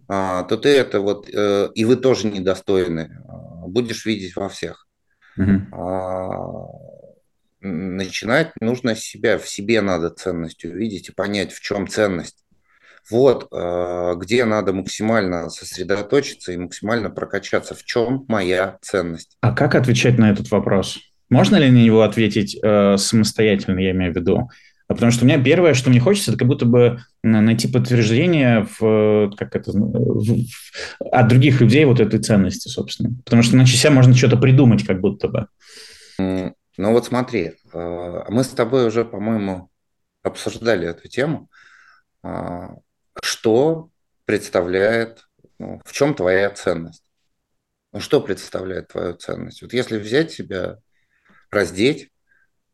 а, 0.09 0.45
то 0.45 0.57
ты 0.57 0.69
это 0.69 1.01
вот, 1.01 1.29
э, 1.33 1.71
и 1.75 1.85
вы 1.85 1.97
тоже 1.97 2.29
недостойны, 2.29 3.19
а, 3.29 3.67
будешь 3.67 4.07
видеть 4.07 4.37
во 4.37 4.49
всех. 4.49 4.87
Угу. 5.37 5.77
А, 5.77 6.67
начинать 7.61 8.53
нужно 8.61 8.95
с 8.95 9.01
себя, 9.01 9.39
в 9.39 9.49
себе 9.49 9.81
надо 9.81 10.11
ценность 10.11 10.65
увидеть 10.65 11.09
и 11.09 11.13
понять, 11.13 11.53
в 11.53 11.61
чем 11.61 11.89
ценность. 11.89 12.46
Вот 13.11 13.49
э, 13.53 14.15
где 14.17 14.45
надо 14.45 14.73
максимально 14.73 15.49
сосредоточиться 15.49 16.53
и 16.53 16.57
максимально 16.57 17.11
прокачаться. 17.11 17.75
В 17.75 17.85
чем 17.85 18.25
моя 18.29 18.79
ценность? 18.83 19.37
А 19.41 19.53
как 19.53 19.75
отвечать 19.75 20.19
на 20.19 20.31
этот 20.31 20.51
вопрос? 20.51 20.99
Можно 21.31 21.57
ли 21.57 21.71
на 21.71 21.77
него 21.77 22.03
ответить 22.03 22.59
э, 22.61 22.97
самостоятельно, 22.97 23.79
я 23.79 23.93
имею 23.93 24.13
в 24.13 24.17
виду? 24.17 24.49
А 24.89 24.95
потому 24.95 25.11
что 25.11 25.25
у 25.25 25.29
меня 25.29 25.43
первое, 25.43 25.75
что 25.75 25.91
мне 25.91 25.99
хочется, 25.99 26.31
это 26.31 26.39
как 26.39 26.49
будто 26.49 26.65
бы 26.65 27.01
найти 27.23 27.67
подтверждение 27.67 28.67
в, 28.79 29.35
как 29.37 29.57
это, 29.57 29.73
в, 29.73 30.45
от 31.11 31.29
других 31.29 31.61
людей 31.61 31.85
вот 31.85 31.99
этой 31.99 32.21
ценности, 32.21 32.69
собственно. 32.69 33.11
Потому 33.25 33.43
что 33.43 33.57
иначе 33.57 33.77
себя 33.77 33.91
можно 33.91 34.15
что-то 34.15 34.37
придумать 34.37 34.87
как 34.87 35.01
будто 35.01 35.29
бы. 35.29 35.47
Ну 36.19 36.93
вот 36.93 37.07
смотри, 37.07 37.55
э, 37.73 38.25
мы 38.29 38.45
с 38.45 38.49
тобой 38.49 38.87
уже, 38.87 39.05
по-моему, 39.05 39.71
обсуждали 40.23 40.89
эту 40.89 41.09
тему. 41.09 41.49
Что 43.23 43.91
представляет, 44.25 45.27
ну, 45.59 45.81
в 45.85 45.93
чем 45.93 46.15
твоя 46.15 46.51
ценность. 46.51 47.05
Ну, 47.93 48.01
что 48.01 48.21
представляет 48.21 48.89
твою 48.89 49.15
ценность? 49.15 49.63
Вот 49.63 49.73
если 49.73 49.99
взять 49.99 50.33
себя, 50.33 50.79
раздеть 51.51 52.11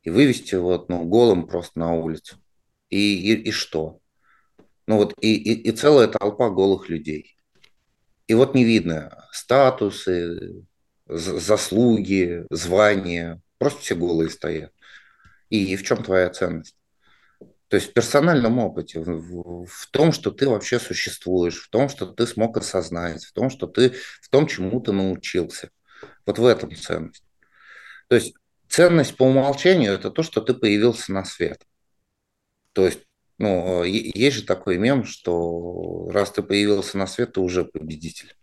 и 0.02 0.10
вывести 0.10 0.56
вот, 0.56 0.88
ну, 0.88 1.04
голым 1.04 1.46
просто 1.46 1.78
на 1.78 1.94
улицу, 1.94 2.36
и, 2.88 3.32
и, 3.32 3.48
и 3.48 3.50
что? 3.50 4.00
Ну 4.86 4.96
вот 4.96 5.14
и, 5.20 5.34
и, 5.34 5.68
и 5.68 5.72
целая 5.72 6.08
толпа 6.08 6.50
голых 6.50 6.88
людей. 6.88 7.36
И 8.26 8.34
вот 8.34 8.54
не 8.54 8.64
видно 8.64 9.26
статусы, 9.30 10.64
заслуги, 11.06 12.44
звания, 12.50 13.40
просто 13.58 13.80
все 13.80 13.94
голые 13.94 14.30
стоят. 14.30 14.72
И 15.50 15.76
в 15.76 15.82
чем 15.84 16.02
твоя 16.02 16.30
ценность? 16.30 16.76
То 17.72 17.76
есть 17.76 17.88
в 17.88 17.92
персональном 17.94 18.58
опыте, 18.58 19.00
в, 19.00 19.64
в 19.64 19.86
том, 19.92 20.12
что 20.12 20.30
ты 20.30 20.46
вообще 20.46 20.78
существуешь, 20.78 21.58
в 21.58 21.70
том, 21.70 21.88
что 21.88 22.04
ты 22.04 22.26
смог 22.26 22.58
осознать, 22.58 23.24
в 23.24 23.32
том, 23.32 23.48
что 23.48 23.66
ты 23.66 23.94
в 24.20 24.28
том, 24.28 24.46
чему 24.46 24.78
ты 24.82 24.92
научился. 24.92 25.70
Вот 26.26 26.38
в 26.38 26.44
этом 26.44 26.76
ценность. 26.76 27.24
То 28.08 28.16
есть 28.16 28.34
ценность 28.68 29.16
по 29.16 29.22
умолчанию– 29.22 29.90
это 29.94 30.10
то, 30.10 30.22
что 30.22 30.42
ты 30.42 30.52
появился 30.52 31.14
на 31.14 31.24
свет. 31.24 31.62
То 32.74 32.84
есть, 32.84 33.00
ну, 33.38 33.84
есть 33.84 34.36
же 34.36 34.42
такой 34.42 34.76
мем, 34.76 35.06
что 35.06 36.10
раз 36.12 36.30
ты 36.30 36.42
появился 36.42 36.98
на 36.98 37.06
свет, 37.06 37.32
ты 37.32 37.40
уже 37.40 37.64
победитель. 37.64 38.36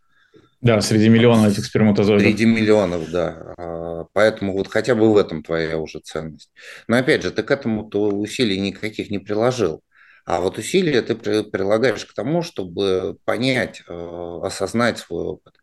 Да, 0.61 0.81
среди 0.81 1.07
миллионов 1.07 1.53
этих 1.53 1.65
сперматозоидов. 1.65 2.25
Среди 2.25 2.45
миллионов, 2.45 3.09
да. 3.11 3.53
А, 3.57 4.05
поэтому 4.11 4.53
вот 4.53 4.67
хотя 4.67 4.93
бы 4.93 5.13
в 5.13 5.17
этом 5.17 5.41
твоя 5.41 5.77
уже 5.77 5.99
ценность. 5.99 6.51
Но 6.87 6.97
опять 6.97 7.23
же, 7.23 7.31
ты 7.31 7.43
к 7.43 7.51
этому-то 7.51 8.09
усилий 8.09 8.59
никаких 8.59 9.09
не 9.09 9.19
приложил. 9.19 9.81
А 10.25 10.41
вот 10.41 10.57
усилия 10.57 11.01
ты 11.01 11.15
прилагаешь 11.15 12.05
к 12.05 12.13
тому, 12.13 12.43
чтобы 12.43 13.17
понять, 13.25 13.81
э, 13.87 14.39
осознать 14.43 14.99
свой 14.99 15.23
опыт. 15.23 15.55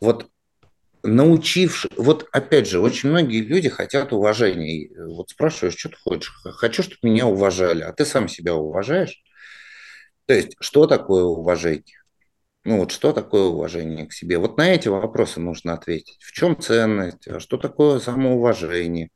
Вот 0.00 0.26
научившись, 1.04 1.90
вот 1.96 2.26
опять 2.32 2.66
же, 2.68 2.80
очень 2.80 3.10
многие 3.10 3.42
люди 3.42 3.68
хотят 3.68 4.12
уважения. 4.12 4.90
Вот 5.06 5.30
спрашиваешь, 5.30 5.76
что 5.76 5.90
ты 5.90 5.96
хочешь? 5.96 6.32
Хочу, 6.44 6.82
чтобы 6.82 6.98
меня 7.02 7.26
уважали, 7.26 7.82
а 7.82 7.92
ты 7.92 8.04
сам 8.04 8.28
себя 8.28 8.54
уважаешь? 8.54 9.22
То 10.26 10.34
есть, 10.34 10.56
что 10.60 10.86
такое 10.86 11.24
уважение? 11.24 12.03
Ну 12.64 12.78
вот 12.78 12.92
что 12.92 13.12
такое 13.12 13.42
уважение 13.42 14.06
к 14.06 14.12
себе? 14.12 14.38
Вот 14.38 14.56
на 14.56 14.72
эти 14.72 14.88
вопросы 14.88 15.38
нужно 15.38 15.74
ответить. 15.74 16.18
В 16.20 16.32
чем 16.32 16.58
ценность? 16.58 17.28
А 17.28 17.38
что 17.38 17.58
такое 17.58 17.98
самоуважение? 18.00 19.10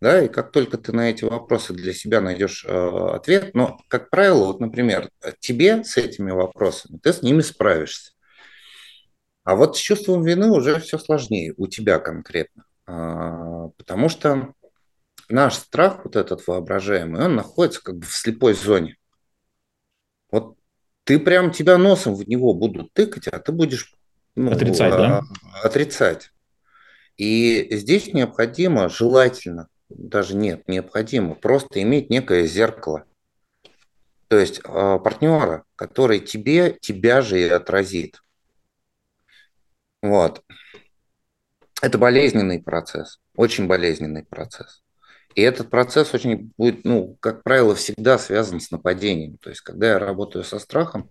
Да, 0.00 0.22
и 0.22 0.28
как 0.28 0.50
только 0.50 0.78
ты 0.78 0.92
на 0.92 1.10
эти 1.10 1.24
вопросы 1.24 1.72
для 1.74 1.92
себя 1.94 2.20
найдешь 2.20 2.64
э, 2.66 3.08
ответ, 3.14 3.54
но, 3.54 3.78
как 3.88 4.10
правило, 4.10 4.46
вот, 4.46 4.60
например, 4.60 5.10
тебе 5.40 5.84
с 5.84 5.96
этими 5.96 6.30
вопросами, 6.30 6.98
ты 7.02 7.12
с 7.12 7.22
ними 7.22 7.40
справишься. 7.40 8.12
А 9.44 9.56
вот 9.56 9.76
с 9.76 9.80
чувством 9.80 10.22
вины 10.24 10.50
уже 10.50 10.80
все 10.80 10.98
сложнее, 10.98 11.54
у 11.56 11.66
тебя 11.66 11.98
конкретно. 11.98 12.64
А, 12.86 13.68
потому 13.76 14.08
что 14.08 14.54
наш 15.28 15.54
страх, 15.54 16.04
вот 16.04 16.16
этот 16.16 16.46
воображаемый, 16.46 17.24
он 17.24 17.36
находится 17.36 17.82
как 17.82 17.96
бы 17.96 18.06
в 18.06 18.14
слепой 18.14 18.54
зоне. 18.54 18.96
Ты 21.04 21.18
прям 21.18 21.50
тебя 21.50 21.78
носом 21.78 22.14
в 22.14 22.26
него 22.26 22.54
будут 22.54 22.92
тыкать, 22.92 23.28
а 23.28 23.38
ты 23.38 23.52
будешь 23.52 23.94
ну, 24.34 24.50
отрицать, 24.50 24.92
а, 24.92 24.96
да? 24.96 25.22
Отрицать. 25.62 26.32
И 27.16 27.68
здесь 27.70 28.12
необходимо, 28.12 28.88
желательно, 28.88 29.68
даже 29.88 30.34
нет, 30.34 30.66
необходимо 30.66 31.34
просто 31.34 31.82
иметь 31.82 32.10
некое 32.10 32.46
зеркало. 32.46 33.04
То 34.28 34.38
есть 34.38 34.60
а, 34.64 34.98
партнера, 34.98 35.64
который 35.76 36.20
тебе, 36.20 36.76
тебя 36.80 37.20
же 37.22 37.40
и 37.40 37.48
отразит. 37.48 38.22
Вот. 40.02 40.42
Это 41.82 41.98
болезненный 41.98 42.62
процесс, 42.62 43.20
очень 43.36 43.66
болезненный 43.66 44.24
процесс. 44.24 44.83
И 45.34 45.42
этот 45.42 45.68
процесс 45.68 46.14
очень 46.14 46.52
будет, 46.56 46.84
ну, 46.84 47.16
как 47.20 47.42
правило, 47.42 47.74
всегда 47.74 48.18
связан 48.18 48.60
с 48.60 48.70
нападением. 48.70 49.36
То 49.38 49.50
есть, 49.50 49.62
когда 49.62 49.88
я 49.88 49.98
работаю 49.98 50.44
со 50.44 50.58
страхом, 50.58 51.10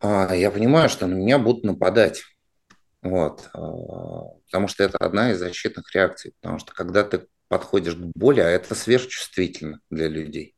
а, 0.00 0.34
я 0.34 0.50
понимаю, 0.50 0.88
что 0.88 1.06
на 1.06 1.14
меня 1.14 1.38
будут 1.38 1.64
нападать. 1.64 2.22
Вот. 3.02 3.50
А, 3.52 3.60
потому 4.46 4.68
что 4.68 4.84
это 4.84 4.98
одна 4.98 5.32
из 5.32 5.38
защитных 5.38 5.92
реакций. 5.94 6.34
Потому 6.40 6.60
что 6.60 6.72
когда 6.72 7.02
ты 7.02 7.26
подходишь 7.48 7.96
к 7.96 8.12
боли, 8.14 8.40
а 8.40 8.48
это 8.48 8.74
сверхчувствительно 8.74 9.80
для 9.90 10.08
людей, 10.08 10.54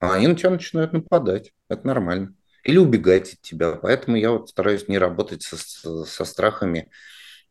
а 0.00 0.14
они 0.14 0.26
на 0.26 0.34
тебя 0.34 0.50
начинают 0.50 0.92
нападать. 0.92 1.52
Это 1.68 1.86
нормально. 1.86 2.34
Или 2.64 2.78
убегать 2.78 3.34
от 3.34 3.40
тебя. 3.42 3.72
Поэтому 3.72 4.16
я 4.16 4.32
вот 4.32 4.48
стараюсь 4.48 4.88
не 4.88 4.98
работать 4.98 5.42
со, 5.42 5.56
со 5.56 6.24
страхами 6.24 6.90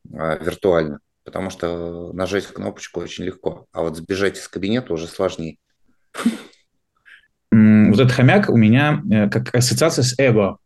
виртуально 0.04 1.00
потому 1.30 1.52
что 1.52 2.12
нажать 2.12 2.48
кнопочку 2.48 3.02
очень 3.02 3.24
легко, 3.24 3.68
а 3.72 3.84
вот 3.84 3.96
сбежать 3.96 4.40
из 4.40 4.48
кабинета 4.48 4.92
уже 4.94 5.06
сложнее. 5.06 5.58
Вот 7.52 8.00
этот 8.00 8.12
хомяк 8.12 8.50
у 8.50 8.58
меня 8.58 9.04
э, 9.12 9.30
как 9.30 9.54
ассоциация 9.54 10.04
с 10.04 10.18
эго. 10.18 10.58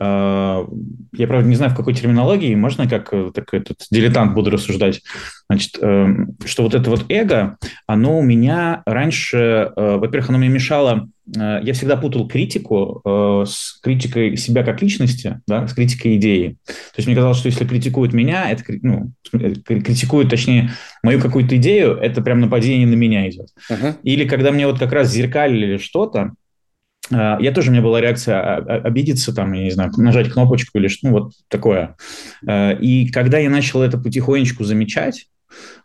А, 0.00 0.66
я, 1.12 1.26
правда, 1.26 1.48
не 1.48 1.54
знаю, 1.54 1.72
в 1.72 1.76
какой 1.76 1.94
терминологии, 1.94 2.54
можно 2.54 2.88
как 2.88 3.12
э, 3.12 3.30
так, 3.32 3.54
этот 3.54 3.78
дилетант 3.90 4.34
буду 4.34 4.50
рассуждать. 4.50 5.02
Значит, 5.48 5.78
эм, 5.80 6.36
что 6.44 6.64
вот 6.64 6.74
это 6.74 6.90
вот 6.90 7.04
эго, 7.08 7.56
оно 7.86 8.18
у 8.18 8.22
меня 8.22 8.82
раньше, 8.86 9.72
э, 9.76 9.96
во-первых, 9.96 10.30
оно 10.30 10.38
мне 10.38 10.48
мешало, 10.48 11.08
я 11.26 11.72
всегда 11.72 11.96
путал 11.96 12.28
критику 12.28 13.00
с 13.46 13.80
критикой 13.80 14.36
себя 14.36 14.62
как 14.62 14.82
личности, 14.82 15.40
да, 15.46 15.66
с 15.66 15.72
критикой 15.72 16.16
идеи. 16.16 16.58
То 16.66 16.98
есть 16.98 17.06
мне 17.06 17.16
казалось, 17.16 17.38
что 17.38 17.48
если 17.48 17.66
критикуют 17.66 18.12
меня, 18.12 18.50
это, 18.50 18.62
ну, 18.82 19.10
критикуют, 19.32 20.28
точнее, 20.28 20.72
мою 21.02 21.18
какую-то 21.22 21.56
идею, 21.56 21.96
это 21.96 22.20
прям 22.20 22.40
нападение 22.40 22.86
на 22.86 22.92
меня 22.92 23.26
идет. 23.30 23.48
Uh-huh. 23.70 23.94
Или 24.02 24.28
когда 24.28 24.52
мне 24.52 24.66
вот 24.66 24.78
как 24.78 24.92
раз 24.92 25.10
зеркалили 25.10 25.78
что-то, 25.78 26.34
я 27.10 27.52
тоже, 27.52 27.68
у 27.68 27.72
меня 27.72 27.82
была 27.82 28.00
реакция 28.00 28.56
обидеться, 28.80 29.34
там, 29.34 29.52
я 29.52 29.64
не 29.64 29.70
знаю, 29.70 29.90
нажать 29.98 30.30
кнопочку 30.30 30.78
или 30.78 30.88
что, 30.88 31.08
ну, 31.08 31.12
вот 31.12 31.32
такое. 31.48 31.96
А, 32.46 32.72
и 32.72 33.08
когда 33.08 33.38
я 33.38 33.50
начал 33.50 33.82
это 33.82 33.98
потихонечку 33.98 34.64
замечать, 34.64 35.26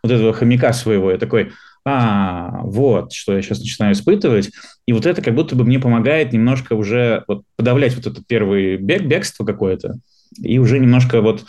вот 0.02 0.12
этого 0.12 0.32
хомяка 0.32 0.72
своего, 0.72 1.10
я 1.10 1.18
такой, 1.18 1.52
а, 1.84 2.62
вот, 2.62 3.12
что 3.12 3.34
я 3.34 3.42
сейчас 3.42 3.60
начинаю 3.60 3.92
испытывать. 3.92 4.50
И 4.86 4.92
вот 4.92 5.06
это 5.06 5.22
как 5.22 5.34
будто 5.34 5.56
бы 5.56 5.64
мне 5.64 5.78
помогает 5.78 6.32
немножко 6.32 6.74
уже 6.74 7.24
вот 7.26 7.42
подавлять 7.56 7.94
вот 7.94 8.06
это 8.06 8.22
первое 8.26 8.76
бег, 8.76 9.02
бегство 9.02 9.44
какое-то, 9.44 9.94
и 10.38 10.58
уже 10.58 10.78
немножко 10.78 11.20
вот 11.20 11.44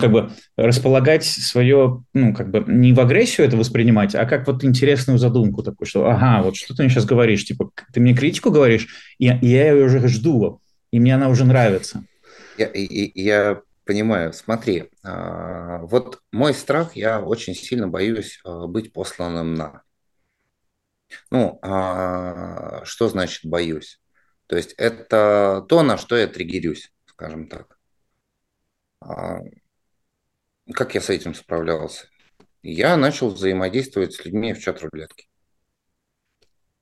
как 0.00 0.10
бы 0.10 0.32
располагать 0.56 1.24
свое, 1.24 2.02
ну, 2.12 2.34
как 2.34 2.50
бы 2.50 2.64
не 2.66 2.92
в 2.92 2.98
агрессию 2.98 3.46
это 3.46 3.56
воспринимать, 3.56 4.14
а 4.14 4.26
как 4.26 4.46
вот 4.48 4.64
интересную 4.64 5.18
задумку 5.18 5.62
такую, 5.62 5.86
что, 5.86 6.08
ага, 6.08 6.42
вот 6.42 6.56
что 6.56 6.74
ты 6.74 6.82
мне 6.82 6.90
сейчас 6.90 7.04
говоришь, 7.04 7.44
типа, 7.44 7.70
ты 7.92 8.00
мне 8.00 8.12
критику 8.12 8.50
говоришь, 8.50 8.88
и, 9.18 9.26
и 9.28 9.46
я 9.46 9.72
ее 9.72 9.84
уже 9.84 10.06
жду, 10.08 10.60
и 10.90 10.98
мне 10.98 11.14
она 11.14 11.28
уже 11.28 11.44
нравится. 11.44 12.02
Я, 12.56 12.66
и, 12.66 13.20
я 13.20 13.60
понимаю, 13.84 14.32
смотри, 14.32 14.90
а, 15.04 15.78
вот 15.82 16.22
мой 16.32 16.54
страх, 16.54 16.96
я 16.96 17.20
очень 17.20 17.54
сильно 17.54 17.86
боюсь 17.86 18.40
а, 18.44 18.66
быть 18.66 18.92
посланным 18.92 19.54
на. 19.54 19.82
Ну, 21.30 21.60
а, 21.62 22.84
что 22.84 23.08
значит 23.08 23.48
боюсь? 23.48 24.00
То 24.48 24.56
есть 24.56 24.72
это 24.72 25.64
то, 25.68 25.82
на 25.84 25.98
что 25.98 26.16
я 26.16 26.26
триггерюсь, 26.26 26.90
скажем 27.06 27.48
так. 27.48 27.78
Как 30.72 30.94
я 30.94 31.00
с 31.00 31.10
этим 31.10 31.34
справлялся? 31.34 32.06
Я 32.62 32.96
начал 32.96 33.30
взаимодействовать 33.30 34.14
с 34.14 34.24
людьми 34.24 34.52
в 34.52 34.60
чат-рулетке. 34.60 35.28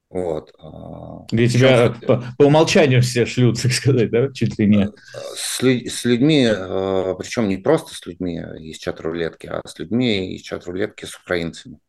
Вот. 0.08 0.54
А, 0.58 1.26
Где 1.30 1.48
тебя 1.48 1.90
по, 2.06 2.24
по 2.38 2.44
умолчанию 2.44 3.02
все 3.02 3.26
шлют, 3.26 3.60
так 3.60 3.72
сказать, 3.72 4.10
да, 4.10 4.32
чуть 4.32 4.58
ли 4.58 4.66
не. 4.66 4.88
С, 5.34 5.60
с 5.60 6.04
людьми, 6.04 6.46
а, 6.48 7.14
причем 7.14 7.48
не 7.48 7.56
просто 7.56 7.94
с 7.94 8.06
людьми 8.06 8.40
из 8.60 8.78
чат-рулетки, 8.78 9.46
а 9.46 9.60
с 9.66 9.78
людьми 9.78 10.34
из 10.34 10.42
чат-рулетки 10.42 11.04
с 11.04 11.14
украинцами. 11.16 11.80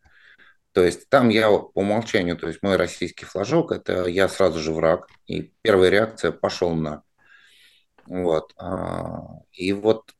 То 0.74 0.84
есть 0.84 1.10
там 1.10 1.30
я 1.30 1.50
по 1.50 1.72
умолчанию, 1.74 2.38
то 2.38 2.48
есть 2.48 2.62
мой 2.62 2.76
российский 2.76 3.26
флажок, 3.26 3.72
это 3.72 4.06
я 4.06 4.28
сразу 4.28 4.60
же 4.60 4.74
враг, 4.74 5.08
и 5.26 5.52
первая 5.62 5.90
реакция 5.90 6.32
пошел 6.32 6.76
на. 6.76 7.04
Вот. 8.06 8.54
А, 8.58 9.22
и 9.54 9.74
вот 9.74 10.14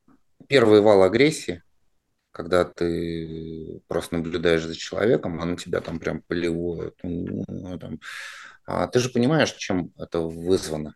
первый 0.48 0.82
вал 0.82 1.04
агрессии, 1.04 1.64
когда 2.38 2.66
ты 2.66 3.82
просто 3.88 4.16
наблюдаешь 4.16 4.64
за 4.64 4.76
человеком, 4.76 5.42
а 5.42 5.46
на 5.46 5.58
тебя 5.58 5.82
там 5.82 6.00
прям 6.00 6.22
поливают. 6.22 6.96
Ну, 7.02 7.80
там. 7.80 8.00
А 8.68 8.86
ты 8.88 9.00
же 9.00 9.10
понимаешь, 9.10 9.52
чем 9.54 9.92
это 9.98 10.20
вызвано. 10.20 10.94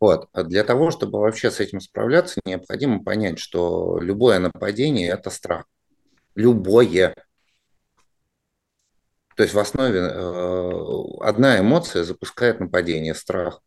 Вот. 0.00 0.30
А 0.32 0.42
для 0.44 0.64
того, 0.64 0.90
чтобы 0.90 1.20
вообще 1.20 1.50
с 1.50 1.60
этим 1.60 1.80
справляться, 1.80 2.40
необходимо 2.46 3.04
понять, 3.04 3.38
что 3.38 3.98
любое 4.00 4.38
нападение– 4.38 5.10
это 5.10 5.28
страх. 5.28 5.66
Любое. 6.34 7.14
То 9.36 9.42
есть 9.42 9.52
в 9.52 9.58
основе 9.58 9.98
э, 10.00 10.70
одна 11.20 11.58
эмоция 11.60 12.04
запускает 12.04 12.58
нападение– 12.58 13.14
страх. 13.14 13.60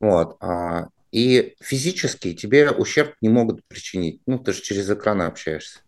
Вот. 0.00 0.38
А 0.40 0.88
и 1.10 1.54
физически 1.60 2.34
тебе 2.34 2.70
ущерб 2.70 3.14
не 3.20 3.28
могут 3.28 3.66
причинить. 3.66 4.20
Ну, 4.26 4.38
ты 4.38 4.52
же 4.52 4.62
через 4.62 4.90
экран 4.90 5.22
общаешься. 5.22 5.80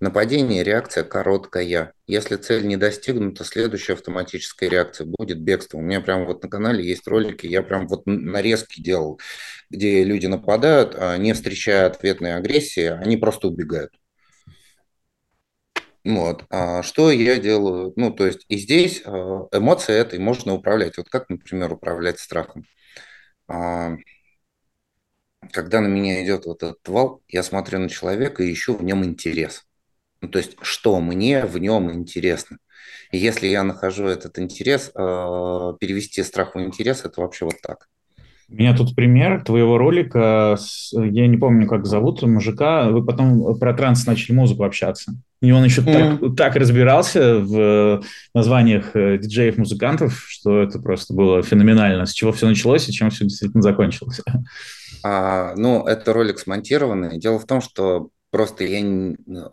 Нападение, 0.00 0.64
реакция 0.64 1.04
короткая. 1.04 1.92
Если 2.06 2.36
цель 2.36 2.66
не 2.66 2.78
достигнута, 2.78 3.44
следующая 3.44 3.92
автоматическая 3.92 4.70
реакция 4.70 5.06
будет 5.06 5.40
бегство. 5.42 5.76
У 5.76 5.82
меня 5.82 6.00
прям 6.00 6.24
вот 6.24 6.42
на 6.42 6.48
канале 6.48 6.82
есть 6.82 7.06
ролики, 7.06 7.46
я 7.46 7.62
прям 7.62 7.86
вот 7.86 8.06
нарезки 8.06 8.80
делал, 8.80 9.20
где 9.68 10.02
люди 10.02 10.26
нападают, 10.26 10.94
а 10.96 11.18
не 11.18 11.34
встречая 11.34 11.86
ответной 11.86 12.34
агрессии, 12.34 12.86
они 12.86 13.18
просто 13.18 13.48
убегают. 13.48 13.92
Вот. 16.02 16.44
А 16.48 16.82
что 16.82 17.10
я 17.10 17.38
делаю? 17.38 17.92
Ну, 17.96 18.10
то 18.10 18.26
есть 18.26 18.46
и 18.48 18.56
здесь 18.56 19.02
а, 19.04 19.48
эмоции 19.52 19.94
этой 19.94 20.18
можно 20.18 20.54
управлять. 20.54 20.96
Вот 20.96 21.10
как, 21.10 21.28
например, 21.28 21.72
управлять 21.74 22.18
страхом? 22.18 22.64
Когда 25.52 25.80
на 25.80 25.86
меня 25.86 26.24
идет 26.24 26.46
вот 26.46 26.62
этот 26.62 26.86
вал, 26.88 27.22
я 27.28 27.42
смотрю 27.42 27.78
на 27.78 27.88
человека 27.88 28.42
и 28.42 28.52
ищу 28.52 28.76
в 28.76 28.84
нем 28.84 29.04
интерес. 29.04 29.64
Ну, 30.20 30.28
то 30.28 30.38
есть, 30.38 30.56
что 30.60 31.00
мне 31.00 31.44
в 31.46 31.58
нем 31.58 31.92
интересно. 31.92 32.58
И 33.10 33.18
если 33.18 33.46
я 33.46 33.64
нахожу 33.64 34.06
этот 34.06 34.38
интерес, 34.38 34.90
э, 34.94 34.98
перевести 35.80 36.22
страх 36.22 36.54
в 36.54 36.60
интерес, 36.60 37.04
это 37.04 37.20
вообще 37.20 37.46
вот 37.46 37.56
так. 37.62 37.88
У 38.50 38.54
меня 38.54 38.76
тут 38.76 38.96
пример 38.96 39.44
твоего 39.44 39.78
ролика. 39.78 40.56
С, 40.58 40.92
я 40.92 41.28
не 41.28 41.36
помню, 41.36 41.68
как 41.68 41.86
зовут 41.86 42.22
мужика. 42.22 42.90
Вы 42.90 43.04
потом 43.04 43.56
про 43.58 43.74
транс 43.74 44.06
начали 44.06 44.34
музыку 44.34 44.64
общаться. 44.64 45.12
И 45.40 45.52
он 45.52 45.64
еще 45.64 45.82
mm. 45.82 46.18
так, 46.18 46.36
так 46.36 46.56
разбирался 46.56 47.38
в 47.38 48.02
названиях 48.34 48.90
э, 48.94 49.18
диджеев-музыкантов, 49.18 50.24
что 50.28 50.62
это 50.62 50.80
просто 50.80 51.14
было 51.14 51.42
феноменально. 51.42 52.06
С 52.06 52.12
чего 52.12 52.32
все 52.32 52.48
началось 52.48 52.88
и 52.88 52.92
чем 52.92 53.10
все 53.10 53.24
действительно 53.24 53.62
закончилось. 53.62 54.20
А, 55.02 55.54
ну, 55.56 55.86
это 55.86 56.12
ролик 56.12 56.38
смонтированный. 56.38 57.18
Дело 57.18 57.38
в 57.38 57.46
том, 57.46 57.60
что 57.60 58.10
просто 58.30 58.64
я... 58.64 58.80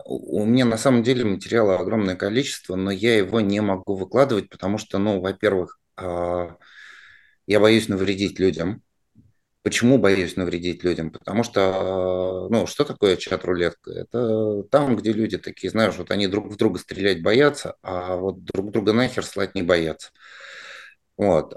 У 0.04 0.44
меня 0.44 0.64
на 0.64 0.76
самом 0.76 1.02
деле 1.02 1.24
материала 1.24 1.78
огромное 1.78 2.16
количество, 2.16 2.76
но 2.76 2.90
я 2.90 3.16
его 3.16 3.40
не 3.40 3.60
могу 3.60 3.96
выкладывать, 3.96 4.48
потому 4.48 4.78
что, 4.78 4.98
ну, 4.98 5.20
во-первых, 5.20 5.78
а, 5.96 6.56
я 7.46 7.60
боюсь 7.60 7.88
навредить 7.88 8.38
людям. 8.38 8.82
Почему 9.62 9.98
боюсь 9.98 10.36
навредить 10.36 10.84
людям? 10.84 11.10
Потому 11.10 11.42
что, 11.42 12.48
ну, 12.50 12.66
что 12.66 12.84
такое 12.84 13.16
чат-рулетка? 13.16 13.90
Это 13.90 14.62
там, 14.70 14.96
где 14.96 15.12
люди 15.12 15.36
такие, 15.36 15.70
знаешь, 15.70 15.96
вот 15.98 16.10
они 16.10 16.26
друг 16.26 16.46
в 16.46 16.56
друга 16.56 16.78
стрелять 16.78 17.22
боятся, 17.22 17.74
а 17.82 18.16
вот 18.16 18.44
друг 18.44 18.70
друга 18.70 18.92
нахер 18.92 19.24
слать 19.24 19.54
не 19.54 19.62
боятся. 19.62 20.10
Вот. 21.16 21.54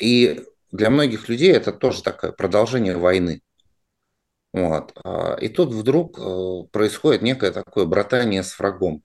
И 0.00 0.42
для 0.74 0.90
многих 0.90 1.28
людей 1.28 1.52
это 1.52 1.72
тоже 1.72 2.02
такое 2.02 2.32
продолжение 2.32 2.96
войны. 2.96 3.40
Вот. 4.52 4.92
И 5.40 5.48
тут 5.48 5.72
вдруг 5.72 6.18
э, 6.18 6.62
происходит 6.70 7.22
некое 7.22 7.50
такое 7.50 7.86
братание 7.86 8.42
с 8.42 8.56
врагом. 8.58 9.02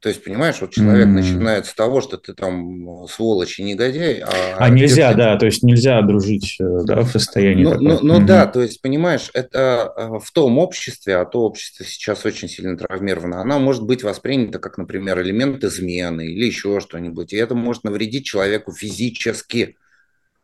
То 0.00 0.10
есть, 0.10 0.22
понимаешь, 0.22 0.60
вот 0.60 0.70
человек 0.70 1.06
mm. 1.06 1.10
начинает 1.10 1.66
с 1.66 1.74
того, 1.74 2.00
что 2.00 2.16
ты 2.16 2.34
там 2.34 3.06
сволочь 3.08 3.58
и 3.58 3.64
негодяй. 3.64 4.20
А, 4.20 4.56
а 4.58 4.68
нельзя, 4.68 5.10
ты... 5.12 5.16
да, 5.16 5.36
то 5.36 5.46
есть 5.46 5.62
нельзя 5.62 6.00
дружить 6.02 6.56
э, 6.60 6.80
да, 6.84 7.00
в 7.00 7.10
состоянии 7.10 7.64
Ну, 7.64 7.80
ну, 7.80 7.98
ну 8.02 8.20
mm-hmm. 8.20 8.24
да, 8.26 8.46
то 8.46 8.62
есть, 8.62 8.82
понимаешь, 8.82 9.30
это 9.32 9.92
э, 9.96 10.18
в 10.22 10.30
том 10.32 10.58
обществе, 10.58 11.16
а 11.16 11.24
то 11.24 11.40
общество 11.40 11.84
сейчас 11.84 12.26
очень 12.26 12.48
сильно 12.48 12.76
травмировано, 12.76 13.40
она 13.40 13.58
может 13.58 13.84
быть 13.84 14.02
воспринята 14.02 14.58
как, 14.58 14.76
например, 14.76 15.20
элемент 15.20 15.64
измены 15.64 16.26
или 16.26 16.44
еще 16.44 16.78
что-нибудь, 16.80 17.32
и 17.32 17.36
это 17.36 17.54
может 17.54 17.82
навредить 17.84 18.26
человеку 18.26 18.72
физически. 18.72 19.76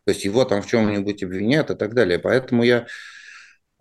То 0.04 0.12
есть 0.12 0.24
его 0.24 0.44
там 0.44 0.62
в 0.62 0.66
чем-нибудь 0.66 1.22
обвиняют 1.22 1.70
и 1.70 1.74
так 1.74 1.94
далее. 1.94 2.18
Поэтому 2.18 2.62
я 2.64 2.86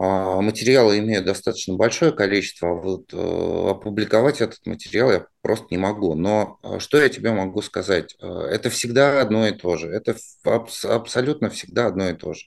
а, 0.04 0.42
материалы 0.42 0.98
имеют 0.98 1.26
достаточно 1.26 1.76
большое 1.76 2.12
количество, 2.12 2.72
а 2.72 2.74
вот 2.74 3.14
э, 3.14 3.70
опубликовать 3.70 4.42
этот 4.42 4.66
материал 4.66 5.12
я 5.12 5.28
просто 5.42 5.68
не 5.70 5.78
могу. 5.78 6.16
Но 6.16 6.60
э, 6.64 6.80
что 6.80 7.00
я 7.00 7.08
тебе 7.08 7.32
могу 7.32 7.62
сказать? 7.62 8.16
Э, 8.20 8.26
это 8.50 8.72
всегда 8.72 9.22
одно 9.22 9.48
и 9.48 9.52
то 9.52 9.78
же. 9.78 9.90
Это 9.90 10.16
абсолютно 10.44 11.52
всегда 11.52 11.86
одно 11.86 12.10
и 12.10 12.14
то 12.14 12.34
же. 12.34 12.46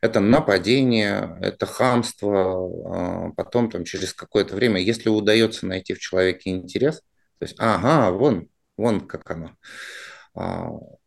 Это 0.00 0.20
нападение, 0.20 1.38
это 1.42 1.66
хамство. 1.66 3.28
А, 3.28 3.30
потом 3.36 3.70
там, 3.70 3.84
через 3.84 4.14
какое-то 4.14 4.54
время, 4.56 4.80
если 4.80 5.10
удается 5.10 5.66
найти 5.66 5.92
в 5.92 5.98
человеке 5.98 6.50
интерес, 6.50 7.00
то 7.38 7.44
есть, 7.44 7.56
ага, 7.58 8.12
вон, 8.12 8.48
вон 8.78 9.06
как 9.06 9.30
оно, 9.30 9.50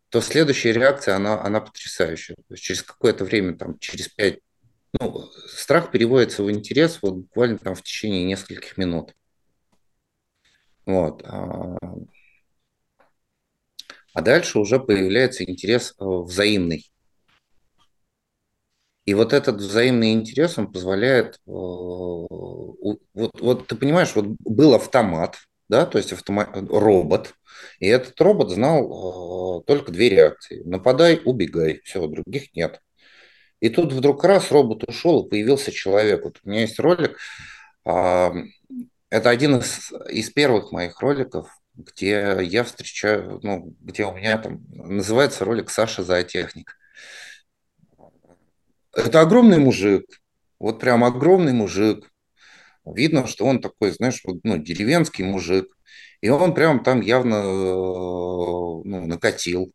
то 0.10 0.22
следующая 0.22 0.74
реакция, 0.74 1.16
она, 1.16 1.42
она 1.42 1.60
потрясающая. 1.62 2.36
То 2.36 2.54
есть 2.54 2.64
через 2.64 2.84
какое-то 2.84 3.26
время, 3.26 3.58
там, 3.58 3.78
через 3.80 4.08
5 4.10 4.40
ну, 5.00 5.30
страх 5.48 5.92
переводится 5.92 6.44
в 6.44 6.52
интерес 6.52 7.00
вот 7.02 7.16
буквально 7.16 7.58
там 7.58 7.76
в 7.76 7.82
течение 7.82 8.24
нескольких 8.24 8.78
минут. 8.78 9.14
Вот. 10.86 11.22
А, 11.26 11.78
а 14.14 14.22
дальше 14.22 14.60
уже 14.60 14.80
появляется 14.80 15.44
интерес 15.44 15.94
э, 16.00 16.04
взаимный. 16.04 16.90
И 19.06 19.14
вот 19.14 19.34
этот 19.34 19.58
взаимный 19.58 20.14
интерес, 20.14 20.58
он 20.58 20.72
позволяет... 20.72 21.36
Э, 21.46 21.52
вот, 21.52 23.02
вот 23.14 23.68
ты 23.68 23.76
понимаешь, 23.76 24.16
вот 24.16 24.26
был 24.40 24.74
автомат, 24.74 25.38
да, 25.70 25.86
то 25.86 25.98
есть 25.98 26.14
автомат, 26.14 26.50
робот, 26.54 27.34
и 27.80 27.88
этот 27.88 28.20
робот 28.22 28.50
знал 28.52 29.62
э, 29.62 29.64
только 29.66 29.92
две 29.92 30.10
реакции. 30.10 30.62
Нападай, 30.64 31.22
убегай. 31.24 31.82
Все, 31.84 32.06
других 32.08 32.54
нет. 32.56 32.82
И 33.60 33.70
тут 33.70 33.94
вдруг 33.94 34.24
раз 34.24 34.52
робот 34.52 34.84
ушел, 34.88 35.26
и 35.26 35.30
появился 35.30 35.72
человек. 35.72 36.24
Вот 36.24 36.40
у 36.44 36.50
меня 36.50 36.62
есть 36.62 36.80
ролик. 36.80 37.18
А, 37.86 38.34
это 39.10 39.30
один 39.30 39.58
из, 39.58 39.92
из 40.10 40.30
первых 40.30 40.72
моих 40.72 41.00
роликов, 41.00 41.50
где 41.74 42.38
я 42.42 42.64
встречаю, 42.64 43.40
ну, 43.44 43.76
где 43.80 44.06
у 44.06 44.14
меня 44.14 44.38
там 44.38 44.66
называется 44.70 45.46
ролик 45.46 45.70
Саша 45.70 46.04
зоотехник. 46.04 46.78
Это 48.94 49.22
огромный 49.22 49.60
мужик, 49.60 50.06
вот 50.60 50.80
прям 50.80 51.04
огромный 51.04 51.54
мужик. 51.54 52.10
Видно, 52.94 53.28
что 53.28 53.46
он 53.46 53.62
такой, 53.62 53.92
знаешь, 53.92 54.22
ну, 54.44 54.58
деревенский 54.58 55.24
мужик. 55.24 55.68
И 56.22 56.30
он 56.30 56.54
прям 56.54 56.84
там 56.84 57.02
явно 57.02 57.36
э, 57.36 57.44
ну, 57.44 59.06
накатил. 59.08 59.74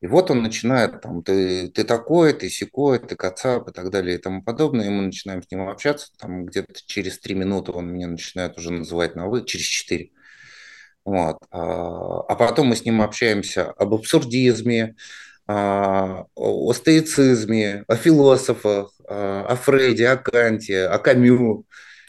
И 0.00 0.06
вот 0.06 0.30
он 0.30 0.42
начинает, 0.42 1.00
там, 1.00 1.22
ты, 1.22 1.68
ты 1.68 1.82
такой, 1.82 2.32
ты 2.32 2.48
секой, 2.50 3.00
ты 3.00 3.16
кацап 3.16 3.68
и 3.68 3.72
так 3.72 3.90
далее 3.90 4.16
и 4.16 4.20
тому 4.20 4.42
подобное. 4.42 4.86
И 4.86 4.90
мы 4.90 5.02
начинаем 5.02 5.42
с 5.42 5.50
ним 5.50 5.68
общаться. 5.68 6.12
Там 6.18 6.46
где-то 6.46 6.74
через 6.86 7.18
три 7.18 7.34
минуты 7.34 7.72
он 7.72 7.92
меня 7.92 8.06
начинает 8.06 8.56
уже 8.58 8.70
называть 8.70 9.16
на 9.16 9.26
вы, 9.26 9.44
через 9.44 9.64
четыре. 9.66 10.10
Вот. 11.04 11.38
А, 11.50 12.20
а 12.20 12.36
потом 12.36 12.68
мы 12.68 12.76
с 12.76 12.84
ним 12.84 13.02
общаемся 13.02 13.70
об 13.72 13.94
абсурдизме, 13.94 14.94
а, 15.48 16.26
о 16.34 16.72
стоицизме, 16.74 17.84
о 17.88 17.96
философах, 17.96 18.92
а, 19.08 19.46
о 19.48 19.56
Фрейде, 19.56 20.08
о 20.08 20.16
Канте, 20.16 20.86
о 20.86 20.98
Камю. 20.98 21.64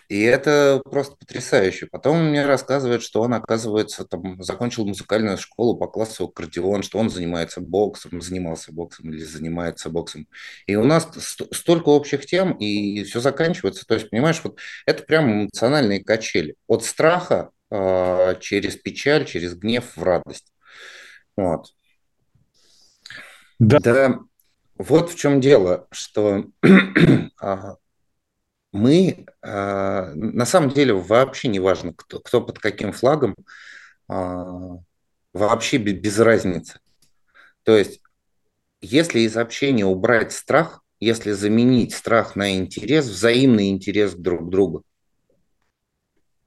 И 0.10 0.24
это 0.24 0.82
просто 0.84 1.16
потрясающе. 1.16 1.86
Потом 1.86 2.18
он 2.18 2.30
мне 2.30 2.44
рассказывает, 2.44 3.04
что 3.04 3.22
он, 3.22 3.36
оказывается, 3.36 4.06
там, 4.06 4.42
закончил 4.42 4.84
музыкальную 4.86 5.38
школу 5.38 5.78
по 5.78 5.88
классу 5.88 6.26
аккордеон, 6.26 6.82
что 6.82 6.98
он 6.98 7.12
занимается 7.12 7.62
боксом, 7.62 8.20
занимался 8.20 8.74
боксом 8.74 9.12
или 9.12 9.24
занимается 9.24 9.92
боксом. 9.92 10.28
И 10.66 10.76
у 10.76 10.84
нас 10.84 11.08
столько 11.52 11.90
общих 11.90 12.26
тем, 12.26 12.54
и 12.54 13.04
все 13.04 13.20
заканчивается. 13.20 13.86
То 13.86 13.94
есть, 13.94 14.10
понимаешь, 14.10 14.42
вот 14.44 14.58
это 14.88 15.04
прям 15.04 15.32
эмоциональные 15.32 16.04
качели. 16.04 16.56
От 16.66 16.84
страха 16.84 17.52
э, 17.70 18.36
через 18.40 18.78
печаль, 18.78 19.26
через 19.26 19.54
гнев 19.54 19.96
в 19.96 20.02
радость. 20.02 20.52
Вот. 21.38 21.68
Да. 23.60 23.80
да. 23.80 24.20
Вот 24.80 25.12
в 25.12 25.16
чем 25.16 25.40
дело, 25.40 25.88
что 25.92 26.46
мы, 28.72 29.26
а, 29.42 30.14
на 30.14 30.46
самом 30.46 30.70
деле, 30.70 30.94
вообще 30.94 31.48
не 31.48 31.60
важно, 31.60 31.94
кто, 31.94 32.20
кто 32.20 32.42
под 32.42 32.60
каким 32.60 32.92
флагом, 32.92 33.36
а, 34.08 34.78
вообще 35.34 35.78
без 35.78 36.20
разницы. 36.20 36.80
То 37.64 37.78
есть, 37.78 38.02
если 38.82 39.22
из 39.22 39.38
общения 39.38 39.86
убрать 39.86 40.32
страх, 40.32 40.82
если 41.00 41.32
заменить 41.32 41.94
страх 41.94 42.36
на 42.36 42.56
интерес, 42.58 43.06
взаимный 43.06 43.70
интерес 43.70 44.14
друг 44.14 44.48
к 44.48 44.50
другу, 44.50 44.84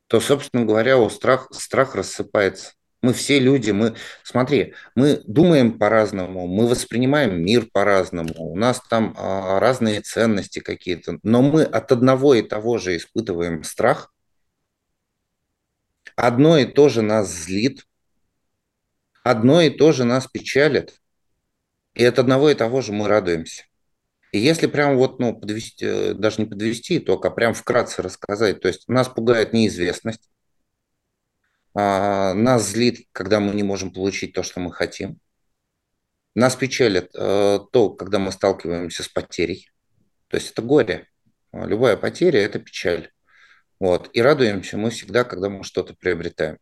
то, 0.07 0.21
собственно 0.21 0.65
говоря, 0.65 0.99
у 0.99 1.09
страх, 1.09 1.49
страх 1.53 1.95
рассыпается. 1.95 2.73
Мы 3.03 3.13
все 3.13 3.41
люди, 3.41 3.73
мы, 3.73 3.97
смотри, 4.23 4.75
мы 4.95 5.21
думаем 5.27 5.77
по-разному, 5.77 6.47
мы 6.47 6.69
воспринимаем 6.69 7.43
мир 7.45 7.67
по-разному, 7.73 8.33
у 8.53 8.57
нас 8.57 8.81
там 8.89 9.15
а, 9.19 9.59
разные 9.59 10.01
ценности 10.01 10.61
какие-то, 10.61 11.19
но 11.25 11.43
мы 11.43 11.65
от 11.65 11.91
одного 11.91 12.35
и 12.35 12.43
того 12.43 12.79
же 12.79 12.97
испытываем 12.97 13.65
страх, 13.65 14.15
одно 16.15 16.57
и 16.57 16.65
то 16.65 16.89
же 16.89 17.03
нас 17.03 17.29
злит, 17.29 17.87
одно 19.25 19.61
и 19.61 19.71
то 19.71 19.91
же 19.91 20.05
нас 20.05 20.29
печалит, 20.29 21.01
и 21.95 22.05
от 22.05 22.21
одного 22.21 22.51
и 22.51 22.55
того 22.55 22.83
же 22.83 22.93
мы 22.93 23.09
радуемся. 23.09 23.65
И 24.31 24.39
если 24.39 24.67
прям 24.67 24.97
вот, 24.97 25.19
ну, 25.19 25.35
подвести, 25.35 25.85
э, 25.85 26.15
даже 26.15 26.41
не 26.41 26.47
подвести 26.47 26.99
итог, 26.99 27.25
а 27.27 27.31
прям 27.31 27.53
вкратце 27.53 28.01
рассказать, 28.01 28.61
то 28.61 28.69
есть 28.69 28.89
нас 28.89 29.09
пугает 29.09 29.53
неизвестность, 29.53 30.31
нас 31.75 32.69
злит, 32.69 33.09
когда 33.13 33.41
мы 33.41 33.55
не 33.55 33.63
можем 33.63 33.93
получить 33.93 34.35
то, 34.35 34.43
что 34.43 34.61
мы 34.61 34.73
хотим. 34.73 35.19
Нас 36.35 36.57
печалит 36.57 37.11
э, 37.15 37.61
то, 37.73 37.91
когда 37.91 38.19
мы 38.19 38.33
сталкиваемся 38.33 39.03
с 39.03 39.09
потерей. 39.09 39.71
То 40.29 40.37
есть 40.37 40.53
это 40.53 40.63
горе. 40.63 41.09
Любая 41.53 41.97
потеря– 41.97 42.41
это 42.45 42.59
печаль. 42.59 43.11
Вот. 43.79 44.09
И 44.15 44.23
радуемся 44.23 44.79
мы 44.79 44.91
всегда, 44.91 45.25
когда 45.25 45.51
мы 45.51 45.65
что-то 45.65 45.95
приобретаем. 45.95 46.59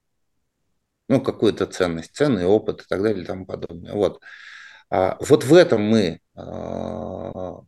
Ну, 1.09 1.21
какую-то 1.21 1.67
ценность, 1.67 2.15
ценный 2.17 2.47
опыт 2.47 2.83
и 2.83 2.85
так 2.89 3.03
далее 3.03 3.23
и 3.23 3.27
тому 3.27 3.47
подобное. 3.47 3.93
Вот. 3.93 4.23
А 4.91 5.17
вот 5.21 5.45
в 5.45 5.55
этом 5.55 5.83
мы, 5.83 6.21
а, 6.35 7.61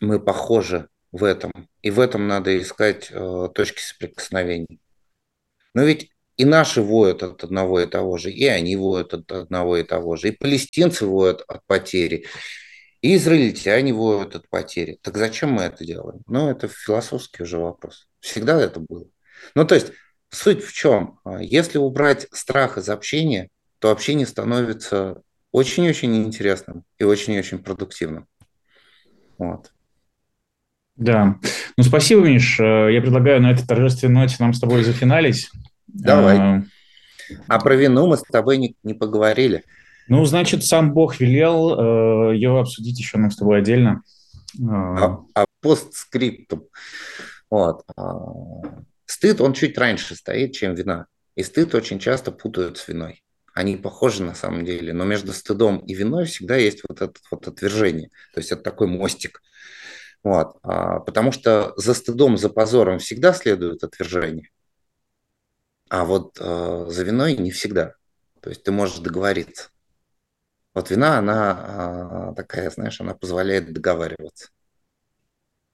мы 0.00 0.20
похожи 0.20 0.88
в 1.10 1.24
этом. 1.24 1.50
И 1.82 1.90
в 1.90 1.98
этом 1.98 2.28
надо 2.28 2.60
искать 2.60 3.08
э, 3.10 3.48
точки 3.54 3.80
соприкосновения. 3.80 4.78
Но 5.74 5.84
ведь 5.84 6.10
и 6.36 6.44
наши 6.44 6.82
воют 6.82 7.22
от 7.22 7.44
одного 7.44 7.80
и 7.80 7.86
того 7.86 8.16
же, 8.18 8.30
и 8.30 8.46
они 8.46 8.76
воют 8.76 9.14
от 9.14 9.30
одного 9.30 9.76
и 9.76 9.82
того 9.82 10.16
же, 10.16 10.28
и 10.28 10.36
палестинцы 10.36 11.06
воют 11.06 11.42
от 11.46 11.64
потери, 11.66 12.26
и 13.00 13.16
израильтяне 13.16 13.92
воют 13.92 14.34
от 14.34 14.48
потери. 14.48 14.98
Так 15.02 15.16
зачем 15.16 15.52
мы 15.52 15.62
это 15.62 15.84
делаем? 15.84 16.20
Ну, 16.26 16.48
это 16.50 16.68
философский 16.68 17.42
уже 17.42 17.58
вопрос. 17.58 18.08
Всегда 18.20 18.60
это 18.60 18.80
было. 18.80 19.06
Ну, 19.54 19.64
то 19.66 19.74
есть, 19.74 19.92
суть 20.30 20.64
в 20.64 20.72
чем? 20.72 21.18
Если 21.40 21.78
убрать 21.78 22.26
страх 22.32 22.78
из 22.78 22.88
общения, 22.88 23.48
то 23.78 23.90
общение 23.90 24.26
становится 24.26 25.20
очень-очень 25.50 26.16
интересным 26.24 26.84
и 26.98 27.04
очень-очень 27.04 27.58
продуктивным. 27.58 28.26
Вот. 29.36 29.72
Да. 30.96 31.38
Ну, 31.76 31.82
спасибо, 31.82 32.22
Миш. 32.22 32.60
Я 32.60 33.00
предлагаю 33.00 33.42
на 33.42 33.50
этой 33.50 33.66
торжественной 33.66 34.22
ноте 34.22 34.36
нам 34.38 34.54
с 34.54 34.60
тобой 34.60 34.84
зафиналить. 34.84 35.50
Давай. 35.86 36.38
А, 36.38 36.62
а 37.48 37.58
про 37.58 37.74
вину 37.74 38.06
мы 38.06 38.16
с 38.16 38.22
тобой 38.22 38.58
не, 38.58 38.76
не 38.82 38.94
поговорили. 38.94 39.64
Ну, 40.08 40.24
значит, 40.24 40.64
сам 40.64 40.92
Бог 40.92 41.20
велел 41.20 42.30
э, 42.30 42.34
ее 42.34 42.58
обсудить 42.58 42.98
еще 42.98 43.18
нам 43.18 43.30
с 43.30 43.36
тобой 43.36 43.58
отдельно. 43.58 44.02
А, 44.68 45.20
а 45.34 45.46
постскриптум. 45.60 46.64
Вот. 47.50 47.82
А, 47.96 48.14
стыд, 49.06 49.40
он 49.40 49.52
чуть 49.52 49.78
раньше 49.78 50.14
стоит, 50.14 50.52
чем 50.52 50.74
вина. 50.74 51.06
И 51.34 51.42
стыд 51.42 51.74
очень 51.74 51.98
часто 51.98 52.32
путают 52.32 52.78
с 52.78 52.88
виной. 52.88 53.22
Они 53.54 53.76
похожи 53.76 54.22
на 54.22 54.34
самом 54.34 54.64
деле, 54.64 54.92
но 54.92 55.04
между 55.04 55.32
стыдом 55.32 55.78
и 55.78 55.94
виной 55.94 56.24
всегда 56.24 56.56
есть 56.56 56.82
вот 56.88 57.00
это 57.02 57.12
вот 57.30 57.48
отвержение. 57.48 58.08
То 58.34 58.40
есть 58.40 58.50
это 58.50 58.62
такой 58.62 58.86
мостик. 58.86 59.42
Вот. 60.24 60.56
А, 60.62 61.00
потому 61.00 61.32
что 61.32 61.72
за 61.76 61.94
стыдом, 61.94 62.36
за 62.36 62.48
позором 62.48 62.98
всегда 62.98 63.32
следует 63.32 63.82
отвержение. 63.84 64.50
А 65.92 66.06
вот 66.06 66.38
э, 66.40 66.86
за 66.88 67.04
виной 67.04 67.36
не 67.36 67.50
всегда. 67.50 67.92
То 68.40 68.48
есть 68.48 68.62
ты 68.62 68.72
можешь 68.72 69.00
договориться. 69.00 69.68
Вот 70.72 70.88
вина, 70.90 71.18
она 71.18 72.30
э, 72.30 72.34
такая, 72.34 72.70
знаешь, 72.70 72.98
она 73.02 73.12
позволяет 73.12 73.74
договариваться. 73.74 74.48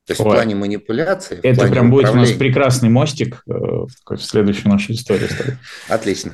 То 0.07 0.11
есть 0.11 0.21
Ой. 0.21 0.31
в 0.31 0.35
плане 0.35 0.57
манипуляции. 0.57 1.39
Это 1.41 1.61
плане 1.61 1.71
прям 1.71 1.91
будет 1.93 2.11
у 2.11 2.15
нас 2.15 2.33
прекрасный 2.33 2.89
мостик 2.89 3.45
э, 3.47 3.53
в 3.53 4.17
следующую 4.17 4.73
нашу 4.73 4.93
историю. 4.93 5.29
Отлично. 5.89 6.27